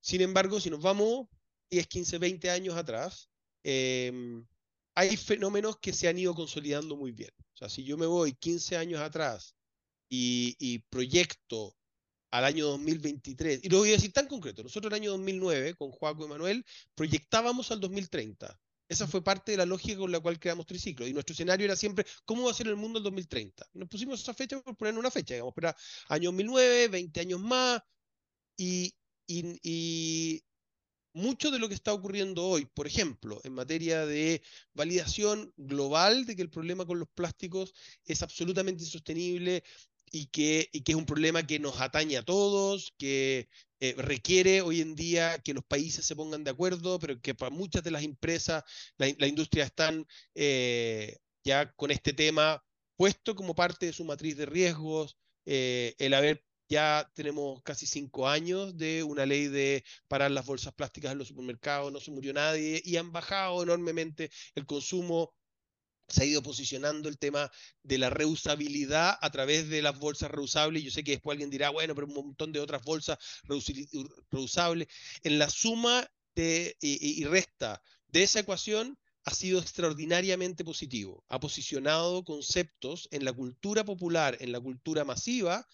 Sin 0.00 0.20
embargo, 0.20 0.60
si 0.60 0.70
nos 0.70 0.80
vamos 0.80 1.28
10, 1.70 1.86
15, 1.86 2.18
20 2.18 2.50
años 2.50 2.76
atrás, 2.76 3.30
em, 3.62 4.46
hay 4.94 5.16
fenómenos 5.16 5.78
que 5.78 5.92
se 5.92 6.08
han 6.08 6.18
ido 6.18 6.34
consolidando 6.34 6.96
muy 6.96 7.12
bien. 7.12 7.30
O 7.54 7.56
sea, 7.56 7.68
si 7.68 7.84
yo 7.84 7.96
me 7.96 8.06
voy 8.06 8.34
15 8.34 8.76
años 8.76 9.00
atrás 9.00 9.54
y, 10.08 10.56
y 10.58 10.80
proyecto 10.90 11.76
al 12.34 12.44
año 12.44 12.66
2023. 12.66 13.60
Y 13.62 13.68
lo 13.68 13.78
voy 13.78 13.90
a 13.90 13.92
decir 13.92 14.12
tan 14.12 14.26
concreto. 14.26 14.64
Nosotros 14.64 14.90
el 14.90 15.00
año 15.00 15.12
2009, 15.12 15.74
con 15.74 15.92
Joaco 15.92 16.24
y 16.24 16.28
Manuel, 16.28 16.66
proyectábamos 16.96 17.70
al 17.70 17.78
2030. 17.78 18.60
Esa 18.88 19.06
fue 19.06 19.22
parte 19.22 19.52
de 19.52 19.58
la 19.58 19.66
lógica 19.66 19.98
con 19.98 20.10
la 20.10 20.18
cual 20.18 20.40
creamos 20.40 20.66
Triciclo. 20.66 21.06
Y 21.06 21.12
nuestro 21.12 21.32
escenario 21.32 21.64
era 21.64 21.76
siempre, 21.76 22.04
¿cómo 22.24 22.42
va 22.42 22.50
a 22.50 22.54
ser 22.54 22.66
el 22.66 22.74
mundo 22.74 22.98
en 22.98 23.04
2030? 23.04 23.66
nos 23.74 23.88
pusimos 23.88 24.20
esa 24.20 24.34
fecha 24.34 24.60
por 24.60 24.76
poner 24.76 24.98
una 24.98 25.12
fecha, 25.12 25.34
digamos, 25.34 25.54
pero 25.54 25.72
año 26.08 26.30
2009, 26.30 26.88
20 26.88 27.20
años 27.20 27.40
más. 27.40 27.80
Y, 28.56 28.92
y, 29.28 29.60
y 29.62 30.42
mucho 31.12 31.52
de 31.52 31.60
lo 31.60 31.68
que 31.68 31.74
está 31.74 31.92
ocurriendo 31.92 32.44
hoy, 32.44 32.66
por 32.66 32.88
ejemplo, 32.88 33.40
en 33.44 33.52
materia 33.52 34.06
de 34.06 34.42
validación 34.72 35.52
global 35.56 36.26
de 36.26 36.34
que 36.34 36.42
el 36.42 36.50
problema 36.50 36.84
con 36.84 36.98
los 36.98 37.08
plásticos 37.14 37.72
es 38.04 38.22
absolutamente 38.22 38.82
insostenible, 38.82 39.62
y 40.14 40.26
que, 40.26 40.68
y 40.72 40.82
que 40.82 40.92
es 40.92 40.96
un 40.96 41.06
problema 41.06 41.46
que 41.46 41.58
nos 41.58 41.80
atañe 41.80 42.16
a 42.16 42.22
todos, 42.22 42.94
que 42.98 43.48
eh, 43.80 43.94
requiere 43.98 44.62
hoy 44.62 44.80
en 44.80 44.94
día 44.94 45.38
que 45.40 45.54
los 45.54 45.64
países 45.64 46.06
se 46.06 46.14
pongan 46.14 46.44
de 46.44 46.52
acuerdo, 46.52 46.98
pero 47.00 47.20
que 47.20 47.34
para 47.34 47.50
muchas 47.50 47.82
de 47.82 47.90
las 47.90 48.04
empresas, 48.04 48.62
la, 48.96 49.26
industria 49.26 49.64
están 49.64 50.06
eh, 50.34 51.18
ya 51.42 51.72
con 51.72 51.90
este 51.90 52.12
tema 52.12 52.62
puesto 52.96 53.34
como 53.34 53.54
parte 53.56 53.86
de 53.86 53.92
su 53.92 54.04
matriz 54.04 54.36
de 54.36 54.46
riesgos, 54.46 55.16
eh, 55.46 55.94
el 55.98 56.14
haber 56.14 56.44
ya 56.68 57.10
tenemos 57.14 57.62
casi 57.62 57.86
cinco 57.86 58.28
años 58.28 58.76
de 58.76 59.02
una 59.02 59.26
ley 59.26 59.48
de 59.48 59.84
parar 60.08 60.30
las 60.30 60.46
bolsas 60.46 60.72
plásticas 60.74 61.12
en 61.12 61.18
los 61.18 61.28
supermercados, 61.28 61.92
no 61.92 62.00
se 62.00 62.10
murió 62.10 62.32
nadie 62.32 62.80
y 62.84 62.96
han 62.96 63.12
bajado 63.12 63.62
enormemente 63.62 64.30
el 64.54 64.64
consumo 64.64 65.34
se 66.08 66.22
ha 66.22 66.26
ido 66.26 66.42
posicionando 66.42 67.08
el 67.08 67.18
tema 67.18 67.50
de 67.82 67.98
la 67.98 68.10
reusabilidad 68.10 69.18
a 69.20 69.30
través 69.30 69.68
de 69.68 69.82
las 69.82 69.98
bolsas 69.98 70.30
reusables. 70.30 70.82
Yo 70.82 70.90
sé 70.90 71.04
que 71.04 71.12
después 71.12 71.34
alguien 71.34 71.50
dirá, 71.50 71.70
bueno, 71.70 71.94
pero 71.94 72.06
un 72.06 72.14
montón 72.14 72.52
de 72.52 72.60
otras 72.60 72.82
bolsas 72.82 73.18
reusables. 74.30 74.88
En 75.22 75.38
la 75.38 75.48
suma 75.48 76.06
de, 76.34 76.76
y, 76.80 77.24
resta 77.24 77.82
de 78.08 78.22
esa 78.22 78.40
ecuación 78.40 78.98
ha 79.24 79.32
sido 79.32 79.58
extraordinariamente 79.58 80.64
positivo. 80.64 81.24
Ha 81.28 81.40
posicionado 81.40 82.24
conceptos 82.24 83.08
en 83.10 83.24
la 83.24 83.32
cultura 83.32 83.84
popular, 83.84 84.36
en 84.40 84.52
la 84.52 84.60
cultura 84.60 85.04
masiva, 85.04 85.66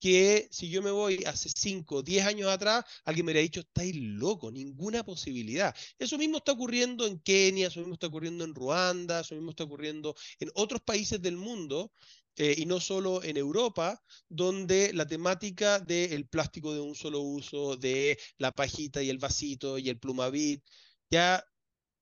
que 0.00 0.48
si 0.50 0.70
yo 0.70 0.82
me 0.82 0.90
voy 0.90 1.22
hace 1.26 1.50
5, 1.54 2.02
10 2.02 2.26
años 2.26 2.48
atrás, 2.48 2.84
alguien 3.04 3.26
me 3.26 3.32
hubiera 3.32 3.42
dicho, 3.42 3.60
estáis 3.60 3.94
loco, 3.96 4.50
ninguna 4.50 5.04
posibilidad. 5.04 5.74
Eso 5.98 6.18
mismo 6.18 6.38
está 6.38 6.52
ocurriendo 6.52 7.06
en 7.06 7.20
Kenia, 7.20 7.68
eso 7.68 7.80
mismo 7.80 7.94
está 7.94 8.06
ocurriendo 8.08 8.44
en 8.44 8.54
Ruanda, 8.54 9.20
eso 9.20 9.34
mismo 9.34 9.50
está 9.50 9.64
ocurriendo 9.64 10.14
en 10.40 10.50
otros 10.54 10.80
países 10.82 11.20
del 11.22 11.36
mundo, 11.36 11.92
eh, 12.36 12.54
y 12.58 12.64
no 12.66 12.80
solo 12.80 13.22
en 13.22 13.36
Europa, 13.36 14.02
donde 14.28 14.92
la 14.94 15.06
temática 15.06 15.78
del 15.80 16.26
plástico 16.28 16.72
de 16.72 16.80
un 16.80 16.94
solo 16.94 17.20
uso, 17.20 17.76
de 17.76 18.18
la 18.38 18.52
pajita 18.52 19.02
y 19.02 19.10
el 19.10 19.18
vasito 19.18 19.78
y 19.78 19.90
el 19.90 19.98
plumavit, 19.98 20.64
ya 21.10 21.44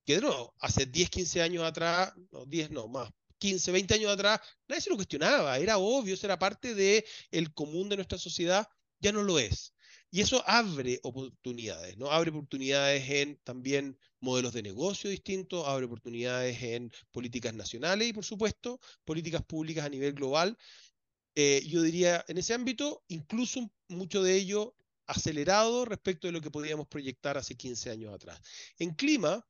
que 0.05 0.21
no, 0.21 0.55
hace 0.61 0.87
10, 0.87 1.11
15 1.11 1.43
años 1.43 1.65
atrás, 1.65 2.13
no, 2.31 2.47
10 2.47 2.71
no, 2.71 2.89
más, 2.89 3.11
15, 3.39 3.73
20 3.73 3.95
años 3.95 4.13
atrás, 4.13 4.41
nadie 4.69 4.83
se 4.83 4.91
lo 4.91 4.97
cuestionaba, 4.97 5.59
era 5.59 5.79
obvio, 5.79 6.17
era 6.23 6.39
parte 6.39 6.75
del 6.75 7.05
el 7.31 7.53
común 7.55 7.89
de 7.89 7.97
nuestra 7.97 8.19
sociedad, 8.19 8.69
ya 9.01 9.13
no 9.13 9.23
lo 9.23 9.39
es. 9.39 9.75
Y 10.11 10.23
eso 10.23 10.43
abre 10.47 11.01
oportunidades, 11.03 11.99
¿no? 11.99 12.11
Abre 12.11 12.31
oportunidades 12.31 13.09
en 13.11 13.37
también 13.45 13.99
modelos 14.21 14.55
de 14.55 14.63
negocio 14.63 15.11
distintos, 15.11 15.67
abre 15.67 15.85
oportunidades 15.85 16.63
en 16.63 16.91
políticas 17.11 17.55
nacionales 17.55 18.09
y, 18.09 18.13
por 18.13 18.25
supuesto, 18.25 18.81
políticas 19.05 19.43
públicas 19.45 19.85
a 19.85 19.91
nivel 19.91 20.15
global. 20.15 20.57
Eh, 21.35 21.63
yo 21.67 21.83
diría, 21.83 22.25
en 22.29 22.39
ese 22.39 22.55
ámbito, 22.55 23.05
incluso 23.09 23.71
mucho 23.89 24.23
de 24.23 24.35
ello 24.35 24.75
acelerado 25.07 25.85
respecto 25.85 26.27
de 26.27 26.33
lo 26.33 26.41
que 26.41 26.51
podíamos 26.51 26.87
proyectar 26.89 27.37
hace 27.37 27.57
15 27.57 27.91
años 27.91 28.15
atrás. 28.15 28.41
En 28.79 28.95
clima, 28.95 29.47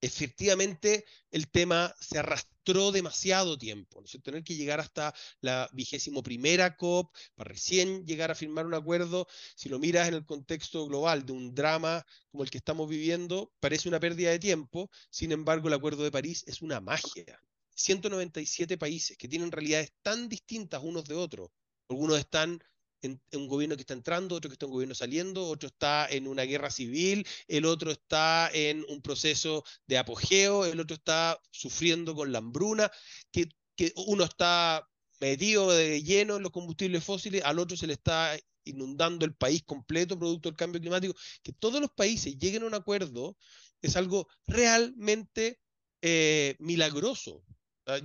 efectivamente 0.00 1.04
el 1.30 1.50
tema 1.50 1.94
se 2.00 2.18
arrastró 2.18 2.92
demasiado 2.92 3.58
tiempo, 3.58 4.00
¿no? 4.00 4.20
tener 4.22 4.44
que 4.44 4.56
llegar 4.56 4.80
hasta 4.80 5.14
la 5.40 5.68
vigésimo 5.72 6.22
primera 6.22 6.76
COP 6.76 7.14
para 7.34 7.50
recién 7.50 8.06
llegar 8.06 8.30
a 8.30 8.34
firmar 8.34 8.66
un 8.66 8.74
acuerdo, 8.74 9.26
si 9.54 9.68
lo 9.68 9.78
miras 9.78 10.08
en 10.08 10.14
el 10.14 10.24
contexto 10.24 10.86
global 10.86 11.26
de 11.26 11.32
un 11.32 11.54
drama 11.54 12.04
como 12.30 12.44
el 12.44 12.50
que 12.50 12.58
estamos 12.58 12.88
viviendo, 12.88 13.52
parece 13.60 13.88
una 13.88 14.00
pérdida 14.00 14.30
de 14.30 14.38
tiempo, 14.38 14.90
sin 15.10 15.32
embargo 15.32 15.68
el 15.68 15.74
Acuerdo 15.74 16.04
de 16.04 16.10
París 16.10 16.44
es 16.46 16.62
una 16.62 16.80
magia. 16.80 17.40
197 17.74 18.76
países 18.78 19.16
que 19.16 19.28
tienen 19.28 19.50
realidades 19.50 19.92
tan 20.02 20.28
distintas 20.28 20.82
unos 20.82 21.04
de 21.04 21.14
otros. 21.14 21.50
Algunos 21.88 22.18
están 22.18 22.62
un 23.02 23.48
gobierno 23.48 23.76
que 23.76 23.82
está 23.82 23.94
entrando, 23.94 24.34
otro 24.34 24.50
que 24.50 24.54
está 24.54 24.66
en 24.66 24.70
un 24.70 24.74
gobierno 24.74 24.94
saliendo, 24.94 25.46
otro 25.46 25.68
está 25.68 26.06
en 26.08 26.26
una 26.26 26.42
guerra 26.42 26.70
civil, 26.70 27.26
el 27.48 27.64
otro 27.64 27.90
está 27.90 28.50
en 28.52 28.84
un 28.88 29.00
proceso 29.02 29.64
de 29.86 29.98
apogeo, 29.98 30.64
el 30.64 30.80
otro 30.80 30.94
está 30.96 31.40
sufriendo 31.50 32.14
con 32.14 32.32
la 32.32 32.38
hambruna, 32.38 32.90
que, 33.30 33.48
uno 33.96 34.24
está 34.24 34.86
metido 35.20 35.70
de 35.70 36.02
lleno 36.02 36.36
en 36.36 36.42
los 36.42 36.52
combustibles 36.52 37.02
fósiles, 37.02 37.42
al 37.44 37.58
otro 37.58 37.78
se 37.78 37.86
le 37.86 37.94
está 37.94 38.38
inundando 38.64 39.24
el 39.24 39.34
país 39.34 39.62
completo 39.64 40.18
producto 40.18 40.50
del 40.50 40.56
cambio 40.56 40.80
climático, 40.82 41.14
que 41.42 41.52
todos 41.54 41.80
los 41.80 41.90
países 41.90 42.36
lleguen 42.38 42.62
a 42.64 42.66
un 42.66 42.74
acuerdo 42.74 43.38
es 43.80 43.96
algo 43.96 44.28
realmente 44.46 45.60
eh, 46.02 46.56
milagroso. 46.58 47.42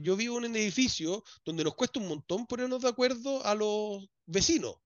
Yo 0.01 0.15
vivo 0.15 0.37
en 0.39 0.45
un 0.45 0.55
edificio 0.55 1.23
donde 1.43 1.63
nos 1.63 1.75
cuesta 1.75 1.99
un 1.99 2.07
montón 2.07 2.47
ponernos 2.47 2.81
de 2.81 2.89
acuerdo 2.89 3.45
a 3.45 3.53
los 3.53 4.09
vecinos. 4.25 4.77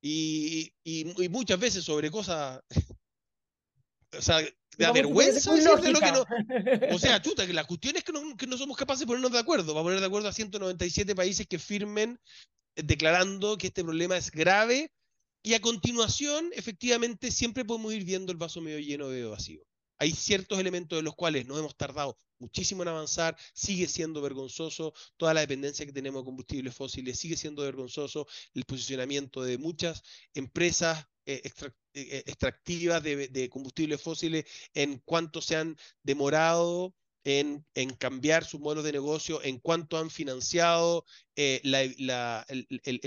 Y, 0.00 0.72
muchas 1.30 1.58
veces 1.58 1.84
sobre 1.84 2.10
cosas. 2.10 2.62
O 4.16 4.22
sea, 4.22 4.40
da 4.78 4.90
vergüenza 4.90 5.52
decir 5.52 5.92
lo 5.92 6.00
que 6.00 6.12
no. 6.12 6.24
O 6.94 6.98
sea, 6.98 7.20
chuta, 7.22 7.46
que 7.46 7.52
la 7.52 7.64
cuestión 7.64 7.94
es 7.94 8.04
que 8.04 8.12
no, 8.12 8.36
que 8.38 8.46
no 8.46 8.56
somos 8.56 8.74
capaces 8.74 9.00
de 9.00 9.06
ponernos 9.06 9.32
de 9.32 9.38
acuerdo. 9.38 9.74
Va 9.74 9.82
a 9.82 9.84
poner 9.84 10.00
de 10.00 10.06
acuerdo 10.06 10.28
a 10.28 10.32
197 10.32 11.14
países 11.14 11.46
que 11.46 11.58
firmen 11.58 12.18
eh, 12.74 12.82
declarando 12.82 13.58
que 13.58 13.66
este 13.66 13.84
problema 13.84 14.16
es 14.16 14.30
grave. 14.30 14.90
Y 15.42 15.52
a 15.52 15.60
continuación, 15.60 16.48
efectivamente, 16.54 17.30
siempre 17.30 17.66
podemos 17.66 17.92
ir 17.92 18.04
viendo 18.04 18.32
el 18.32 18.38
vaso 18.38 18.62
medio 18.62 18.78
lleno 18.78 19.06
o 19.06 19.10
medio 19.10 19.30
vacío. 19.30 19.62
Hay 19.98 20.12
ciertos 20.12 20.58
elementos 20.58 20.98
de 20.98 21.02
los 21.02 21.14
cuales 21.14 21.46
nos 21.46 21.58
hemos 21.58 21.76
tardado 21.76 22.16
muchísimo 22.38 22.82
en 22.82 22.88
avanzar, 22.88 23.36
sigue 23.52 23.88
siendo 23.88 24.20
vergonzoso 24.22 24.94
toda 25.16 25.34
la 25.34 25.40
dependencia 25.40 25.86
que 25.86 25.92
tenemos 25.92 26.22
de 26.22 26.26
combustibles 26.26 26.74
fósiles, 26.74 27.18
sigue 27.18 27.36
siendo 27.36 27.62
vergonzoso 27.62 28.26
el 28.54 28.64
posicionamiento 28.64 29.42
de 29.42 29.58
muchas 29.58 30.02
empresas 30.34 31.06
eh, 31.28 31.42
eh, 31.44 31.70
eh, 31.92 32.22
extractivas 32.24 33.02
de, 33.02 33.48
combustibles 33.50 34.00
fósiles 34.00 34.46
en 34.72 34.98
cuanto 35.00 35.42
se 35.42 35.56
han 35.56 35.76
demorado 36.02 36.94
en, 37.22 37.66
cambiar 37.98 38.46
su 38.46 38.58
modelo 38.58 38.82
de 38.82 38.92
negocio, 38.92 39.42
en 39.44 39.58
cuanto 39.58 39.98
han 39.98 40.08
financiado 40.08 41.04
el, 41.36 41.70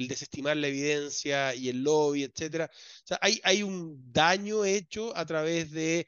desestimar 0.07 0.55
la 0.57 0.67
evidencia 0.67 1.55
y 1.55 1.69
el 1.69 1.83
lobby, 1.83 2.21
etc. 2.23 2.69
O 2.69 3.07
sea, 3.07 3.17
hay, 3.21 3.41
hay 3.43 3.63
un 3.63 4.13
daño 4.13 4.65
hecho 4.65 5.17
a 5.17 5.25
través 5.25 5.71
de 5.71 6.05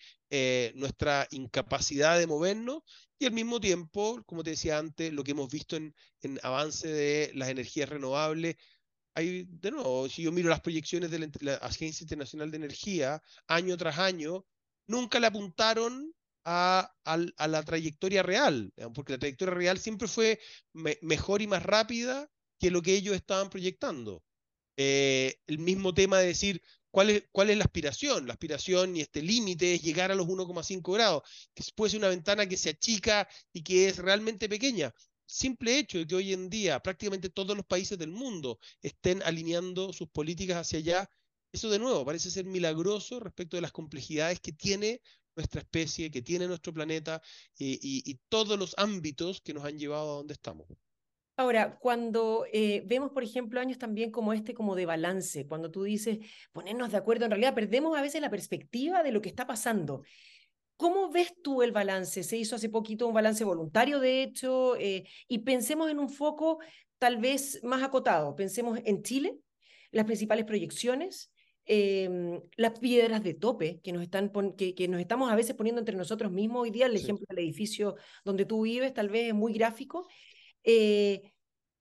nuestra 0.76 1.28
incapacidad 1.32 2.19
de 2.19 2.28
movernos 2.28 2.84
y 3.24 3.26
al 3.26 3.32
mismo 3.32 3.61
tiempo, 3.61 4.21
como 4.26 4.43
te 4.43 4.51
decía 4.51 4.78
antes, 4.78 5.13
lo 5.13 5.24
que 5.24 5.32
hemos 5.32 5.49
visto 5.49 5.78
en, 5.78 5.93
avance 6.43 6.89
de 6.89 7.32
las 7.36 7.47
energías 7.49 7.88
renovables. 7.88 8.57
Hay, 9.15 9.45
de 9.49 9.71
nuevo, 9.71 10.09
si 10.09 10.24
yo 10.24 10.32
miro 10.34 10.49
las 10.49 10.59
proyecciones 10.59 11.09
de 11.09 11.32
la, 11.39 11.53
Agencia 11.55 12.03
Internacional 12.03 12.51
de 12.51 12.57
Energía, 12.57 13.21
año 13.47 13.78
tras 13.78 13.97
año, 13.97 14.45
nunca 14.88 15.21
le 15.21 15.28
apuntaron 15.28 16.13
a, 16.43 16.93
la 17.05 17.63
trayectoria 17.63 18.24
real, 18.24 18.74
porque 18.93 19.13
la 19.13 19.19
trayectoria 19.19 19.53
real 19.53 19.80
siempre 19.80 20.09
fue 20.09 20.41
mejor 20.74 21.41
y 21.41 21.47
más 21.47 21.63
rápida 21.63 22.30
que 22.59 22.71
lo 22.71 22.82
que 22.82 22.93
ellos 22.93 23.15
estaban 23.15 23.49
proyectando. 23.49 24.21
Eh, 24.76 25.39
el 25.47 25.59
mismo 25.59 25.93
tema 25.93 26.19
de 26.19 26.28
decir, 26.28 26.61
¿Cuál 26.94 27.10
es, 27.10 27.24
¿Cuál 27.32 27.50
es, 27.50 27.58
la 27.58 27.64
aspiración? 27.64 28.28
La 28.28 28.34
aspiración 28.34 28.96
y 28.96 29.02
este 29.02 29.24
límite 29.24 29.74
es 29.74 29.82
llegar 29.82 30.12
a 30.12 30.16
los 30.16 30.28
1,5 30.28 30.94
grados, 30.94 31.24
ser 31.56 31.98
una 31.98 32.10
ventana 32.10 32.48
que 32.48 32.56
se 32.56 32.70
achica 32.70 33.28
y 33.52 33.64
que 33.64 33.88
es 33.89 33.98
realmente 33.98 34.48
pequeña. 34.48 34.94
Simple 35.26 35.80
hecho 35.80 35.98
de 35.98 36.06
que 36.06 36.14
hoy 36.14 36.34
en 36.34 36.52
día 36.52 36.80
prácticamente 36.82 37.30
todos 37.30 37.58
los 37.58 37.66
países 37.66 37.98
del 37.98 38.12
mundo 38.12 38.60
estén 38.84 39.24
alineando 39.24 39.91
sus 39.91 40.08
políticas 40.10 40.58
hacia 40.58 40.78
allá, 40.80 41.10
eso 41.52 41.68
de 41.72 41.80
nuevo 41.80 42.06
parece 42.06 42.30
ser 42.30 42.46
milagroso 42.46 43.20
respecto 43.20 43.58
de 43.58 43.62
las 43.62 43.72
complejidades 43.72 44.39
que 44.39 44.52
tiene 44.54 45.02
nuestra 45.36 45.62
especie, 45.62 46.12
que 46.12 46.22
tiene 46.22 46.48
nuestro 46.48 46.74
planeta 46.76 47.24
y 47.58 48.20
todos 48.30 48.60
los 48.60 48.76
ámbitos 48.78 49.41
que 49.41 49.56
nos 49.56 49.66
han 49.66 49.80
llevado 49.80 50.14
a 50.14 50.18
donde 50.18 50.34
estamos. 50.36 50.68
Ahora, 51.36 51.78
cuando 51.80 52.46
eh, 52.54 52.84
vemos, 52.86 53.12
por 53.12 53.24
ejemplo, 53.24 53.60
años 53.60 53.80
también 53.80 54.12
como 54.12 54.34
este, 54.34 54.54
como 54.54 54.76
de 54.76 54.86
balance, 54.86 55.48
cuando 55.48 55.72
tú 55.72 55.84
dices 55.84 56.20
ponernos 56.52 56.92
de 56.92 56.98
acuerdo, 56.98 57.26
en 57.26 57.32
realidad 57.32 57.56
perdemos 57.56 57.98
a 57.98 58.04
veces 58.04 58.22
la 58.22 58.30
perspectiva 58.30 59.02
de 59.02 59.12
lo 59.12 59.22
que 59.22 59.30
está 59.30 59.48
pasando. 59.48 60.04
¿Cómo 60.78 61.12
ves 61.12 61.34
tú 61.42 61.64
el 61.64 61.72
balance? 61.72 62.24
Se 62.24 62.38
hizo 62.38 62.56
hace 62.56 62.70
poquito 62.70 63.08
un 63.08 63.14
balance 63.14 63.44
voluntario, 63.44 64.00
de 64.00 64.22
hecho, 64.22 64.76
eh, 64.76 65.06
y 65.28 65.40
pensemos 65.40 65.90
en 65.90 66.00
un 66.00 66.10
foco 66.10 66.60
tal 67.00 67.18
vez 67.18 67.60
más 67.64 67.82
acotado. 67.82 68.36
Pensemos 68.36 68.80
en 68.86 69.02
Chile, 69.02 69.38
las 69.92 70.06
principales 70.06 70.46
proyecciones, 70.46 71.32
em, 71.66 72.42
las 72.58 72.80
piedras 72.80 73.24
de 73.24 73.34
tope 73.34 73.80
que 73.82 73.92
nos, 73.92 74.04
están 74.04 74.32
que, 74.56 74.76
que, 74.76 74.88
nos 74.88 75.00
estamos 75.00 75.32
a 75.32 75.36
veces 75.36 75.56
poniendo 75.56 75.80
entre 75.80 75.96
nosotros 75.96 76.32
mismos. 76.32 76.64
Hoy 76.64 76.72
día 76.72 76.86
el 76.86 76.96
ejemplo 76.96 77.26
del 77.30 77.40
edificio 77.40 77.96
donde 78.24 78.46
tú 78.46 78.64
vives 78.64 78.94
tal 78.94 79.10
vez 79.10 79.30
es 79.30 79.34
muy 79.34 79.54
gráfico 79.54 80.08
eh, 80.64 81.34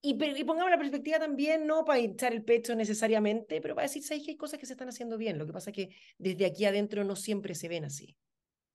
y, 0.05 0.15
pongamos 0.15 0.71
la 0.71 0.79
perspectiva 0.79 1.21
también, 1.21 1.67
no 1.67 1.85
para 1.85 2.01
hinchar 2.01 2.33
el 2.33 2.45
pecho 2.45 2.75
necesariamente, 2.75 3.61
pero 3.61 3.77
para 3.77 3.87
decir, 3.87 4.03
¿sabes 4.03 4.25
que 4.25 4.33
hay 4.33 4.37
cosas 4.37 4.59
que 4.59 4.67
se 4.67 4.73
están 4.73 4.89
haciendo 4.89 5.17
bien? 5.17 5.39
Lo 5.39 5.47
que 5.47 5.53
pasa 5.53 5.71
es 5.71 5.77
que 5.77 5.97
desde 6.19 6.45
aquí 6.45 6.65
adentro 6.65 7.05
no 7.05 7.15
siempre 7.15 7.55
se 7.55 7.69
ven 7.69 7.85
así. 7.85 8.17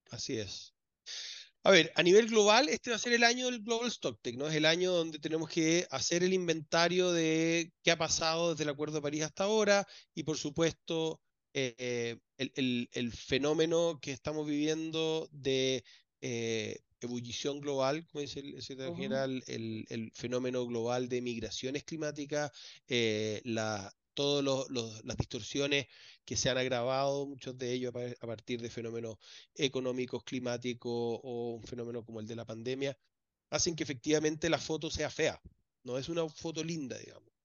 Así 0.09 0.37
es. 0.37 0.73
A 1.63 1.71
ver, 1.71 1.91
a 1.95 2.03
nivel 2.03 2.27
global, 2.27 2.69
este 2.69 2.91
va 2.91 2.95
a 2.95 2.99
ser 2.99 3.11
el 3.11 3.25
año 3.25 3.47
del 3.47 3.61
Global 3.61 3.91
Stocktake, 3.91 4.37
¿no? 4.37 4.47
Es 4.47 4.55
el 4.55 4.65
año 4.65 4.93
donde 4.93 5.19
tenemos 5.19 5.49
que 5.49 5.85
hacer 5.91 6.23
el 6.23 6.31
inventario 6.31 7.11
de 7.11 7.73
qué 7.83 7.91
ha 7.91 7.97
pasado 7.97 8.51
desde 8.51 8.63
el 8.63 8.69
Acuerdo 8.69 8.95
de 8.95 9.01
París 9.01 9.23
hasta 9.23 9.43
ahora 9.43 9.85
y, 10.15 10.23
por 10.23 10.37
supuesto, 10.37 11.19
eh, 11.53 12.17
el, 12.37 12.87
el, 12.93 13.11
fenómeno 13.11 13.99
que 14.01 14.11
estamos 14.11 14.47
viviendo 14.47 15.27
de 15.31 15.83
eh, 16.21 16.79
ebullición 17.01 17.59
global, 17.61 18.05
como 18.07 18.21
dice 18.21 18.39
el 18.39 18.61
secretario 18.61 18.95
general, 18.95 19.43
el, 19.47 20.11
fenómeno 20.13 20.65
global 20.65 21.09
de 21.09 21.21
migraciones 21.21 21.83
climáticas, 21.83 22.51
eh, 22.87 23.41
la, 23.43 23.93
todas 24.17 24.43
las 25.03 25.17
distorsiones 25.17 25.85
que 26.25 26.35
se 26.35 26.49
han 26.49 26.57
agravado, 26.57 27.27
muchos 27.27 27.55
de 27.57 27.71
ellos 27.71 27.93
a, 27.95 28.27
partir 28.27 28.59
de 28.61 28.71
fenómenos 28.71 29.17
económicos, 29.53 30.23
climáticos 30.23 31.19
o 31.23 31.59
un 31.61 31.63
fenómeno 31.63 32.03
como 32.03 32.19
el 32.19 32.25
de 32.25 32.35
la 32.35 32.45
pandemia, 32.45 32.97
hacen 33.51 33.75
que 33.75 33.83
efectivamente 33.83 34.49
la 34.49 34.57
foto 34.57 34.89
sea 34.89 35.11
fea. 35.11 35.39
No 35.83 35.97
es 35.99 36.09
una 36.09 36.27
foto 36.27 36.63
linda, 36.63 36.97
digamos. 36.97 37.36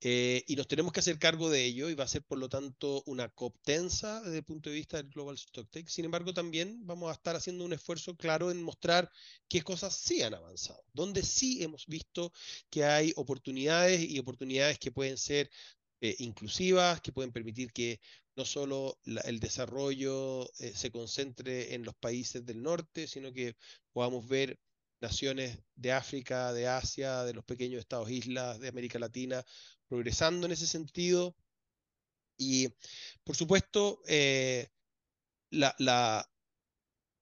Eh, 0.00 0.44
y 0.46 0.54
nos 0.54 0.68
tenemos 0.68 0.92
que 0.92 1.00
hacer 1.00 1.18
cargo 1.18 1.50
de 1.50 1.64
ello 1.64 1.90
y 1.90 1.94
va 1.94 2.04
a 2.04 2.08
ser 2.08 2.22
por 2.22 2.38
lo 2.38 2.48
tanto 2.48 3.02
una 3.06 3.28
COP 3.28 3.56
tensa 3.64 4.20
desde 4.22 4.38
el 4.38 4.44
punto 4.44 4.70
de 4.70 4.76
vista 4.76 4.96
del 4.96 5.08
Global 5.08 5.36
Stocktake. 5.36 5.90
Sin 5.90 6.04
embargo, 6.04 6.32
también 6.32 6.86
vamos 6.86 7.10
a 7.10 7.14
estar 7.14 7.34
haciendo 7.34 7.64
un 7.64 7.72
esfuerzo 7.72 8.16
claro 8.16 8.52
en 8.52 8.62
mostrar 8.62 9.10
qué 9.48 9.62
cosas 9.62 9.96
sí 9.96 10.22
han 10.22 10.34
avanzado, 10.34 10.84
donde 10.92 11.22
sí 11.24 11.64
hemos 11.64 11.86
visto 11.86 12.32
que 12.70 12.84
hay 12.84 13.12
oportunidades 13.16 14.08
y 14.08 14.18
oportunidades 14.20 14.78
que 14.78 14.92
pueden 14.92 15.18
ser 15.18 15.50
eh, 16.00 16.14
inclusivas, 16.20 17.00
que 17.00 17.12
pueden 17.12 17.32
permitir 17.32 17.72
que 17.72 18.00
no 18.36 18.44
solo 18.44 19.00
el 19.04 19.40
desarrollo 19.40 20.48
eh, 20.60 20.72
se 20.76 20.92
concentre 20.92 21.74
en 21.74 21.84
los 21.84 21.96
países 21.96 22.46
del 22.46 22.62
norte, 22.62 23.08
sino 23.08 23.32
que 23.32 23.56
podamos 23.92 24.28
ver 24.28 24.60
naciones 25.00 25.58
de 25.74 25.92
África, 25.92 26.52
de 26.52 26.66
Asia, 26.66 27.24
de 27.24 27.34
los 27.34 27.44
pequeños 27.44 27.80
estados 27.80 28.10
islas, 28.10 28.58
de 28.60 28.68
América 28.68 28.98
Latina, 28.98 29.44
progresando 29.88 30.46
en 30.46 30.52
ese 30.52 30.66
sentido. 30.66 31.36
Y, 32.36 32.68
por 33.24 33.36
supuesto, 33.36 34.00
eh, 34.06 34.68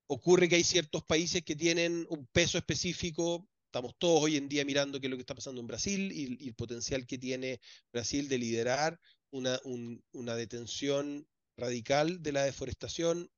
ocurre 0.07 0.49
que 0.49 0.57
hay 0.57 0.65
ciertos 0.65 1.05
países 1.05 1.43
que 1.43 1.57
tienen 1.57 2.07
un 2.11 2.27
peso 2.27 2.59
específico. 2.59 3.49
Estamos 3.67 3.95
todos 3.99 4.23
hoy 4.23 4.37
en 4.37 4.49
día 4.49 4.65
mirando 4.65 5.01
qué 5.01 5.07
es 5.07 5.11
lo 5.11 5.17
que 5.17 5.23
está 5.23 5.35
pasando 5.35 5.61
en 5.61 5.67
Brasil 5.67 6.13
y, 6.13 6.49
el 6.49 6.55
potencial 6.55 7.07
que 7.07 7.19
tiene 7.19 7.61
Brasil 7.93 8.29
de 8.29 8.39
liderar 8.39 9.01
una 9.31 10.37
detención 10.37 11.27
radical 11.57 12.23
de 12.23 12.33
la 12.33 12.45
deforestación 12.45 13.31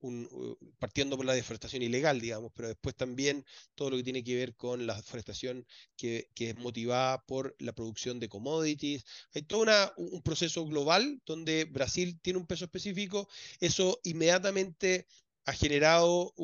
partiendo 0.78 1.16
por 1.16 1.26
la 1.26 1.34
deforestación 1.34 1.82
ilegal, 1.82 2.20
digamos, 2.20 2.52
pero 2.54 2.68
después 2.68 2.94
también 2.94 3.44
todo 3.74 3.90
lo 3.90 3.96
que 3.96 4.02
tiene 4.02 4.24
que 4.24 4.36
ver 4.36 4.54
con 4.56 4.86
la 4.86 4.96
deforestación 4.96 5.66
que, 5.96 6.28
es 6.36 6.56
motivada 6.56 7.24
por 7.26 7.54
la 7.58 7.72
producción 7.72 8.20
de 8.20 8.28
commodities. 8.28 9.04
Hay 9.34 9.42
todo 9.42 9.66
un 9.96 10.22
proceso 10.22 10.64
global 10.66 11.20
donde 11.26 11.64
Brasil 11.64 12.18
tiene 12.22 12.38
un 12.38 12.46
peso 12.46 12.64
específico. 12.64 13.28
Eso 13.60 14.00
inmediatamente 14.04 15.06
ha 15.44 15.52
generado 15.52 16.34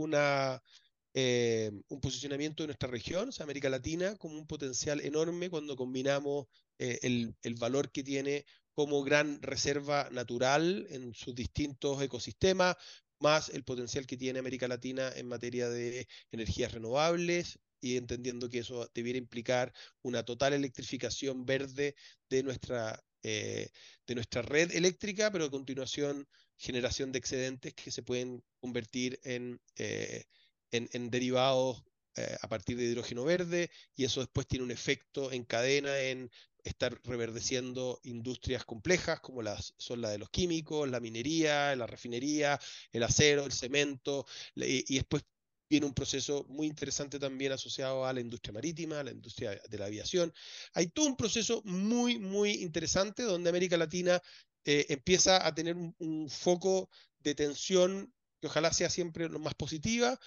eh, 1.14 1.70
un 1.88 2.00
posicionamiento 2.00 2.62
de 2.62 2.68
nuestra 2.68 2.88
región, 2.88 3.28
o 3.28 3.32
sea, 3.32 3.44
América 3.44 3.68
Latina, 3.68 4.16
como 4.16 4.36
un 4.36 4.46
potencial 4.46 5.00
enorme 5.00 5.50
cuando 5.50 5.76
combinamos 5.76 6.46
eh, 6.78 6.98
el, 7.02 7.36
el, 7.42 7.54
valor 7.54 7.92
que 7.92 8.02
tiene 8.02 8.44
como 8.74 9.02
gran 9.02 9.40
reserva 9.42 10.08
natural 10.10 10.86
en 10.90 11.14
sus 11.14 11.34
distintos 11.34 12.02
ecosistemas, 12.02 12.76
más 13.20 13.48
el 13.48 13.64
potencial 13.64 14.06
que 14.06 14.16
tiene 14.16 14.38
América 14.38 14.68
Latina 14.68 15.10
en 15.14 15.28
materia 15.28 15.68
de 15.68 16.06
energías 16.32 16.72
renovables, 16.72 17.58
y 17.84 17.98
entendiendo 17.98 18.48
que 18.48 18.60
eso 18.60 18.90
debiera 18.94 19.18
implicar 19.18 19.70
una 20.00 20.24
total 20.24 20.54
electrificación 20.54 21.44
verde 21.44 21.94
de 22.30 22.42
nuestra, 22.42 23.04
eh, 23.22 23.68
de 24.06 24.14
nuestra 24.14 24.40
red 24.40 24.72
eléctrica, 24.72 25.30
pero 25.30 25.44
a 25.44 25.50
continuación 25.50 26.26
generación 26.56 27.12
de 27.12 27.18
excedentes 27.18 27.74
que 27.74 27.90
se 27.90 28.02
pueden 28.02 28.42
convertir 28.58 29.20
en, 29.22 29.60
eh, 29.76 30.24
en, 30.70 31.10
derivados 31.10 31.84
eh, 32.16 32.38
a 32.40 32.48
partir 32.48 32.78
de 32.78 32.84
hidrógeno 32.84 33.24
verde 33.24 33.70
y 33.94 34.04
eso 34.04 34.20
después 34.20 34.46
tiene 34.46 34.64
un 34.64 34.70
efecto 34.70 35.30
en 35.30 35.44
cadena 35.44 35.98
en 36.00 36.30
estar 36.64 36.98
reverdeciendo 37.04 38.00
industrias 38.04 38.64
complejas 38.64 39.20
como 39.20 39.42
las 39.42 39.74
son 39.76 40.00
la 40.00 40.10
de 40.10 40.18
los 40.18 40.30
químicos, 40.30 40.88
la 40.88 41.00
minería, 41.00 41.76
la 41.76 41.86
refinería, 41.86 42.58
el 42.92 43.02
acero, 43.02 43.44
el 43.44 43.52
cemento, 43.52 44.26
y 44.56 44.94
después 44.94 45.24
tiene 45.68 45.86
un 45.86 45.94
proceso 45.94 46.44
muy 46.48 46.66
interesante 46.66 47.18
también 47.18 47.52
asociado 47.52 48.06
a 48.06 48.12
la 48.12 48.20
industria 48.20 48.52
marítima, 48.52 49.00
a 49.00 49.04
la 49.04 49.10
industria 49.10 49.60
de 49.68 49.78
la 49.78 49.86
aviación. 49.86 50.32
Hay 50.72 50.88
todo 50.88 51.06
un 51.06 51.16
proceso 51.16 51.62
muy, 51.64 52.18
muy 52.18 52.50
interesante 52.62 53.22
donde 53.22 53.50
América 53.50 53.76
Latina 53.76 54.20
eh, 54.64 54.86
empieza 54.88 55.46
a 55.46 55.54
tener 55.54 55.76
un, 55.76 56.28
foco 56.30 56.88
de 57.18 57.34
tensión 57.34 58.12
que 58.40 58.46
ojalá 58.46 58.72
sea 58.72 58.90
siempre 58.90 59.28
lo 59.28 59.38
más 59.38 59.54
positiva, 59.54 60.18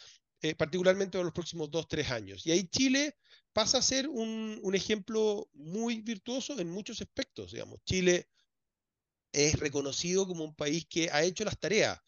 eh, 0.41 0.55
particularmente 0.55 1.17
en 1.17 1.23
los 1.23 1.33
próximos 1.33 1.71
dos, 1.71 1.87
tres 1.87 2.11
años. 2.11 2.45
Y 2.45 2.51
ahí 2.51 2.67
Chile 2.67 3.15
pasa 3.57 3.79
a 3.79 3.81
ser 3.81 4.07
un, 4.07 4.71
ejemplo 4.75 5.49
muy 5.53 6.01
virtuoso 6.01 6.59
en 6.59 6.69
muchos 6.69 7.01
aspectos. 7.01 7.53
Digamos. 7.53 7.79
Chile 7.85 8.29
es 9.31 9.57
reconocido 9.57 10.27
como 10.27 10.43
un 10.43 10.53
país 10.53 10.85
que 10.87 11.09
ha 11.11 11.23
hecho 11.23 11.43
las 11.43 11.57
tareas 11.57 11.99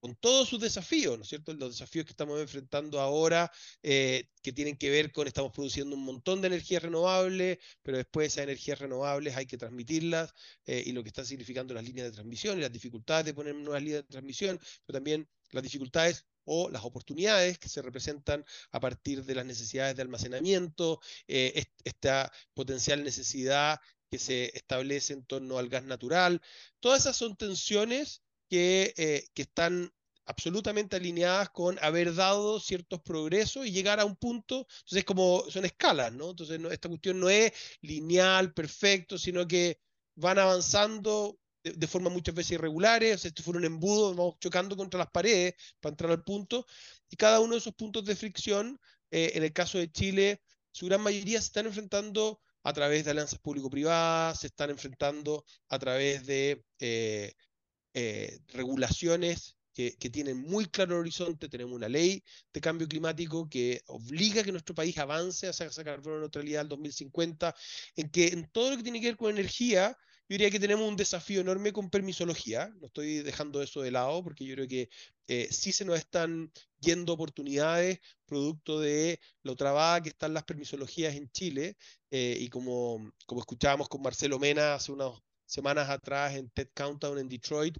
con 0.00 0.16
todos 0.16 0.48
sus 0.48 0.60
desafíos, 0.60 1.16
¿no 1.16 1.22
es 1.22 1.28
cierto? 1.28 1.54
Los 1.54 1.78
desafíos 1.78 2.06
que 2.06 2.10
estamos 2.10 2.40
enfrentando 2.40 3.00
ahora, 3.00 3.52
eh, 3.84 4.30
que 4.42 4.52
tienen 4.52 4.76
que 4.76 4.90
ver 4.90 5.12
con, 5.12 5.28
estamos 5.28 5.52
produciendo 5.52 5.94
un 5.94 6.04
montón 6.04 6.40
de 6.40 6.48
energías 6.48 6.82
renovables, 6.82 7.58
pero 7.82 7.98
después 7.98 8.32
esas 8.32 8.42
energías 8.42 8.80
renovables 8.80 9.36
hay 9.36 9.46
que 9.46 9.56
transmitirlas, 9.56 10.34
eh, 10.66 10.82
y 10.86 10.92
lo 10.92 11.04
que 11.04 11.10
están 11.10 11.24
significando 11.24 11.72
las 11.72 11.84
líneas 11.84 12.08
de 12.08 12.14
transmisión 12.14 12.58
y 12.58 12.62
las 12.62 12.72
dificultades 12.72 13.26
de 13.26 13.34
poner 13.34 13.54
nuevas 13.54 13.82
líneas 13.82 14.02
de 14.02 14.08
transmisión, 14.08 14.58
pero 14.84 14.96
también 14.96 15.28
las 15.52 15.62
dificultades 15.62 16.26
o 16.46 16.70
las 16.70 16.84
oportunidades 16.84 17.58
que 17.58 17.68
se 17.68 17.82
representan 17.82 18.44
a 18.72 18.80
partir 18.80 19.24
de 19.24 19.34
las 19.34 19.44
necesidades 19.44 19.96
de 19.96 20.02
almacenamiento, 20.02 21.00
eh, 21.28 21.64
esta 21.84 22.32
potencial 22.54 23.04
necesidad 23.04 23.78
que 24.10 24.18
se 24.18 24.56
establece 24.56 25.12
en 25.12 25.24
torno 25.24 25.58
al 25.58 25.68
gas 25.68 25.84
natural. 25.84 26.40
Todas 26.80 27.00
esas 27.02 27.16
son 27.16 27.36
tensiones 27.36 28.22
que, 28.48 28.94
que, 29.34 29.42
están 29.42 29.92
absolutamente 30.26 30.96
alineadas 30.96 31.50
con 31.50 31.78
haber 31.80 32.14
dado 32.14 32.60
ciertos 32.60 33.00
progresos 33.02 33.66
y 33.66 33.72
llegar 33.72 34.00
a 34.00 34.04
un 34.04 34.16
punto, 34.16 34.66
entonces 34.80 35.04
como 35.04 35.44
son 35.50 35.64
escalas, 35.64 36.12
¿no? 36.12 36.30
Entonces 36.30 36.60
esta 36.70 36.88
cuestión 36.88 37.20
no 37.20 37.28
es 37.28 37.52
lineal, 37.80 38.52
perfecto, 38.52 39.18
sino 39.18 39.46
que 39.46 39.80
van 40.16 40.38
avanzando 40.38 41.38
de, 41.74 41.86
forma 41.86 42.10
muchas 42.10 42.34
veces 42.34 42.52
irregulares, 42.52 43.16
o 43.16 43.18
sea, 43.18 43.28
esto 43.28 43.42
fue 43.42 43.56
un 43.56 43.64
embudo, 43.64 44.14
vamos 44.14 44.38
chocando 44.38 44.76
contra 44.76 44.98
las 44.98 45.10
paredes 45.10 45.54
para 45.80 45.92
entrar 45.92 46.10
al 46.10 46.22
punto, 46.22 46.66
y 47.10 47.16
cada 47.16 47.40
uno 47.40 47.52
de 47.52 47.58
esos 47.58 47.74
puntos 47.74 48.04
de 48.04 48.16
fricción, 48.16 48.78
eh, 49.10 49.32
en 49.34 49.42
el 49.42 49.52
caso 49.52 49.78
de 49.78 49.90
Chile, 49.90 50.42
su 50.70 50.86
gran 50.86 51.00
mayoría 51.00 51.40
se 51.40 51.46
están 51.46 51.66
enfrentando 51.66 52.40
a 52.62 52.72
través 52.72 53.04
de 53.04 53.12
alianzas 53.12 53.38
público-privadas, 53.38 54.40
se 54.40 54.48
están 54.48 54.70
enfrentando 54.70 55.44
a 55.68 55.78
través 55.78 56.26
de 56.26 56.64
eh, 56.80 57.32
eh, 57.94 58.40
regulaciones 58.48 59.56
que, 59.72 60.10
tienen 60.10 60.38
muy 60.38 60.66
claro 60.66 60.94
el 60.94 61.00
horizonte. 61.00 61.48
Tenemos 61.48 61.74
una 61.74 61.88
ley 61.88 62.22
de 62.52 62.60
cambio 62.60 62.88
climático 62.88 63.48
que 63.48 63.82
obliga 63.86 64.40
a 64.40 64.44
que 64.44 64.52
nuestro 64.52 64.74
país 64.74 64.96
avance 64.98 65.48
hacia 65.48 65.66
esa 65.66 65.84
carbono 65.84 66.20
neutralidad 66.20 66.62
al 66.62 66.68
2050, 66.68 67.54
en 67.96 68.10
que 68.10 68.28
en 68.28 68.50
todo 68.50 68.70
lo 68.70 68.76
que 68.78 68.82
tiene 68.82 69.00
que 69.00 69.08
ver 69.08 69.16
con 69.16 69.30
energía, 69.30 69.96
yo 70.28 70.34
diría 70.34 70.50
que 70.50 70.58
tenemos 70.58 70.88
un 70.88 70.96
desafío 70.96 71.40
enorme 71.40 71.72
con 71.72 71.88
permisología. 71.88 72.68
No 72.80 72.88
estoy 72.88 73.18
dejando 73.18 73.62
eso 73.62 73.80
de 73.80 73.92
lado 73.92 74.24
porque 74.24 74.44
yo 74.44 74.54
creo 74.56 74.66
que 74.66 74.88
eh, 75.28 75.48
sí 75.52 75.72
se 75.72 75.84
nos 75.84 75.98
están 75.98 76.50
yendo 76.80 77.12
oportunidades 77.12 78.00
producto 78.26 78.80
de 78.80 79.20
lo 79.42 79.54
trabada 79.54 80.02
que 80.02 80.08
están 80.08 80.34
las 80.34 80.42
permisologías 80.42 81.14
en 81.14 81.30
Chile. 81.30 81.76
Eh, 82.10 82.38
y 82.40 82.48
como, 82.48 83.12
como 83.26 83.40
escuchábamos 83.40 83.88
con 83.88 84.02
Marcelo 84.02 84.40
Mena 84.40 84.74
hace 84.74 84.90
unos 84.90 85.22
semanas 85.44 85.88
atrás 85.88 86.34
en 86.34 86.50
TED 86.50 86.70
Countdown 86.74 87.18
en 87.18 87.28
Detroit, 87.28 87.78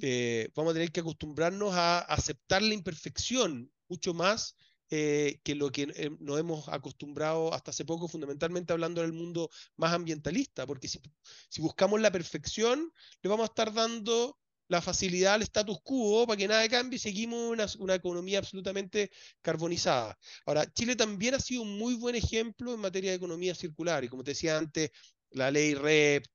eh, 0.00 0.48
vamos 0.54 0.70
a 0.70 0.74
tener 0.74 0.92
que 0.92 1.00
acostumbrarnos 1.00 1.74
a 1.74 1.98
aceptar 1.98 2.62
la 2.62 2.74
imperfección 2.74 3.72
mucho 3.88 4.14
más 4.14 4.54
eh, 4.94 5.40
que 5.42 5.54
lo 5.54 5.72
que 5.72 5.90
eh, 5.96 6.10
nos 6.20 6.38
hemos 6.38 6.68
acostumbrado 6.68 7.54
hasta 7.54 7.70
hace 7.70 7.86
poco, 7.86 8.08
fundamentalmente 8.08 8.74
hablando 8.74 9.00
del 9.00 9.14
mundo 9.14 9.48
más 9.76 9.94
ambientalista, 9.94 10.66
porque 10.66 10.86
si, 10.86 11.00
si 11.48 11.62
buscamos 11.62 11.98
la 12.02 12.12
perfección, 12.12 12.92
le 13.22 13.30
vamos 13.30 13.44
a 13.44 13.46
estar 13.46 13.72
dando 13.72 14.38
la 14.68 14.82
facilidad 14.82 15.32
al 15.32 15.42
status 15.42 15.78
quo 15.82 16.26
para 16.26 16.36
que 16.36 16.46
nada 16.46 16.68
cambie 16.68 16.96
y 16.96 16.98
seguimos 16.98 17.52
una, 17.52 17.66
una, 17.78 17.94
economía 17.94 18.38
absolutamente 18.38 19.10
carbonizada. 19.40 20.18
Ahora, 20.44 20.70
Chile 20.74 20.94
también 20.94 21.36
ha 21.36 21.40
sido 21.40 21.62
un 21.62 21.78
muy 21.78 21.94
buen 21.94 22.14
ejemplo 22.14 22.74
en 22.74 22.80
materia 22.80 23.12
de 23.12 23.16
economía 23.16 23.54
circular 23.54 24.04
y 24.04 24.08
como 24.08 24.22
te 24.22 24.32
decía 24.32 24.58
antes, 24.58 24.90
la 25.30 25.50
ley 25.50 25.72
REP, 25.74 26.26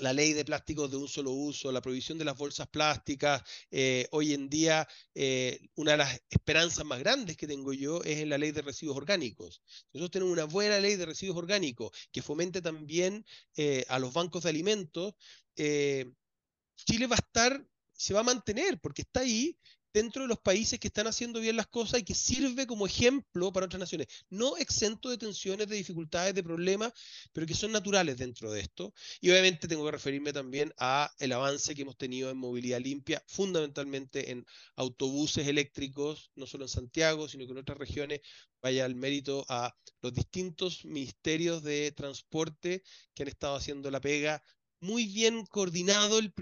la 0.00 0.12
ley 0.12 0.32
de 0.32 0.44
plásticos 0.44 0.90
de 0.90 0.96
un 0.96 1.08
solo 1.08 1.30
uso, 1.30 1.70
la 1.70 1.80
prohibición 1.80 2.18
de 2.18 2.24
las 2.24 2.36
bolsas 2.36 2.68
plásticas. 2.68 3.42
Eh, 3.70 4.08
hoy 4.12 4.34
en 4.34 4.48
día, 4.48 4.88
eh, 5.14 5.60
una 5.74 5.92
de 5.92 5.96
las 5.98 6.20
esperanzas 6.30 6.84
más 6.84 6.98
grandes 6.98 7.36
que 7.36 7.46
tengo 7.46 7.72
yo 7.72 8.02
es 8.02 8.18
en 8.18 8.30
la 8.30 8.38
ley 8.38 8.52
de 8.52 8.62
residuos 8.62 8.96
orgánicos. 8.96 9.62
Nosotros 9.92 10.10
tenemos 10.10 10.32
una 10.32 10.44
buena 10.44 10.78
ley 10.80 10.96
de 10.96 11.06
residuos 11.06 11.38
orgánicos 11.38 11.90
que 12.10 12.22
fomente 12.22 12.62
también 12.62 13.24
eh, 13.56 13.84
a 13.88 13.98
los 13.98 14.12
bancos 14.12 14.44
de 14.44 14.50
alimentos. 14.50 15.14
Chile 15.54 17.06
va 17.06 17.16
a 17.16 17.18
estar, 17.18 17.66
se 17.92 18.14
va 18.14 18.20
a 18.20 18.24
mantener 18.24 18.80
porque 18.80 19.02
está 19.02 19.20
ahí 19.20 19.58
dentro 19.92 20.22
de 20.22 20.28
los 20.28 20.38
países 20.38 20.78
que 20.78 20.88
están 20.88 21.06
haciendo 21.06 21.40
bien 21.40 21.56
las 21.56 21.66
cosas 21.66 22.00
y 22.00 22.04
que 22.04 22.14
sirve 22.14 22.66
como 22.66 22.86
ejemplo 22.86 23.52
para 23.52 23.66
otras 23.66 23.80
naciones. 23.80 24.06
No 24.28 24.56
exento 24.56 25.10
de 25.10 25.18
tensiones, 25.18 25.68
de 25.68 25.76
dificultades, 25.76 26.34
de 26.34 26.42
problemas, 26.42 26.92
pero 27.32 27.46
que 27.46 27.54
son 27.54 27.72
naturales 27.72 28.16
dentro 28.16 28.52
de 28.52 28.60
esto. 28.60 28.94
Y 29.20 29.30
obviamente 29.30 29.68
tengo 29.68 29.84
que 29.84 29.90
referirme 29.92 30.32
también 30.32 30.72
a 30.78 31.12
el 31.18 31.32
avance 31.32 31.74
que 31.74 31.82
hemos 31.82 31.96
tenido 31.96 32.30
en 32.30 32.36
movilidad 32.36 32.80
limpia, 32.80 33.22
fundamentalmente 33.26 34.30
en 34.30 34.46
autobuses 34.76 35.46
eléctricos, 35.48 36.30
no 36.34 36.46
solo 36.46 36.64
en 36.64 36.68
Santiago, 36.68 37.28
sino 37.28 37.46
que 37.46 37.52
en 37.52 37.58
otras 37.58 37.78
regiones. 37.78 38.20
Vaya 38.62 38.84
el 38.84 38.94
mérito 38.94 39.46
a 39.48 39.74
los 40.02 40.12
distintos 40.12 40.84
ministerios 40.84 41.62
de 41.62 41.92
transporte 41.92 42.82
que 43.14 43.22
han 43.22 43.28
estado 43.28 43.56
haciendo 43.56 43.90
la 43.90 44.02
pega 44.02 44.42
muy 44.80 45.06
bien 45.06 45.46
coordinado. 45.46 46.18
El, 46.18 46.32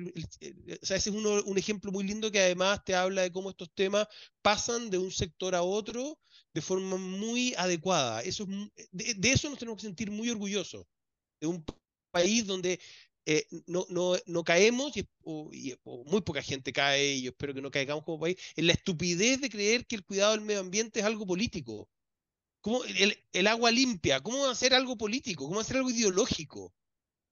o 0.82 0.86
sea, 0.86 0.97
ese 0.97 1.11
es 1.11 1.16
uno, 1.16 1.43
un 1.45 1.59
ejemplo 1.59 1.93
muy 1.93 2.05
lindo 2.05 2.30
que 2.30 2.41
además 2.41 2.84
te 2.84 2.95
habla 2.95 3.22
de 3.22 3.32
cómo 3.32 3.51
estos 3.51 3.70
temas 3.74 4.07
pasan 4.43 4.91
de 4.91 4.99
un 4.99 5.11
sector 5.11 5.55
a 5.55 5.62
otro 5.62 6.18
de 6.55 6.62
forma 6.62 6.97
muy 6.97 7.55
adecuada. 7.57 8.22
Eso 8.22 8.47
de, 8.93 9.30
eso 9.30 9.51
nos 9.51 9.59
tenemos 9.59 9.80
que 9.80 9.86
sentir 9.86 10.11
muy 10.11 10.30
orgullosos, 10.30 10.86
de 11.41 11.47
un 11.47 11.64
país 12.11 12.47
donde 12.47 12.80
eh, 13.26 13.47
no, 13.66 13.86
no, 13.91 14.16
no, 14.26 14.43
caemos, 14.45 14.97
y, 14.97 15.07
muy 16.07 16.22
poca 16.22 16.43
gente 16.43 16.72
cae, 16.72 17.14
y 17.14 17.22
yo 17.22 17.30
espero 17.30 17.55
que 17.55 17.61
no 17.61 17.70
caigamos 17.70 18.05
como 18.05 18.20
país, 18.20 18.39
en 18.57 18.66
la 18.66 18.72
estupidez 18.72 19.41
de 19.41 19.51
creer 19.51 19.86
que 19.86 19.97
el 19.97 20.05
cuidado 20.05 20.32
del 20.32 20.41
medio 20.41 20.61
ambiente 20.61 21.01
es 21.01 21.07
algo 21.07 21.26
político. 21.26 21.89
¿Cómo, 22.61 22.82
el, 22.84 23.16
el 23.32 23.47
agua 23.47 23.70
limpia, 23.70 24.20
¿cómo 24.20 24.55
ser 24.55 24.74
algo 24.74 24.97
político? 24.97 25.47
¿Cómo 25.47 25.62
ser 25.62 25.76
algo 25.76 25.91
ideológico? 25.91 26.72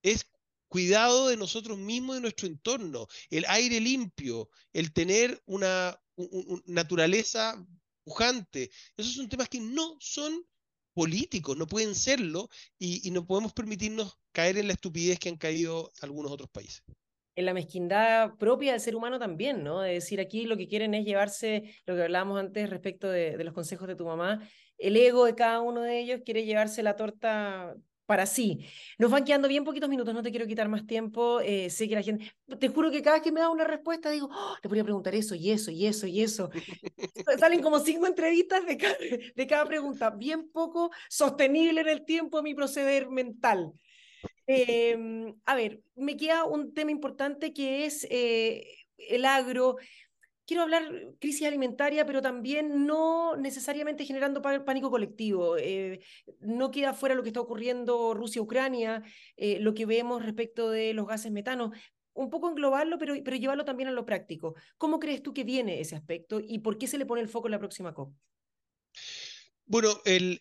Es 0.03 0.25
cuidado 0.69 1.29
de 1.29 1.37
nosotros 1.37 1.79
mismos, 1.79 2.17
de 2.17 2.23
nuestro 2.23 2.47
entorno, 2.49 3.07
el 3.31 3.45
aire 3.49 3.81
limpio, 3.81 4.49
el 4.73 4.93
tener 4.93 5.41
una, 5.47 5.99
naturaleza 6.67 7.63
pujante. 8.05 8.71
Esos 8.97 9.15
son 9.15 9.29
temas 9.29 9.49
que 9.49 9.61
no 9.61 9.97
son 10.01 10.47
políticos, 10.95 11.57
no 11.57 11.67
pueden 11.67 11.95
serlo 11.95 12.49
y, 12.79 13.11
no 13.11 13.27
podemos 13.27 13.53
permitirnos 13.53 14.19
caer 14.33 14.57
en 14.57 14.69
la 14.69 14.73
estupidez 14.73 15.19
que 15.19 15.29
han 15.29 15.37
caído 15.37 15.93
algunos 16.01 16.33
otros 16.33 16.49
países 16.51 16.83
en 17.37 17.45
la 17.45 17.53
mezquindad 17.53 18.35
propia 18.39 18.73
del 18.73 18.81
ser 18.81 18.97
humano 18.97 19.19
también, 19.19 19.63
¿no? 19.63 19.83
De 19.83 19.93
decir, 19.93 20.21
aquí 20.21 20.47
lo 20.47 20.57
que 20.57 20.69
quieren 20.69 20.95
es 20.95 21.05
llevarse, 21.05 21.75
lo 21.85 21.95
que 21.95 22.05
hablábamos 22.05 22.41
antes 22.41 22.71
respecto 22.71 23.11
de, 23.11 23.37
los 23.45 23.53
consejos 23.53 23.87
de 23.87 23.95
tu 23.95 24.07
mamá, 24.07 24.41
el 24.79 24.97
ego 24.97 25.27
de 25.27 25.35
cada 25.35 25.61
uno 25.61 25.83
de 25.83 26.01
ellos 26.01 26.23
quiere 26.25 26.47
llevarse 26.47 26.83
la 26.83 26.97
torta 26.97 27.77
para 28.07 28.25
sí. 28.25 28.65
Nos 28.99 29.11
van 29.11 29.25
quedando 29.25 29.49
bien 29.49 29.65
poquitos 29.65 29.89
minutos, 29.89 30.15
no 30.15 30.23
te 30.23 30.31
quiero 30.31 30.47
quitar 30.47 30.69
más 30.69 30.87
tiempo. 30.87 31.41
Eh, 31.41 31.69
sé 31.71 31.89
que 31.89 31.97
la 31.97 32.03
gente, 32.03 32.33
te 32.59 32.69
juro 32.69 32.91
que 32.91 33.03
cada 33.03 33.17
vez 33.17 33.23
que 33.23 33.33
me 33.33 33.41
da 33.41 33.51
una 33.51 33.65
respuesta 33.65 34.11
digo, 34.11 34.29
oh, 34.33 34.57
te 34.63 34.69
podría 34.69 34.85
preguntar 34.85 35.15
eso 35.15 35.35
y 35.35 35.51
eso 35.51 35.71
y 35.71 35.87
eso 35.87 36.07
y 36.07 36.23
eso. 36.23 36.51
Salen 37.39 37.63
como 37.63 37.81
cinco 37.81 38.07
entrevistas 38.07 38.65
de 38.65 38.77
cada, 38.77 38.97
de 39.37 39.47
cada 39.47 39.65
pregunta, 39.67 40.11
bien 40.11 40.49
poco 40.51 40.91
sostenible 41.09 41.81
en 41.81 41.89
el 41.89 42.05
tiempo 42.05 42.43
mi 42.43 42.55
proceder 42.55 43.11
mental. 43.11 43.73
Em, 44.47 45.35
a 45.45 45.57
ver, 45.57 45.83
me 45.97 46.17
queda 46.17 46.45
un 46.45 46.73
tema 46.73 46.93
importante 46.93 47.53
que 47.53 47.85
es 47.85 48.07
eh, 48.11 48.65
el 48.97 49.25
agro 49.25 49.77
quiero 50.47 50.63
hablar 50.63 51.15
crisis 51.21 51.47
alimentaria, 51.47 52.07
pero 52.07 52.23
también 52.23 52.87
no 52.87 53.37
necesariamente 53.37 54.05
generando 54.05 54.41
pánico 54.41 54.91
colectivo. 54.91 55.59
Eh, 55.59 56.01
no 56.41 56.71
queda 56.71 56.95
fuera 56.95 57.15
lo 57.15 57.23
que 57.23 57.31
está 57.31 57.41
ocurriendo 57.41 58.15
Rusia-Ucrania, 58.15 59.03
eh, 59.37 59.59
lo 59.61 59.75
que 59.75 59.87
vemos 59.87 60.25
respecto 60.25 60.71
de 60.71 60.95
los 60.95 61.07
gases 61.07 61.33
metanos. 61.33 61.77
Un 62.15 62.31
poco 62.31 62.49
englobarlo, 62.49 62.99
pero, 62.99 63.15
llevarlo 63.15 63.67
también 63.67 63.89
a 63.89 63.93
lo 63.93 64.07
práctico. 64.07 64.55
¿Cómo 64.79 64.99
crees 64.99 65.23
tú 65.23 65.35
que 65.35 65.45
viene 65.45 65.81
ese 65.81 65.97
aspecto 65.97 66.41
y 66.41 66.61
por 66.61 66.79
qué 66.79 66.87
se 66.87 66.97
le 66.97 67.05
pone 67.05 67.21
el 67.21 67.29
foco 67.29 67.49
en 67.49 67.53
la 67.53 67.59
próxima 67.59 67.93
COP? 67.93 68.15
Bueno, 69.67 70.01
el, 70.05 70.41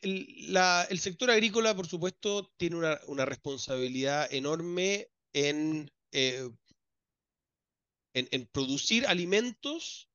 sector 1.00 1.32
agrícola, 1.32 1.76
por 1.76 1.88
supuesto, 1.88 2.54
tiene 2.56 2.78
una, 2.78 3.00
una 3.08 3.26
responsabilidad 3.26 4.32
enorme 4.32 5.10
en 5.34 5.92
eh, 6.12 6.48
en, 8.16 8.46
producir 8.48 9.06
alimentos, 9.08 10.10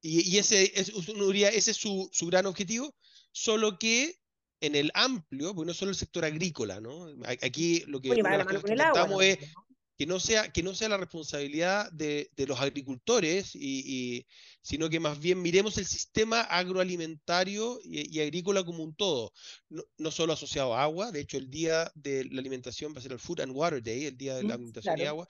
y, 0.00 0.38
ese, 0.38 0.64
es, 0.74 0.88
ese 0.88 1.70
es 1.70 1.76
su, 1.76 2.10
su, 2.12 2.26
gran 2.26 2.46
objetivo, 2.46 2.96
solo 3.30 3.78
que 3.78 4.18
en 4.60 4.74
el 4.74 4.90
amplio, 4.94 5.54
porque 5.54 5.68
no 5.68 5.74
solo 5.74 5.90
el 5.90 5.96
sector 5.96 6.24
agrícola, 6.24 6.80
¿no? 6.80 7.06
Aquí 7.42 7.84
lo 7.86 8.00
que, 8.00 8.08
intentamos 8.08 9.22
es 9.22 9.38
que 9.98 10.06
no 10.06 10.18
sea, 10.18 10.50
que 10.52 10.62
no 10.62 10.74
sea 10.74 10.88
la 10.88 10.96
responsabilidad 10.96 11.92
de, 11.92 12.30
de 12.34 12.46
los 12.46 12.60
agricultores, 12.60 13.54
y, 13.54 14.26
sino 14.62 14.88
que 14.90 14.98
más 14.98 15.20
bien 15.20 15.40
miremos 15.42 15.78
el 15.78 15.86
sistema 15.86 16.40
agroalimentario 16.40 17.78
y, 17.84 18.18
agrícola 18.20 18.64
como 18.64 18.82
un 18.82 18.96
todo, 18.96 19.32
no, 19.68 19.84
no, 19.98 20.10
solo 20.10 20.32
asociado 20.32 20.74
a 20.74 20.82
agua, 20.82 21.12
de 21.12 21.20
hecho 21.20 21.36
el 21.36 21.50
día 21.50 21.92
de 21.94 22.24
la 22.24 22.40
alimentación 22.40 22.94
va 22.94 22.98
a 22.98 23.02
ser 23.02 23.12
el 23.12 23.20
Food 23.20 23.42
and 23.42 23.52
Water 23.54 23.82
Day, 23.82 24.06
el 24.06 24.16
día 24.16 24.36
de 24.36 24.44
la 24.44 24.54
alimentación 24.54 24.98
y 24.98 25.02
agua, 25.02 25.28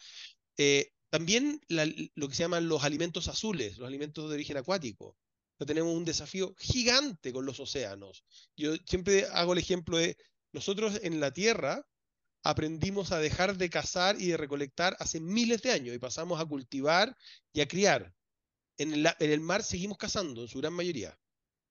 eh, 0.56 0.90
también 1.12 1.60
lo 1.68 2.26
que 2.26 2.34
se 2.34 2.42
llaman 2.42 2.68
los 2.68 2.84
alimentos 2.84 3.28
azules, 3.28 3.76
los 3.76 3.86
alimentos 3.86 4.30
de 4.30 4.34
origen 4.34 4.56
acuático. 4.56 5.14
tenemos 5.66 5.94
un 5.94 6.06
desafío 6.06 6.54
gigante 6.58 7.34
con 7.34 7.44
los 7.44 7.60
océanos. 7.60 8.24
Yo 8.56 8.76
siempre 8.86 9.26
hago 9.26 9.52
el 9.52 9.58
ejemplo 9.58 9.98
de, 9.98 10.16
nosotros 10.52 10.98
en 11.02 11.20
la 11.20 11.30
Tierra 11.30 11.86
aprendimos 12.42 13.12
a 13.12 13.18
dejar 13.18 13.58
de 13.58 13.68
cazar 13.68 14.18
y 14.18 14.28
de 14.28 14.38
recolectar 14.38 14.96
hace 15.00 15.20
miles 15.20 15.60
de 15.60 15.72
años 15.72 15.94
y 15.94 15.98
pasamos 15.98 16.40
a 16.40 16.46
cultivar 16.46 17.14
y 17.52 17.60
a 17.60 17.68
criar. 17.68 18.14
En 18.78 19.04
el, 19.04 19.40
mar 19.42 19.62
seguimos 19.62 19.98
cazando 19.98 20.40
en 20.40 20.48
su 20.48 20.60
gran 20.60 20.72
mayoría. 20.72 21.18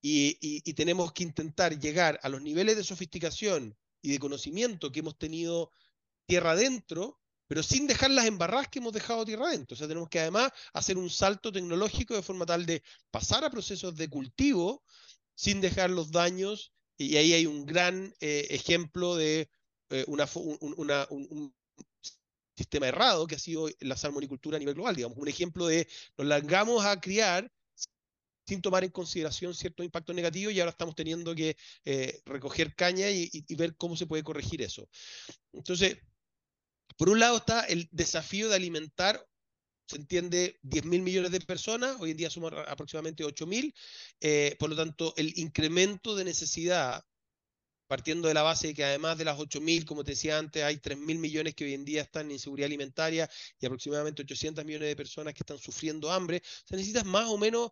y, 0.03 0.73
tenemos 0.73 1.13
que 1.13 1.23
intentar 1.23 1.79
llegar 1.79 2.19
a 2.21 2.29
los 2.29 2.43
niveles 2.43 2.77
de 2.77 2.83
sofisticación 2.83 3.75
y 4.03 4.11
de 4.11 4.19
conocimiento 4.19 4.91
que 4.91 4.99
hemos 4.99 5.17
tenido 5.17 5.71
tierra 6.27 6.51
adentro 6.51 7.20
pero 7.51 7.63
sin 7.63 7.85
dejar 7.85 8.11
las 8.11 8.27
embarradas 8.27 8.69
que 8.69 8.79
hemos 8.79 8.93
dejado 8.93 9.25
tierra 9.25 9.47
adentro. 9.47 9.73
O 9.73 9.77
sea, 9.77 9.85
tenemos 9.85 10.07
que 10.07 10.21
además 10.21 10.53
hacer 10.71 10.97
un 10.97 11.09
salto 11.09 11.51
tecnológico 11.51 12.15
de 12.15 12.21
forma 12.21 12.45
tal 12.45 12.65
de 12.65 12.81
pasar 13.11 13.43
a 13.43 13.49
procesos 13.49 13.93
de 13.97 14.07
cultivo 14.07 14.85
sin 15.35 15.59
dejar 15.59 15.89
los 15.89 16.11
daños, 16.13 16.71
y 16.97 17.17
ahí 17.17 17.33
hay 17.33 17.45
un 17.45 17.65
gran 17.65 18.15
eh, 18.21 18.47
ejemplo 18.51 19.17
de 19.17 19.49
eh, 19.89 20.05
un, 20.07 21.53
sistema 22.55 22.87
errado 22.87 23.27
que 23.27 23.35
ha 23.35 23.39
sido 23.39 23.67
la 23.81 23.97
salmonicultura 23.97 24.55
a 24.55 24.59
nivel 24.59 24.75
global, 24.75 24.95
digamos, 24.95 25.17
un 25.17 25.27
ejemplo 25.27 25.67
de 25.67 25.89
nos 26.17 26.27
largamos 26.27 26.85
a 26.85 27.01
criar 27.01 27.51
sin 28.47 28.61
tomar 28.61 28.85
en 28.85 28.91
consideración 28.91 29.53
ciertos 29.53 29.85
impactos 29.85 30.15
negativos 30.15 30.53
y 30.53 30.61
ahora 30.61 30.71
estamos 30.71 30.95
teniendo 30.95 31.35
que 31.35 31.57
eh, 31.83 32.21
recoger 32.23 32.75
caña 32.75 33.09
y, 33.09 33.29
ver 33.55 33.75
cómo 33.75 33.97
se 33.97 34.07
puede 34.07 34.23
corregir 34.23 34.61
eso. 34.61 34.87
Entonces, 35.51 35.97
por 37.01 37.09
un 37.09 37.19
lado 37.19 37.37
está 37.37 37.61
el 37.61 37.89
desafío 37.91 38.47
de 38.47 38.53
alimentar, 38.53 39.27
se 39.87 39.95
entiende, 39.95 40.59
10 40.61 40.85
mil 40.85 41.01
millones 41.01 41.31
de 41.31 41.41
personas, 41.41 41.97
hoy 41.99 42.11
en 42.11 42.17
día 42.17 42.29
somos 42.29 42.53
aproximadamente 42.67 43.23
8 43.23 43.47
mil, 43.47 43.73
eh, 44.19 44.55
por 44.59 44.69
lo 44.69 44.75
tanto, 44.75 45.11
el 45.17 45.35
incremento 45.39 46.15
de 46.15 46.25
necesidad, 46.25 47.03
partiendo 47.87 48.27
de 48.27 48.35
la 48.35 48.43
base 48.43 48.67
de 48.67 48.73
que 48.75 48.83
además 48.83 49.17
de 49.17 49.25
las 49.25 49.39
8 49.39 49.61
mil, 49.61 49.83
como 49.83 50.03
te 50.03 50.11
decía 50.11 50.37
antes, 50.37 50.63
hay 50.63 50.77
3 50.77 50.99
mil 50.99 51.17
millones 51.17 51.55
que 51.55 51.63
hoy 51.65 51.73
en 51.73 51.85
día 51.85 52.03
están 52.03 52.27
en 52.27 52.33
inseguridad 52.33 52.67
alimentaria 52.67 53.27
y 53.59 53.65
aproximadamente 53.65 54.21
800 54.21 54.63
millones 54.63 54.89
de 54.89 54.95
personas 54.95 55.33
que 55.33 55.41
están 55.41 55.57
sufriendo 55.57 56.11
hambre, 56.11 56.43
se 56.65 56.75
necesita 56.75 57.03
más 57.03 57.27
o 57.29 57.37
menos 57.39 57.71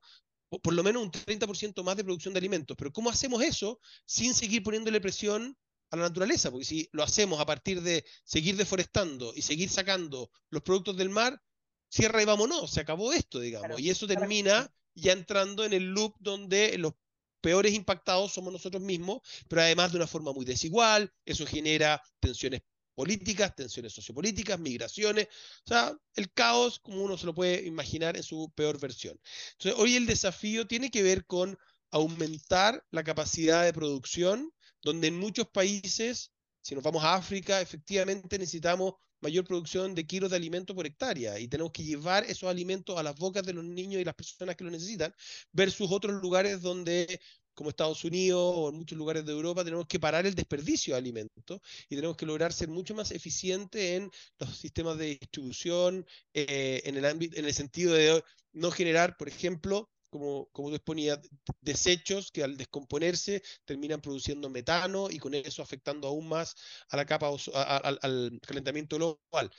por 0.63 0.73
lo 0.73 0.83
menos 0.83 1.03
un 1.03 1.11
30% 1.11 1.83
más 1.83 1.95
de 1.95 2.03
producción 2.03 2.33
de 2.33 2.39
alimentos. 2.39 2.75
Pero 2.75 2.91
¿cómo 2.91 3.11
hacemos 3.11 3.43
eso 3.43 3.79
sin 4.07 4.33
seguir 4.33 4.63
poniéndole 4.63 4.99
presión 4.99 5.55
a 5.91 5.95
la 5.95 6.03
naturaleza, 6.03 6.51
porque 6.51 6.65
si 6.65 6.89
lo 6.91 7.03
hacemos 7.03 7.39
a 7.39 7.45
partir 7.45 7.81
de 7.81 8.05
seguir 8.23 8.55
deforestando 8.55 9.33
y 9.35 9.41
seguir 9.41 9.69
sacando 9.69 10.31
los 10.49 10.61
productos 10.63 10.97
del 10.97 11.09
mar, 11.09 11.41
cierra 11.89 12.21
y 12.21 12.25
vámonos, 12.25 12.71
se 12.71 12.81
acabó 12.81 13.13
esto, 13.13 13.39
digamos. 13.39 13.79
y 13.79 13.89
eso 13.89 14.07
termina 14.07 14.71
ya 14.93 15.13
entrando 15.13 15.65
en 15.65 15.73
el 15.73 15.85
loop 15.85 16.15
donde 16.19 16.77
los 16.77 16.93
peores 17.41 17.73
impactados 17.73 18.33
somos 18.33 18.53
nosotros 18.53 18.83
mismos, 18.83 19.21
pero 19.47 19.61
además 19.61 19.91
de 19.91 19.97
una 19.97 20.07
forma 20.07 20.33
muy 20.33 20.45
desigual, 20.45 21.11
eso 21.25 21.45
genera 21.45 22.01
tensiones 22.19 22.61
políticas, 22.93 23.55
tensiones 23.55 23.93
sociopolíticas, 23.93 24.59
migraciones, 24.59 25.27
o 25.63 25.67
sea, 25.69 25.97
el 26.15 26.33
caos 26.33 26.79
como 26.79 27.01
uno 27.01 27.17
se 27.17 27.25
lo 27.25 27.33
puede 27.33 27.65
imaginar 27.65 28.17
en 28.17 28.23
su 28.23 28.51
peor 28.55 28.77
versión. 28.79 29.17
Entonces, 29.53 29.79
hoy 29.79 29.95
el 29.95 30.05
desafío 30.05 30.67
tiene 30.67 30.91
que 30.91 31.01
ver 31.01 31.25
con 31.25 31.57
aumentar 31.91 32.85
la 32.91 33.03
capacidad 33.03 33.63
de 33.63 33.73
producción 33.73 34.51
donde 34.81 35.07
en 35.07 35.19
muchos 35.19 35.47
países, 35.47 36.31
si 36.61 36.75
nos 36.75 36.83
vamos 36.83 37.03
a 37.03 37.15
África, 37.15 37.61
efectivamente 37.61 38.37
necesitamos 38.37 38.93
mayor 39.21 39.43
producción 39.45 39.95
de 39.95 40.07
kilos 40.07 40.29
de 40.29 40.37
alimento 40.37 40.73
por 40.73 40.85
hectárea 40.85 41.39
y 41.39 41.47
tenemos 41.47 41.71
que 41.71 41.83
llevar 41.83 42.23
esos 42.23 42.49
alimentos 42.49 42.97
a 42.97 43.03
las 43.03 43.15
bocas 43.15 43.43
de 43.43 43.53
los 43.53 43.63
niños 43.63 44.01
y 44.01 44.05
las 44.05 44.15
personas 44.15 44.55
que 44.55 44.63
lo 44.63 44.71
necesitan, 44.71 45.13
versus 45.51 45.91
otros 45.91 46.21
lugares 46.21 46.61
donde 46.61 47.19
como 47.59 47.71
Estados 47.71 48.05
Unidos 48.05 48.53
o 48.55 48.69
en 48.69 48.75
muchos 48.75 48.97
lugares 48.97 49.25
de 49.25 49.33
Europa, 49.33 49.65
tenemos 49.65 49.85
que 49.85 49.99
parar 49.99 50.25
el 50.25 50.33
desperdicio 50.33 50.93
de 50.93 50.99
alimentos 50.99 51.59
y 51.89 51.95
tenemos 51.95 52.15
que 52.15 52.25
lograr 52.25 52.53
ser 52.53 52.69
mucho 52.69 52.95
más 52.95 53.11
eficientes 53.11 53.81
en 53.81 54.09
los 54.39 54.57
sistemas 54.57 54.97
de 54.97 55.17
distribución, 55.19 56.05
eh, 56.33 56.81
en, 56.85 56.95
el 56.95 57.03
ámbito, 57.03 57.37
en 57.37 57.43
el 57.43 57.53
sentido 57.53 57.93
de 57.95 58.23
no 58.53 58.71
generar, 58.71 59.17
por 59.17 59.27
ejemplo, 59.27 59.89
como, 60.09 60.49
como 60.51 60.69
tú 60.69 60.75
exponías, 60.75 61.19
desechos 61.61 62.31
que 62.31 62.43
al 62.43 62.57
descomponerse 62.57 63.41
terminan 63.65 64.01
produciendo 64.01 64.49
metano 64.49 65.09
y 65.09 65.17
con 65.19 65.33
eso 65.33 65.61
afectando 65.61 66.07
aún 66.07 66.27
más 66.27 66.55
a 66.89 66.97
la 66.97 67.05
capa, 67.05 67.29
al 67.53 68.39
calentamiento 68.45 68.97
global. 68.97 69.51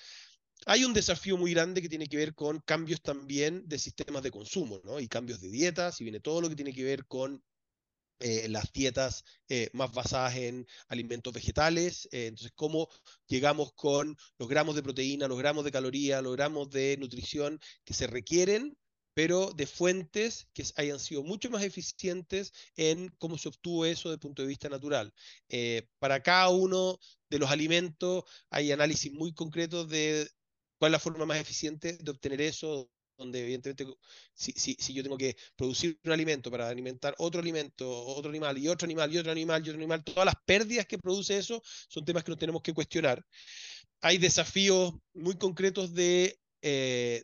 Hay 0.67 0.85
un 0.85 0.93
desafío 0.93 1.39
muy 1.39 1.55
grande 1.55 1.81
que 1.81 1.89
tiene 1.89 2.07
que 2.07 2.19
ver 2.19 2.35
con 2.35 2.61
cambios 2.61 3.01
también 3.01 3.67
de 3.67 3.79
sistemas 3.79 4.23
de 4.23 4.31
consumo, 4.31 4.81
¿no? 4.85 5.01
Y 5.01 5.09
cambios 5.09 5.41
de 5.41 5.49
dietas, 5.51 6.01
y 6.01 6.05
viene 6.05 6.21
todo 6.21 6.41
lo 6.43 6.49
que 6.51 6.57
tiene 6.57 6.75
que 6.75 6.85
ver 6.85 7.07
con 7.07 7.43
eh, 8.21 8.49
las 8.51 8.71
dietas 8.73 9.25
eh, 9.49 9.71
más 9.73 9.93
basadas 9.93 10.37
en 10.37 10.67
alimentos 10.89 11.33
vegetales. 11.33 12.07
Eh, 12.13 12.27
entonces, 12.27 12.53
cómo 12.55 12.89
llegamos 13.27 13.73
con 13.75 14.15
los 14.39 14.49
gramos 14.49 14.77
de 14.77 14.83
proteína, 14.83 15.27
los 15.29 15.39
gramos 15.39 15.65
de 15.65 15.73
caloría, 15.73 16.21
los 16.21 16.37
gramos 16.37 16.71
de 16.71 16.99
nutrición 16.99 17.59
que 17.85 17.95
se 17.95 18.07
requieren 18.07 18.77
pero 19.15 19.51
de 19.53 19.67
fuentes 19.67 20.47
que 20.55 20.65
hayan 20.77 20.99
sido 21.01 21.23
mucho 21.23 21.51
más 21.51 21.63
eficientes 21.63 22.53
en 22.77 23.09
cómo 23.19 23.39
se 23.39 23.49
obtuvo 23.49 23.85
eso 23.85 24.09
desde 24.09 24.15
el 24.15 24.21
punto 24.21 24.43
de 24.43 24.49
vista 24.49 24.69
natural. 24.69 25.13
Eh, 25.49 25.89
para 25.99 26.23
cada 26.23 26.49
uno 26.51 26.99
de 27.29 27.39
los 27.39 27.51
alimentos 27.51 28.25
hay 28.51 28.73
análisis 28.73 29.13
muy 29.13 29.33
concretos 29.33 29.89
de 29.89 30.29
cuál 30.79 30.91
es 30.91 30.93
la 30.93 30.99
forma 30.99 31.27
más 31.27 31.39
eficiente 31.39 31.99
de 32.01 32.11
obtener 32.11 32.41
eso, 32.41 32.91
donde 33.19 33.43
evidentemente 33.43 33.87
si, 34.35 34.53
si, 34.53 34.95
yo 34.95 35.03
tengo 35.03 35.19
que 35.19 35.37
producir 35.55 35.99
un 36.05 36.13
alimento 36.13 36.51
para 36.51 36.69
alimentar 36.69 37.15
otro 37.19 37.41
alimento, 37.41 37.87
otro 38.07 38.31
animal 38.31 38.57
y 38.57 38.69
otro 38.69 38.87
animal 38.87 39.13
y 39.13 39.19
otro 39.19 39.33
animal 39.33 39.61
y 39.61 39.69
otro 39.69 39.79
animal, 39.79 40.03
todas 40.03 40.25
las 40.25 40.35
pérdidas 40.47 40.87
que 40.87 40.99
produce 40.99 41.37
eso 41.37 41.63
son 41.89 42.05
temas 42.05 42.25
que 42.25 42.31
nos 42.31 42.39
tenemos 42.39 42.63
que 42.63 42.73
cuestionar. 42.73 43.23
Hay 44.01 44.17
desafíos 44.17 44.95
muy 45.13 45.37
concretos 45.37 45.93
de 45.93 46.41
eh, 46.63 47.23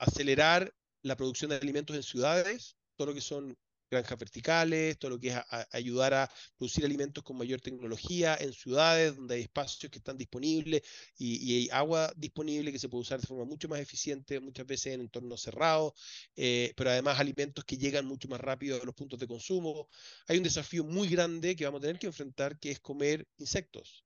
acelerar 0.00 0.74
la 1.02 1.16
producción 1.16 1.50
de 1.50 1.56
alimentos 1.56 1.94
en 1.94 2.02
ciudades, 2.02 2.76
todo 2.96 3.08
lo 3.08 3.14
que 3.14 3.20
son 3.20 3.56
granjas 3.90 4.18
verticales, 4.18 4.98
todo 4.98 5.10
lo 5.10 5.18
que 5.18 5.28
es 5.28 5.36
ayudar 5.72 6.14
a 6.14 6.30
producir 6.56 6.84
alimentos 6.84 7.24
con 7.24 7.36
mayor 7.36 7.60
tecnología 7.60 8.36
en 8.40 8.52
ciudades 8.52 9.16
donde 9.16 9.34
hay 9.34 9.42
espacios 9.42 9.90
que 9.90 9.98
están 9.98 10.16
disponibles 10.16 10.82
y, 11.18 11.56
hay 11.56 11.68
agua 11.72 12.12
disponible 12.16 12.70
que 12.70 12.78
se 12.78 12.88
puede 12.88 13.02
usar 13.02 13.20
de 13.20 13.26
forma 13.26 13.44
mucho 13.44 13.68
más 13.68 13.80
eficiente, 13.80 14.38
muchas 14.38 14.66
veces 14.66 14.94
en 14.94 15.00
entornos 15.00 15.42
cerrados, 15.42 15.92
eh, 16.36 16.72
pero 16.76 16.90
además 16.90 17.18
alimentos 17.18 17.64
que 17.64 17.76
llegan 17.76 18.06
mucho 18.06 18.28
más 18.28 18.40
rápido 18.40 18.80
a 18.80 18.84
los 18.84 18.94
puntos 18.94 19.18
de 19.18 19.26
consumo. 19.26 19.88
Hay 20.28 20.36
un 20.36 20.44
desafío 20.44 20.84
muy 20.84 21.08
grande 21.08 21.56
que 21.56 21.64
vamos 21.64 21.80
a 21.80 21.82
tener 21.82 21.98
que 21.98 22.06
enfrentar 22.06 22.58
que 22.58 22.70
es 22.70 22.80
comer 22.80 23.26
insectos. 23.38 24.04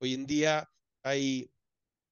Hoy 0.00 0.14
en 0.14 0.26
día 0.26 0.68
hay 1.02 1.48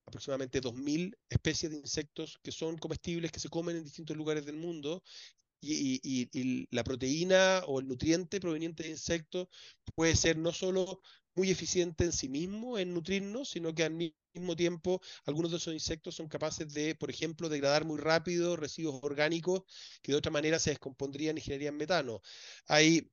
aproximadamente 0.07 0.61
2.000 0.61 1.17
especies 1.29 1.73
de 1.73 1.79
insectos 1.79 2.39
que 2.43 2.53
son 2.53 2.79
comestibles, 2.79 3.33
que 3.33 3.41
se 3.41 3.49
comen 3.49 3.77
en 3.77 3.85
distintos 3.85 4.17
lugares 4.17 4.45
del 4.47 4.57
mundo, 4.57 5.03
y, 5.67 6.69
la 6.71 6.85
proteína 6.85 7.63
o 7.67 7.81
el 7.81 7.89
nutriente 7.89 8.41
proveniente 8.41 8.83
de 8.83 8.91
insectos 8.91 9.49
puede 9.95 10.17
ser 10.17 10.37
no 10.37 10.53
solo 10.53 11.01
muy 11.35 11.51
eficiente 11.51 12.05
en 12.05 12.13
sí 12.13 12.29
mismo 12.29 12.79
en 12.79 12.95
nutrirnos, 12.95 13.51
sino 13.51 13.75
que 13.75 13.85
al 13.85 13.93
mismo 13.93 14.57
tiempo 14.57 15.01
algunos 15.25 15.51
de 15.51 15.57
esos 15.57 15.75
insectos 15.75 16.15
son 16.17 16.29
capaces 16.29 16.73
de, 16.73 16.95
por 16.95 17.11
ejemplo, 17.11 17.49
degradar 17.49 17.85
muy 17.85 17.99
rápido 17.99 18.57
residuos 18.57 19.01
orgánicos 19.03 19.63
que 20.03 20.13
de 20.13 20.19
otra 20.19 20.31
manera 20.31 20.59
se 20.59 20.71
descompondrían 20.71 21.39
y 21.39 21.41
generarían 21.41 21.77
metano. 21.77 22.21
Hay 22.67 23.11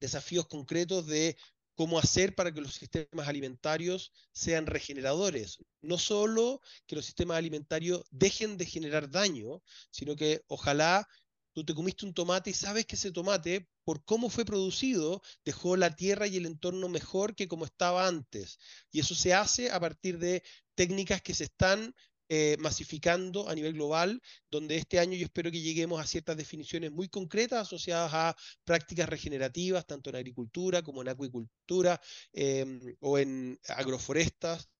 desafíos 0.00 0.46
concretos 0.46 1.06
de 1.06 1.36
cómo 1.74 1.98
hacer 1.98 2.34
para 2.34 2.52
que 2.52 2.60
los 2.60 2.74
sistemas 2.74 3.28
alimentarios 3.28 4.12
sean 4.32 4.66
regeneradores. 4.66 5.58
No 5.82 5.98
solo 5.98 6.60
que 6.86 6.96
los 6.96 7.04
sistemas 7.04 7.38
alimentarios 7.38 8.04
dejen 8.10 8.56
de 8.56 8.66
generar 8.66 9.10
daño, 9.10 9.62
sino 9.90 10.16
que 10.16 10.42
ojalá 10.48 11.08
tú 11.52 11.64
te 11.64 11.74
comiste 11.74 12.04
un 12.04 12.14
tomate 12.14 12.50
y 12.50 12.54
sabes 12.54 12.84
que 12.84 12.96
ese 12.96 13.12
tomate, 13.12 13.68
por 13.84 14.04
cómo 14.04 14.28
fue 14.28 14.44
producido, 14.44 15.22
dejó 15.44 15.76
la 15.76 15.94
tierra 15.94 16.26
y 16.26 16.36
el 16.36 16.46
entorno 16.46 16.88
mejor 16.88 17.34
que 17.34 17.48
como 17.48 17.64
estaba 17.64 18.06
antes. 18.06 18.58
Y 18.90 19.00
eso 19.00 19.14
se 19.14 19.34
hace 19.34 19.70
a 19.70 19.78
partir 19.78 20.18
de 20.18 20.42
técnicas 20.74 21.22
que 21.22 21.34
se 21.34 21.44
están 21.44 21.94
eh, 22.30 22.56
masificando 22.58 23.50
a 23.50 23.54
nivel 23.54 23.74
global, 23.74 24.22
donde 24.50 24.76
este 24.76 24.98
año 24.98 25.12
yo 25.12 25.26
espero 25.26 25.50
que 25.50 25.60
lleguemos 25.60 26.00
a 26.00 26.06
ciertas 26.06 26.38
definiciones 26.38 26.90
muy 26.90 27.06
concretas 27.06 27.66
asociadas 27.66 28.14
a 28.14 28.34
prácticas 28.64 29.10
regenerativas, 29.10 29.86
tanto 29.86 30.08
en 30.08 30.16
agricultura 30.16 30.80
como 30.80 31.02
en 31.02 31.08
acuicultura 31.08 32.00
em, 32.32 32.96
o 33.00 33.18
en 33.18 33.60
agroforestas, 33.68 34.70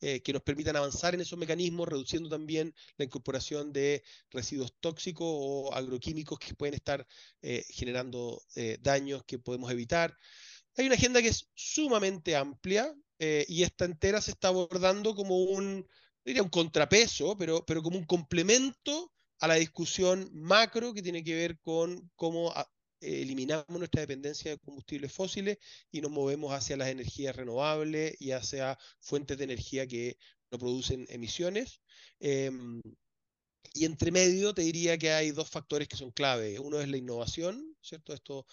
eh, 0.00 0.20
que 0.20 0.32
nos 0.32 0.42
permitan 0.42 0.74
avanzar 0.74 1.14
en 1.14 1.20
esos 1.20 1.38
mecanismos, 1.38 1.86
reduciendo 1.86 2.28
también 2.28 2.74
la 2.96 3.04
incorporación 3.04 3.72
de 3.72 4.02
residuos 4.30 4.74
tóxicos 4.80 5.28
o 5.30 5.72
agroquímicos 5.72 6.40
que 6.40 6.54
pueden 6.54 6.74
estar 6.74 7.06
eh, 7.40 7.64
generando 7.68 8.42
daños 8.80 9.22
que 9.22 9.38
podemos 9.38 9.70
evitar. 9.70 10.18
Hay 10.76 10.86
una 10.86 10.96
agenda 10.96 11.22
que 11.22 11.28
es 11.28 11.48
sumamente 11.54 12.34
amplia 12.34 12.92
y 13.18 13.62
esta 13.62 13.84
entera 13.84 14.20
se 14.20 14.32
está 14.32 14.48
abordando 14.48 15.14
como 15.14 15.36
un 15.36 15.86
diría 16.24 16.42
un 16.42 16.48
contrapeso, 16.48 17.36
pero, 17.36 17.64
pero 17.66 17.82
como 17.82 17.98
un 17.98 18.04
complemento 18.04 19.12
a 19.40 19.48
la 19.48 19.54
discusión 19.54 20.28
macro 20.32 20.92
que 20.92 21.02
tiene 21.02 21.24
que 21.24 21.34
ver 21.34 21.58
con 21.60 22.10
cómo 22.14 22.52
ah, 22.54 22.70
eliminamos 23.00 23.66
nuestra 23.68 24.02
dependencia 24.02 24.50
de 24.50 24.58
combustibles 24.58 25.12
fósiles 25.12 25.58
y 25.90 26.00
nos 26.00 26.10
movemos 26.10 26.52
hacia 26.52 26.76
las 26.76 26.88
energías 26.88 27.34
renovables 27.34 28.14
y 28.20 28.32
hacia 28.32 28.78
fuentes 29.00 29.38
de 29.38 29.44
energía 29.44 29.86
que 29.86 30.18
no 30.50 30.58
producen 30.58 31.06
emisiones. 31.08 31.80
Em, 32.18 32.82
y 33.72 33.84
entre 33.84 34.10
medio 34.10 34.52
te 34.54 34.62
diría 34.62 34.98
que 34.98 35.12
hay 35.12 35.30
dos 35.30 35.48
factores 35.48 35.88
que 35.88 35.96
son 35.96 36.10
clave. 36.10 36.58
Uno 36.58 36.80
es 36.80 36.88
la 36.88 36.96
innovación, 36.96 37.76
¿cierto? 37.80 38.12
Esto 38.12 38.46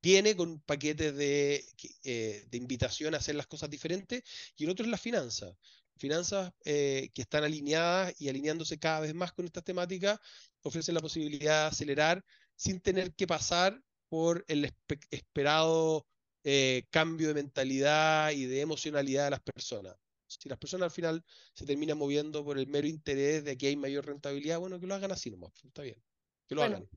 viene 0.00 0.36
con 0.36 0.60
paquetes 0.60 1.14
de, 1.16 1.64
eh, 2.04 2.46
de, 2.50 2.56
invitación 2.56 3.14
a 3.14 3.18
hacer 3.18 3.34
las 3.34 3.46
cosas 3.46 3.68
diferentes 3.68 4.22
y 4.56 4.64
el 4.64 4.70
otro 4.70 4.84
es 4.84 4.90
la 4.90 4.98
finanza 4.98 5.56
finanzas 6.02 6.52
eh, 6.64 7.10
que 7.14 7.22
están 7.22 7.44
alineadas 7.44 8.14
y 8.20 8.28
alineándose 8.28 8.78
cada 8.78 9.00
vez 9.00 9.14
más 9.14 9.32
con 9.32 9.44
estas 9.44 9.64
temáticas, 9.64 10.18
ofrecen 10.62 10.94
la 10.94 11.00
posibilidad 11.00 11.62
de 11.62 11.68
acelerar 11.68 12.24
sin 12.56 12.80
tener 12.80 13.14
que 13.14 13.26
pasar 13.26 13.80
por 14.08 14.44
el 14.48 14.72
esperado 15.10 16.06
eh, 16.44 16.84
cambio 16.90 17.28
de 17.28 17.34
mentalidad 17.34 18.32
y 18.32 18.46
de 18.46 18.60
emocionalidad 18.60 19.24
de 19.24 19.30
las 19.30 19.40
personas. 19.40 19.96
Si 20.26 20.48
las 20.48 20.58
personas 20.58 20.86
al 20.86 20.90
final 20.90 21.24
se 21.54 21.66
terminan 21.66 21.98
moviendo 21.98 22.44
por 22.44 22.58
el 22.58 22.66
mero 22.66 22.88
interés 22.88 23.44
de 23.44 23.56
que 23.56 23.68
hay 23.68 23.76
mayor 23.76 24.06
rentabilidad, 24.06 24.58
bueno, 24.58 24.80
que 24.80 24.86
lo 24.86 24.94
hagan 24.94 25.12
así 25.12 25.30
nomás, 25.30 25.52
está 25.64 25.82
bien, 25.82 26.02
que 26.48 26.54
lo 26.54 26.62
hagan. 26.62 26.88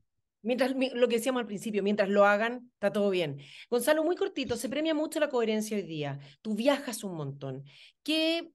Mientras, 0.46 0.74
lo 0.94 1.08
que 1.08 1.16
decíamos 1.16 1.40
al 1.40 1.46
principio, 1.46 1.82
mientras 1.82 2.08
lo 2.08 2.24
hagan, 2.24 2.70
está 2.74 2.92
todo 2.92 3.10
bien. 3.10 3.38
Gonzalo, 3.68 4.04
muy 4.04 4.16
cortito, 4.16 4.56
se 4.56 4.68
premia 4.68 4.94
mucho 4.94 5.20
la 5.20 5.28
coherencia 5.28 5.76
hoy 5.76 5.82
día. 5.82 6.18
Tú 6.40 6.54
viajas 6.54 7.04
un 7.04 7.14
montón. 7.14 7.64
¿Qué 8.02 8.50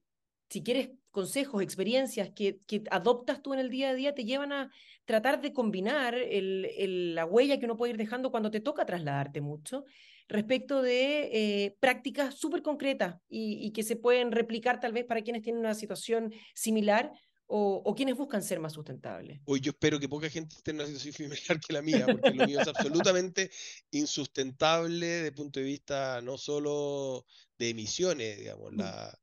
si 0.52 0.62
quieres 0.62 0.90
consejos, 1.10 1.62
experiencias 1.62 2.30
que, 2.34 2.60
adoptas 2.90 3.40
tú 3.42 3.54
en 3.54 3.60
el 3.60 3.70
día 3.70 3.90
a 3.90 3.94
día, 3.94 4.14
te 4.14 4.24
llevan 4.24 4.52
a 4.52 4.70
tratar 5.06 5.40
de 5.40 5.54
combinar 5.54 6.14
la 6.14 7.24
huella 7.24 7.58
que 7.58 7.64
uno 7.64 7.78
puede 7.78 7.92
ir 7.92 7.96
dejando 7.96 8.30
cuando 8.30 8.50
te 8.50 8.60
toca 8.60 8.84
trasladarte 8.84 9.40
mucho 9.40 9.84
respecto 10.28 10.82
de 10.82 11.30
eh, 11.32 11.76
prácticas 11.80 12.34
súper 12.34 12.62
concretas 12.62 13.16
y, 13.28 13.72
que 13.72 13.82
se 13.82 13.96
pueden 13.96 14.30
replicar 14.30 14.78
tal 14.78 14.92
vez 14.92 15.06
para 15.06 15.22
quienes 15.22 15.42
tienen 15.42 15.60
una 15.60 15.74
situación 15.74 16.32
similar 16.54 17.12
o, 17.54 17.94
quienes 17.94 18.16
buscan 18.16 18.42
ser 18.42 18.60
más 18.60 18.72
sustentables. 18.72 19.40
Hoy 19.44 19.60
yo 19.60 19.72
espero 19.72 20.00
que 20.00 20.08
poca 20.08 20.30
gente 20.30 20.56
esté 20.56 20.70
en 20.70 20.78
una 20.78 20.86
situación 20.86 21.12
similar 21.36 21.60
que 21.60 21.72
la 21.72 21.82
mía, 21.82 22.06
porque 22.06 22.30
lo 22.30 22.46
mío 22.46 22.60
es 22.60 22.68
absolutamente 22.68 23.50
insustentable 23.90 25.06
desde 25.06 25.28
el 25.28 25.34
punto 25.34 25.60
de 25.60 25.66
vista 25.66 26.20
no 26.22 26.38
solo 26.38 27.26
de 27.58 27.68
emisiones, 27.68 28.38
digamos, 28.38 28.72
mm. 28.72 28.78
la, 28.78 29.18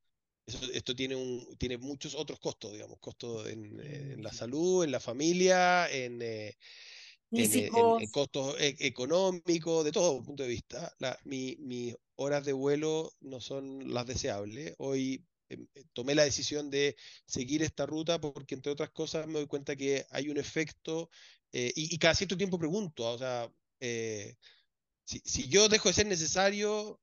esto 0.73 0.95
tiene, 0.95 1.15
un, 1.15 1.55
tiene 1.57 1.79
muchos 1.79 2.13
otros 2.13 2.39
costos, 2.39 2.73
digamos, 2.73 2.99
costos 2.99 3.47
en, 3.47 4.21
la 4.21 4.31
salud, 4.31 4.83
en 4.83 4.91
la 4.91 4.99
familia, 4.99 5.89
en, 5.89 6.21
eh, 6.21 6.55
en, 7.31 8.09
costos 8.11 8.55
e, 8.59 8.75
económicos, 8.79 9.83
de 9.85 9.91
todo 9.91 10.21
punto 10.21 10.43
de 10.43 10.49
vista. 10.49 10.95
mis 11.25 11.95
horas 12.15 12.45
de 12.45 12.53
vuelo 12.53 13.11
no 13.21 13.41
son 13.41 13.91
las 13.91 14.05
deseables. 14.05 14.75
Hoy 14.77 15.25
eh, 15.49 15.57
tomé 15.93 16.15
la 16.15 16.23
decisión 16.23 16.69
de 16.69 16.95
seguir 17.25 17.63
esta 17.63 17.85
ruta 17.85 18.19
porque, 18.21 18.55
entre 18.55 18.71
otras 18.71 18.91
cosas, 18.91 19.27
me 19.27 19.33
doy 19.33 19.47
cuenta 19.47 19.75
que 19.75 20.05
hay 20.11 20.29
un 20.29 20.37
efecto, 20.37 21.09
eh, 21.51 21.71
y, 21.75 21.97
cada 21.97 22.15
cierto 22.15 22.37
tiempo 22.37 22.59
pregunto, 22.59 23.11
o 23.11 23.17
sea, 23.17 23.51
si, 23.79 25.19
si, 25.25 25.47
yo 25.47 25.67
dejo 25.69 25.89
de 25.89 25.93
ser 25.93 26.05
necesario, 26.05 26.99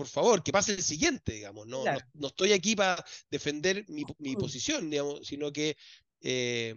por 0.00 0.06
favor, 0.06 0.42
que 0.42 0.50
pase 0.50 0.72
el 0.72 0.82
siguiente, 0.82 1.32
digamos. 1.32 1.66
No, 1.66 1.84
no, 2.14 2.28
estoy 2.28 2.52
aquí 2.52 2.74
para 2.74 3.04
defender 3.30 3.84
mi, 3.88 4.04
mi, 4.18 4.34
posición, 4.34 4.88
digamos, 4.88 5.26
sino 5.26 5.52
que, 5.52 5.76
eh, 6.22 6.74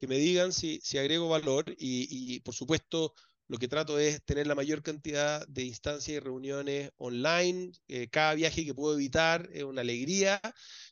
que 0.00 0.06
me 0.08 0.16
digan 0.16 0.52
si, 0.52 0.80
si 0.82 0.98
agrego 0.98 1.28
valor 1.28 1.70
y, 1.78 2.08
y, 2.10 2.40
por 2.40 2.52
supuesto, 2.52 3.14
lo 3.50 3.58
que 3.58 3.66
trato 3.66 3.98
es 3.98 4.22
tener 4.24 4.46
la 4.46 4.54
mayor 4.54 4.80
cantidad 4.80 5.44
de 5.48 5.64
instancias 5.64 6.16
y 6.16 6.20
reuniones 6.20 6.92
online. 6.98 7.72
Eh, 7.88 8.06
cada 8.08 8.34
viaje 8.34 8.64
que 8.64 8.74
puedo 8.74 8.94
evitar 8.94 9.50
es 9.52 9.64
una 9.64 9.80
alegría. 9.80 10.40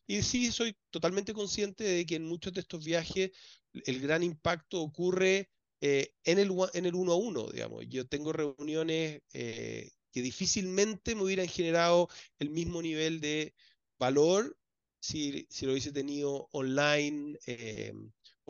Y 0.08 0.22
sí, 0.22 0.50
soy 0.50 0.76
totalmente 0.90 1.32
consciente 1.32 1.84
de 1.84 2.04
que 2.04 2.16
en 2.16 2.24
muchos 2.24 2.52
de 2.52 2.62
estos 2.62 2.84
viajes 2.84 3.30
el 3.72 4.00
gran 4.00 4.24
impacto 4.24 4.80
ocurre 4.80 5.48
eh, 5.80 6.12
en, 6.24 6.40
el, 6.40 6.50
en 6.74 6.86
el 6.86 6.96
uno 6.96 7.12
a 7.12 7.16
uno, 7.16 7.48
digamos. 7.48 7.84
Yo 7.88 8.08
tengo 8.08 8.32
reuniones 8.32 9.22
que 9.30 9.92
difícilmente 10.12 11.14
me 11.14 11.22
hubieran 11.22 11.46
generado 11.46 12.08
el 12.40 12.50
mismo 12.50 12.82
nivel 12.82 13.20
de 13.20 13.54
valor 14.00 14.58
si, 15.00 15.46
lo 15.62 15.72
hubiese 15.72 15.92
tenido 15.92 16.48
online 16.52 17.38
eh, 17.46 17.92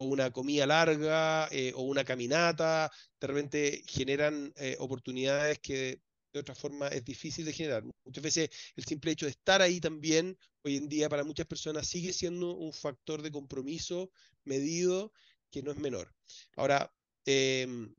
o 0.01 0.07
una 0.07 0.30
comida 0.30 0.64
larga 0.66 1.49
eh, 1.51 1.72
o 1.74 1.82
una 1.82 2.05
caminata. 2.05 2.90
De 3.20 3.26
repente 3.26 3.82
generan 3.86 4.53
eh, 4.57 4.76
oportunidades 4.78 5.59
que 5.59 6.01
de 6.32 6.40
otra 6.40 6.55
forma 6.55 6.88
es 6.88 7.05
difícil 7.05 7.44
de 7.44 7.53
generar. 7.53 7.82
Muchas 8.05 8.22
veces 8.22 8.51
el 8.76 8.84
simple 8.84 9.12
hecho 9.12 9.26
de 9.26 9.32
estar 9.32 9.61
ahí 9.61 9.80
también, 9.80 10.38
hoy 10.62 10.76
en 10.76 10.88
día 10.88 11.09
para 11.09 11.24
muchas 11.24 11.46
personas 11.46 11.86
sigue 11.88 12.12
siendo 12.12 12.55
un 12.55 12.72
factor 12.72 13.22
de 13.22 13.32
compromiso 13.32 14.11
medido 14.44 15.12
que 15.51 15.62
no 15.62 15.72
es 15.72 15.78
menor. 15.78 16.14
Ahora, 16.57 16.92
em, 17.24 17.94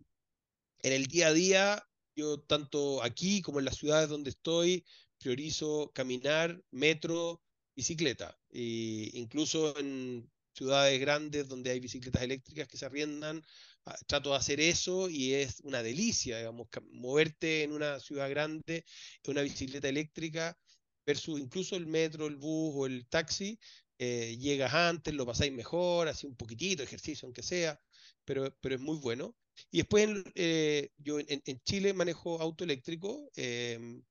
en 0.83 0.93
el 0.93 1.07
día 1.07 1.27
a 1.27 1.33
día 1.33 1.85
yo 2.15 2.39
tanto 2.41 3.03
aquí 3.03 3.41
como 3.41 3.59
en 3.59 3.65
las 3.65 3.77
ciudades 3.77 4.09
donde 4.09 4.29
estoy 4.29 4.85
priorizo 5.17 5.91
caminar, 5.93 6.61
metro, 6.71 7.41
bicicleta. 7.75 8.37
E 8.51 9.11
incluso 9.13 9.77
en 9.77 10.29
ciudades 10.59 10.99
grandes 10.99 11.47
donde 11.47 11.71
hay 11.71 11.79
bicicletas 11.79 12.21
eléctricas 12.21 12.67
que 12.67 12.77
se 12.77 12.85
arriendan, 12.85 13.41
ah, 13.85 13.97
trato 14.07 14.31
de 14.31 14.35
hacer 14.37 14.59
eso 14.59 15.09
y 15.09 15.33
es 15.33 15.61
una 15.61 15.81
delicia, 15.81 16.37
digamos, 16.37 16.67
moverte 16.91 17.63
en 17.63 17.71
una 17.71 17.99
ciudad 17.99 18.29
grande 18.29 18.83
en 19.23 19.31
una 19.31 19.41
bicicleta 19.41 19.87
eléctrica 19.87 20.57
versus 21.05 21.39
incluso 21.39 21.75
el 21.77 21.87
metro, 21.87 22.27
el 22.27 22.35
bus 22.35 22.73
o 22.75 22.85
el 22.85 23.07
taxi, 23.07 23.57
eh, 23.99 24.37
llegas 24.37 24.73
antes, 24.73 25.13
lo 25.13 25.25
pasáis 25.25 25.51
mejor, 25.53 26.07
así 26.09 26.27
un 26.27 26.35
poquitito, 26.35 26.83
ejercicio 26.83 27.25
aunque 27.25 27.43
sea, 27.43 27.79
pero, 28.25 28.53
pero 28.61 28.75
es 28.75 28.81
muy 28.81 28.97
bueno. 28.97 29.35
Y 29.71 29.77
después 29.79 30.09
eh, 30.35 30.91
yo 30.97 31.19
en, 31.19 31.61
Chile 31.63 31.93
manejo 31.93 32.41
auto 32.41 32.63
eléctrico 32.63 33.29
em, 33.35 34.03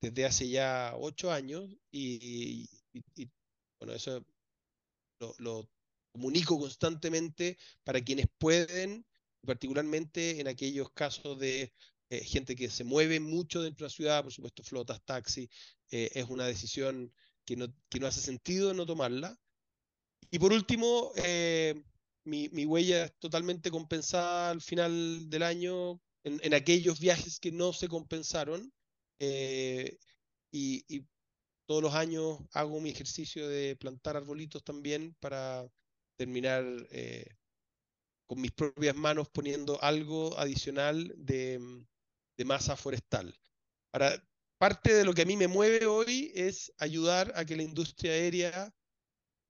desde 0.00 0.24
hace 0.26 0.48
ya 0.48 0.94
ocho 0.98 1.30
años 1.32 1.70
y, 1.90 2.68
bueno, 3.78 3.94
eso 3.94 4.24
lo, 5.38 5.68
comunico 6.12 6.58
constantemente 6.58 7.58
para 7.84 8.00
quienes 8.02 8.26
pueden, 8.38 9.06
particularmente 9.44 10.40
en 10.40 10.48
aquellos 10.48 10.90
casos 10.92 11.38
de 11.38 11.72
eh, 12.10 12.24
gente 12.24 12.54
que 12.54 12.70
se 12.70 12.84
mueve 12.84 13.18
mucho 13.20 13.62
dentro 13.62 13.84
de 13.84 13.90
la 13.90 13.94
ciudad, 13.94 14.22
por 14.22 14.32
supuesto, 14.32 14.62
flotas, 14.62 15.02
taxis, 15.04 15.48
eh, 15.90 16.10
es 16.14 16.26
una 16.28 16.46
decisión 16.46 17.12
que 17.44 17.56
no, 17.56 17.66
que 17.88 17.98
no 17.98 18.06
hace 18.06 18.20
sentido 18.20 18.74
no 18.74 18.86
tomarla. 18.86 19.36
Y 20.30 20.38
por 20.38 20.52
último, 20.52 21.12
mi, 22.24 22.48
mi, 22.50 22.64
huella 22.64 23.04
es 23.06 23.18
totalmente 23.18 23.70
compensada 23.70 24.50
al 24.50 24.62
final 24.62 25.28
del 25.28 25.42
año 25.42 26.00
en, 26.24 26.40
en 26.42 26.54
aquellos 26.54 27.00
viajes 27.00 27.38
que 27.40 27.52
no 27.52 27.72
se 27.72 27.88
compensaron. 27.88 28.72
y, 29.18 30.84
y 30.88 31.06
todos 31.66 31.82
los 31.82 31.94
años 31.94 32.38
hago 32.52 32.80
mi 32.80 32.90
ejercicio 32.90 33.48
de 33.48 33.76
plantar 33.76 34.16
arbolitos 34.16 34.62
también 34.62 35.16
para 35.20 35.66
terminar 36.22 36.64
eh, 36.90 37.26
con 38.28 38.40
mis 38.40 38.52
propias 38.52 38.94
manos 38.94 39.28
poniendo 39.28 39.82
algo 39.82 40.38
adicional 40.38 41.12
de, 41.16 41.58
de, 42.36 42.44
masa 42.44 42.76
forestal. 42.76 43.36
Para, 43.90 44.24
parte 44.56 44.94
de 44.94 45.04
lo 45.04 45.14
que 45.14 45.22
a 45.22 45.26
mí 45.26 45.36
me 45.36 45.48
mueve 45.48 45.86
hoy 45.86 46.30
es 46.36 46.72
ayudar 46.78 47.32
a 47.34 47.44
que 47.44 47.56
la 47.56 47.64
industria 47.64 48.12
aérea 48.12 48.72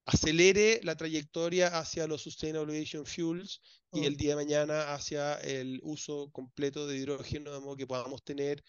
acelere 0.07 0.81
la 0.83 0.97
trayectoria 0.97 1.79
hacia 1.79 2.07
los 2.07 2.23
Sustainable 2.23 2.73
Aviation 2.73 3.05
Fuels 3.05 3.61
y 3.93 4.07
el 4.07 4.17
día 4.17 4.31
de 4.31 4.45
mañana 4.45 4.95
hacia 4.95 5.35
el 5.41 5.79
uso 5.83 6.31
completo 6.33 6.87
de 6.87 6.97
hidrógeno, 6.97 7.53
de 7.53 7.61
modo 7.61 7.77
que 7.77 7.87
podamos 7.87 8.25
tener 8.25 8.65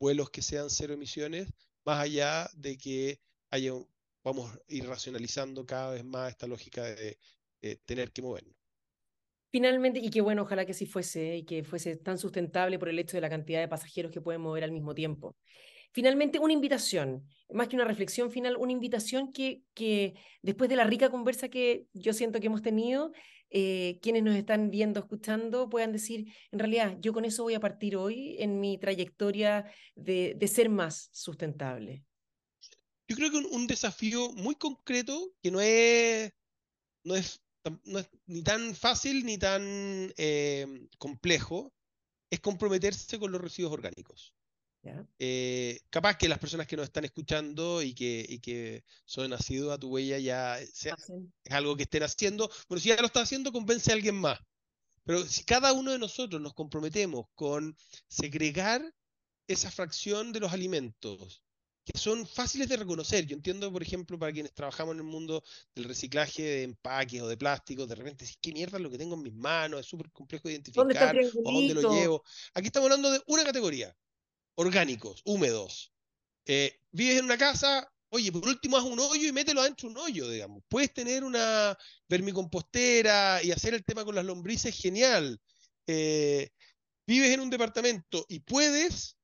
vuelos 0.00 0.30
que 0.30 0.42
sean 0.42 0.68
cero 0.68 0.94
emisiones 0.94 1.48
más 1.84 2.00
allá 2.00 2.50
de 2.54 2.76
que 2.76 3.20
haya, 3.50 3.72
vamos 4.24 4.52
a 4.52 4.58
ir 4.66 4.86
racionalizando 4.88 5.64
cada 5.64 5.92
vez 5.92 6.04
más 6.04 6.32
esta 6.32 6.48
lógica 6.48 6.82
de, 6.82 7.16
tener 7.84 8.12
que 8.12 8.22
movernos. 8.22 8.54
Finalmente, 9.50 10.00
y 10.00 10.10
qué 10.10 10.20
bueno, 10.20 10.42
ojalá 10.42 10.66
que 10.66 10.72
así 10.72 10.86
fuese 10.86 11.36
y 11.36 11.44
que 11.44 11.64
fuese 11.64 11.96
tan 11.96 12.18
sustentable 12.18 12.78
por 12.78 12.88
el 12.88 12.98
hecho 12.98 13.16
de 13.16 13.22
la 13.22 13.30
cantidad 13.30 13.60
de 13.60 13.68
pasajeros 13.68 14.12
que 14.12 14.20
pueden 14.20 14.42
mover 14.42 14.64
al 14.64 14.72
mismo 14.72 14.94
tiempo. 14.94 15.36
Finalmente, 15.92 16.38
una 16.38 16.52
invitación, 16.52 17.26
más 17.50 17.68
que 17.68 17.76
una 17.76 17.86
reflexión 17.86 18.30
final, 18.30 18.56
una 18.58 18.72
invitación 18.72 19.32
que, 19.32 19.62
que 19.72 20.14
después 20.42 20.68
de 20.68 20.76
la 20.76 20.84
rica 20.84 21.10
conversa 21.10 21.48
que 21.48 21.86
yo 21.94 22.12
siento 22.12 22.38
que 22.38 22.48
hemos 22.48 22.60
tenido, 22.60 23.12
eh, 23.48 23.98
quienes 24.02 24.22
nos 24.22 24.34
están 24.36 24.70
viendo, 24.70 25.00
escuchando, 25.00 25.70
puedan 25.70 25.92
decir, 25.92 26.26
en 26.50 26.58
realidad, 26.58 26.98
yo 27.00 27.12
con 27.12 27.24
eso 27.24 27.44
voy 27.44 27.54
a 27.54 27.60
partir 27.60 27.96
hoy 27.96 28.36
en 28.40 28.60
mi 28.60 28.76
trayectoria 28.76 29.72
de, 29.94 30.34
de 30.36 30.48
ser 30.48 30.68
más 30.68 31.08
sustentable. 31.12 32.04
Yo 33.08 33.16
creo 33.16 33.30
que 33.30 33.38
un, 33.38 33.66
desafío 33.66 34.32
muy 34.32 34.56
concreto, 34.56 35.32
que 35.40 35.50
no 35.52 35.60
es, 35.60 36.32
no 37.04 37.14
es, 37.14 37.40
no 37.84 37.98
es 37.98 38.08
ni 38.26 38.42
tan 38.42 38.74
fácil 38.74 39.24
ni 39.24 39.38
tan 39.38 39.62
eh, 40.16 40.88
complejo, 40.98 41.72
es 42.30 42.40
comprometerse 42.40 43.18
con 43.18 43.32
los 43.32 43.40
residuos 43.40 43.72
orgánicos. 43.72 44.34
Eh, 45.18 45.80
capaz 45.90 46.16
que 46.16 46.28
las 46.28 46.38
personas 46.38 46.66
que 46.66 46.76
nos 46.76 46.84
están 46.84 47.04
escuchando 47.04 47.82
y 47.82 47.94
que, 47.94 48.24
y 48.28 48.38
que 48.38 48.84
son 49.04 49.30
nacidos 49.30 49.72
a 49.72 49.78
tu 49.78 49.88
huella 49.88 50.18
ya 50.18 50.60
es 50.60 50.88
algo 51.50 51.76
que 51.76 51.84
estén 51.84 52.04
haciendo. 52.04 52.50
Bueno, 52.68 52.80
si 52.80 52.90
ya 52.90 52.96
lo 53.00 53.06
está 53.06 53.22
haciendo, 53.22 53.52
convence 53.52 53.90
a 53.90 53.94
alguien 53.94 54.16
más. 54.16 54.38
Pero 55.04 55.24
si 55.24 55.44
cada 55.44 55.72
uno 55.72 55.92
de 55.92 55.98
nosotros 55.98 56.40
nos 56.40 56.54
comprometemos 56.54 57.26
con 57.34 57.76
segregar 58.08 58.82
esa 59.46 59.70
fracción 59.70 60.32
de 60.32 60.40
los 60.40 60.52
alimentos, 60.52 61.42
que 61.86 61.96
son 61.96 62.26
fáciles 62.26 62.68
de 62.68 62.76
reconocer. 62.76 63.24
Yo 63.26 63.36
entiendo, 63.36 63.72
por 63.72 63.80
ejemplo, 63.80 64.18
para 64.18 64.32
quienes 64.32 64.52
trabajamos 64.52 64.94
en 64.94 64.98
el 64.98 65.06
mundo 65.06 65.44
del 65.72 65.84
reciclaje 65.84 66.42
de 66.42 66.62
empaques 66.64 67.22
o 67.22 67.28
de 67.28 67.36
plásticos, 67.36 67.88
de 67.88 67.94
repente, 67.94 68.26
¿qué 68.42 68.52
mierda 68.52 68.78
es 68.78 68.82
lo 68.82 68.90
que 68.90 68.98
tengo 68.98 69.14
en 69.14 69.22
mis 69.22 69.34
manos? 69.34 69.80
Es 69.80 69.86
súper 69.86 70.10
complejo 70.10 70.48
de 70.48 70.54
identificar, 70.54 71.16
o 71.44 71.52
dónde 71.52 71.74
lo 71.74 71.94
llevo. 71.94 72.24
Aquí 72.54 72.66
estamos 72.66 72.86
hablando 72.86 73.12
de 73.12 73.22
una 73.28 73.44
categoría, 73.44 73.96
orgánicos, 74.56 75.22
húmedos. 75.24 75.92
Eh, 76.44 76.76
vives 76.90 77.18
en 77.18 77.24
una 77.24 77.38
casa, 77.38 77.88
oye, 78.08 78.32
por 78.32 78.48
último 78.48 78.76
haz 78.76 78.84
un 78.84 78.98
hoyo 78.98 79.28
y 79.28 79.32
mételo 79.32 79.60
adentro 79.60 79.88
un 79.88 79.96
hoyo, 79.96 80.28
digamos. 80.28 80.64
Puedes 80.66 80.92
tener 80.92 81.22
una 81.22 81.78
vermicompostera 82.08 83.44
y 83.44 83.52
hacer 83.52 83.74
el 83.74 83.84
tema 83.84 84.04
con 84.04 84.16
las 84.16 84.24
lombrices, 84.24 84.76
genial. 84.76 85.40
Eh, 85.86 86.50
vives 87.06 87.30
en 87.30 87.38
un 87.38 87.50
departamento 87.50 88.26
y 88.28 88.40
puedes, 88.40 89.16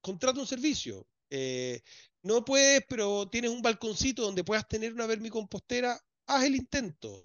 contrata 0.00 0.38
un 0.38 0.46
servicio. 0.46 1.08
Eh, 1.30 1.80
no 2.22 2.44
puedes, 2.44 2.82
pero 2.88 3.28
tienes 3.28 3.50
un 3.50 3.62
balconcito 3.62 4.22
donde 4.22 4.44
puedas 4.44 4.66
tener 4.68 4.92
una 4.92 5.06
vermicompostera, 5.06 6.00
haz 6.26 6.44
el 6.44 6.56
intento 6.56 7.22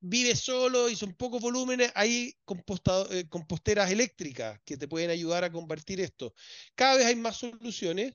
vive 0.00 0.36
solo 0.36 0.88
y 0.88 0.96
son 0.96 1.14
pocos 1.14 1.40
volúmenes, 1.40 1.90
hay 1.94 2.36
eh, 3.10 3.28
composteras 3.28 3.90
eléctricas 3.90 4.60
que 4.64 4.76
te 4.76 4.88
pueden 4.88 5.10
ayudar 5.10 5.44
a 5.44 5.50
convertir 5.50 6.00
esto. 6.00 6.34
Cada 6.74 6.96
vez 6.96 7.06
hay 7.06 7.16
más 7.16 7.36
soluciones 7.36 8.14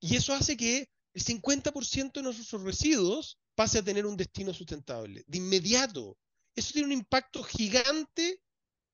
y 0.00 0.16
eso 0.16 0.34
hace 0.34 0.56
que 0.56 0.90
el 1.14 1.22
50% 1.22 2.12
de 2.12 2.22
nuestros 2.22 2.62
residuos 2.62 3.38
pase 3.54 3.78
a 3.78 3.84
tener 3.84 4.06
un 4.06 4.16
destino 4.16 4.54
sustentable, 4.54 5.24
de 5.26 5.38
inmediato. 5.38 6.16
Eso 6.54 6.72
tiene 6.72 6.86
un 6.86 6.92
impacto 6.92 7.42
gigante 7.42 8.40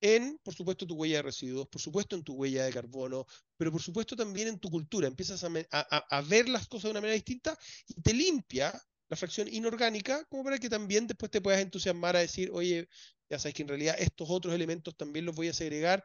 en, 0.01 0.39
por 0.43 0.53
supuesto, 0.53 0.85
tu 0.85 0.95
huella 0.95 1.17
de 1.17 1.21
residuos, 1.23 1.67
por 1.67 1.81
supuesto 1.81 2.15
en 2.15 2.23
tu 2.23 2.33
huella 2.33 2.65
de 2.65 2.73
carbono, 2.73 3.25
pero 3.57 3.71
por 3.71 3.81
supuesto 3.81 4.15
también 4.15 4.47
en 4.47 4.59
tu 4.59 4.69
cultura. 4.69 5.07
Empiezas 5.07 5.43
a, 5.43 6.21
ver 6.21 6.49
las 6.49 6.67
cosas 6.67 6.83
de 6.83 6.91
una 6.91 7.01
manera 7.01 7.15
distinta 7.15 7.57
y 7.87 8.01
te 8.01 8.13
limpia 8.13 8.73
la 9.07 9.17
fracción 9.17 9.47
inorgánica, 9.47 10.25
como 10.25 10.43
para 10.43 10.57
que 10.57 10.69
también 10.69 11.07
después 11.07 11.31
te 11.31 11.41
puedas 11.41 11.61
entusiasmar 11.61 12.15
a 12.15 12.19
decir, 12.19 12.49
oye, 12.51 12.89
ya 13.29 13.39
sabes 13.39 13.53
que 13.53 13.61
en 13.63 13.69
realidad 13.69 13.95
estos 13.99 14.29
otros 14.29 14.53
elementos 14.53 14.95
también 14.95 15.25
los 15.25 15.35
voy 15.35 15.47
a 15.47 15.53
segregar. 15.53 16.03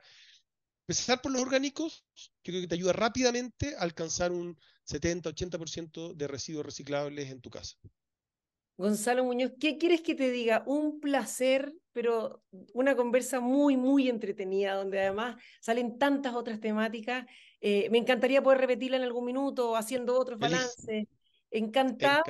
Empezar 0.86 1.22
por 1.22 1.32
los 1.32 1.42
orgánicos, 1.42 2.04
yo 2.14 2.52
creo 2.52 2.60
que 2.62 2.68
te 2.68 2.74
ayuda 2.74 2.92
rápidamente 2.92 3.76
a 3.76 3.80
alcanzar 3.80 4.32
un 4.32 4.58
70-80% 4.84 6.14
de 6.14 6.26
residuos 6.26 6.66
reciclables 6.66 7.30
en 7.30 7.40
tu 7.40 7.50
casa. 7.50 7.76
Gonzalo 8.80 9.24
Muñoz, 9.24 9.52
¿qué 9.60 9.76
quieres 9.76 10.00
que 10.00 10.14
te 10.14 10.30
diga? 10.30 10.62
Un 10.64 11.00
placer, 11.00 11.74
pero 11.92 12.42
una 12.72 12.96
conversa 12.96 13.38
muy, 13.38 13.76
muy 13.76 14.08
entretenida, 14.08 14.72
donde 14.72 15.00
además 15.00 15.36
salen 15.60 15.98
tantas 15.98 16.34
otras 16.34 16.60
temáticas. 16.60 17.26
Eh, 17.60 17.90
me 17.90 17.98
encantaría 17.98 18.42
poder 18.42 18.58
repetirla 18.60 18.96
en 18.96 19.02
algún 19.02 19.26
minuto, 19.26 19.76
haciendo 19.76 20.18
otros 20.18 20.38
balances. 20.38 21.06
Encantada 21.50 22.22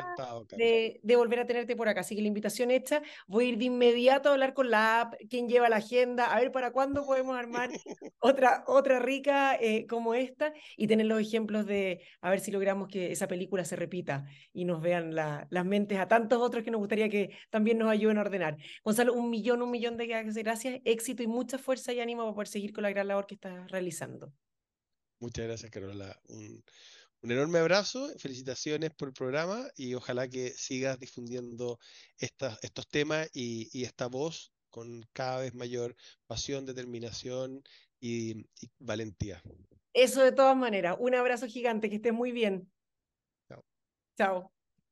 de, 0.57 1.01
de, 1.03 1.17
volver 1.17 1.41
a 1.41 1.47
tenerte 1.47 1.77
por 1.77 1.89
acá. 1.89 2.01
Así 2.01 2.17
que 2.17 2.23
la 2.23 2.29
invitación 2.29 2.71
hecha. 2.71 3.03
Voy 3.27 3.47
a 3.47 3.49
ir 3.51 3.59
de 3.59 3.67
inmediato 3.67 4.29
a 4.29 4.33
hablar 4.33 4.55
con 4.55 4.71
la 4.71 5.03
app, 5.03 5.15
quién 5.29 5.49
lleva 5.49 5.69
la 5.69 5.77
agenda, 5.77 6.33
a 6.33 6.41
ver 6.41 6.53
para 6.53 6.73
cuándo 6.73 7.05
podemos 7.05 7.37
armar 7.37 7.71
otra, 8.21 8.65
otra 8.67 8.99
rica 8.99 9.57
eh, 9.61 9.87
como 9.87 10.15
esta 10.15 10.53
y 10.77 10.87
tener 10.87 11.07
los 11.07 11.21
ejemplos 11.21 11.67
de 11.67 12.03
a 12.21 12.31
ver 12.31 12.41
si 12.41 12.51
logramos 12.51 12.89
que 12.89 13.13
esa 13.13 13.29
película 13.29 13.65
se 13.65 13.77
repita 13.77 14.25
y 14.53 14.65
nos 14.65 14.81
vean 14.81 15.15
las 15.15 15.65
mentes 15.65 15.99
a 15.99 16.09
tantos 16.09 16.41
otros 16.41 16.65
que 16.65 16.71
nos 16.71 16.79
gustaría 16.79 17.09
que 17.09 17.37
también 17.51 17.79
nos 17.79 17.91
ayuden 17.91 18.19
a 18.19 18.23
ordenar. 18.23 18.57
Gonzalo, 18.85 19.15
un 19.15 19.31
millón, 19.31 19.63
un 19.63 19.71
millón 19.71 19.97
de 19.97 20.07
gracias, 20.07 20.81
éxito 20.85 21.23
y 21.23 21.27
mucha 21.27 21.59
fuerza 21.59 21.93
y 21.93 22.01
ánimo 22.01 22.23
para 22.23 22.35
poder 22.35 22.49
seguir 22.49 22.73
con 22.73 22.83
la 22.83 22.91
gran 22.91 23.09
labor 23.09 23.27
que 23.27 23.35
estás 23.35 23.71
realizando. 23.71 24.33
Muchas 25.19 25.47
gracias, 25.47 25.71
Carola. 25.71 26.19
Un 26.29 26.65
un 27.23 27.33
enorme 27.33 27.59
abrazo, 27.59 28.09
felicitaciones 28.19 28.91
por 28.95 29.09
el 29.09 29.15
programa 29.15 29.69
y 29.77 29.95
ojalá 29.95 30.29
que 30.29 30.51
sigas 30.51 30.99
difundiendo 30.99 31.79
estos 32.19 32.89
temas 32.89 33.29
y, 33.35 33.85
esta 33.85 34.07
voz 34.07 34.53
con 34.71 35.05
cada 35.13 35.41
vez 35.41 35.55
mayor 35.55 35.97
pasión, 36.27 36.65
determinación 36.65 37.63
y, 38.01 38.41
y 38.61 38.71
valentía. 38.79 39.43
Eso 39.93 40.23
de 40.23 40.33
todas 40.33 40.57
maneras. 40.57 40.97
Un 40.99 41.15
abrazo 41.15 41.47
gigante, 41.47 41.91
que 41.91 41.97
estés 41.97 42.13
muy 42.13 42.33
bien. 42.33 42.71
Chao. 43.49 43.65
Chao. 44.17 44.60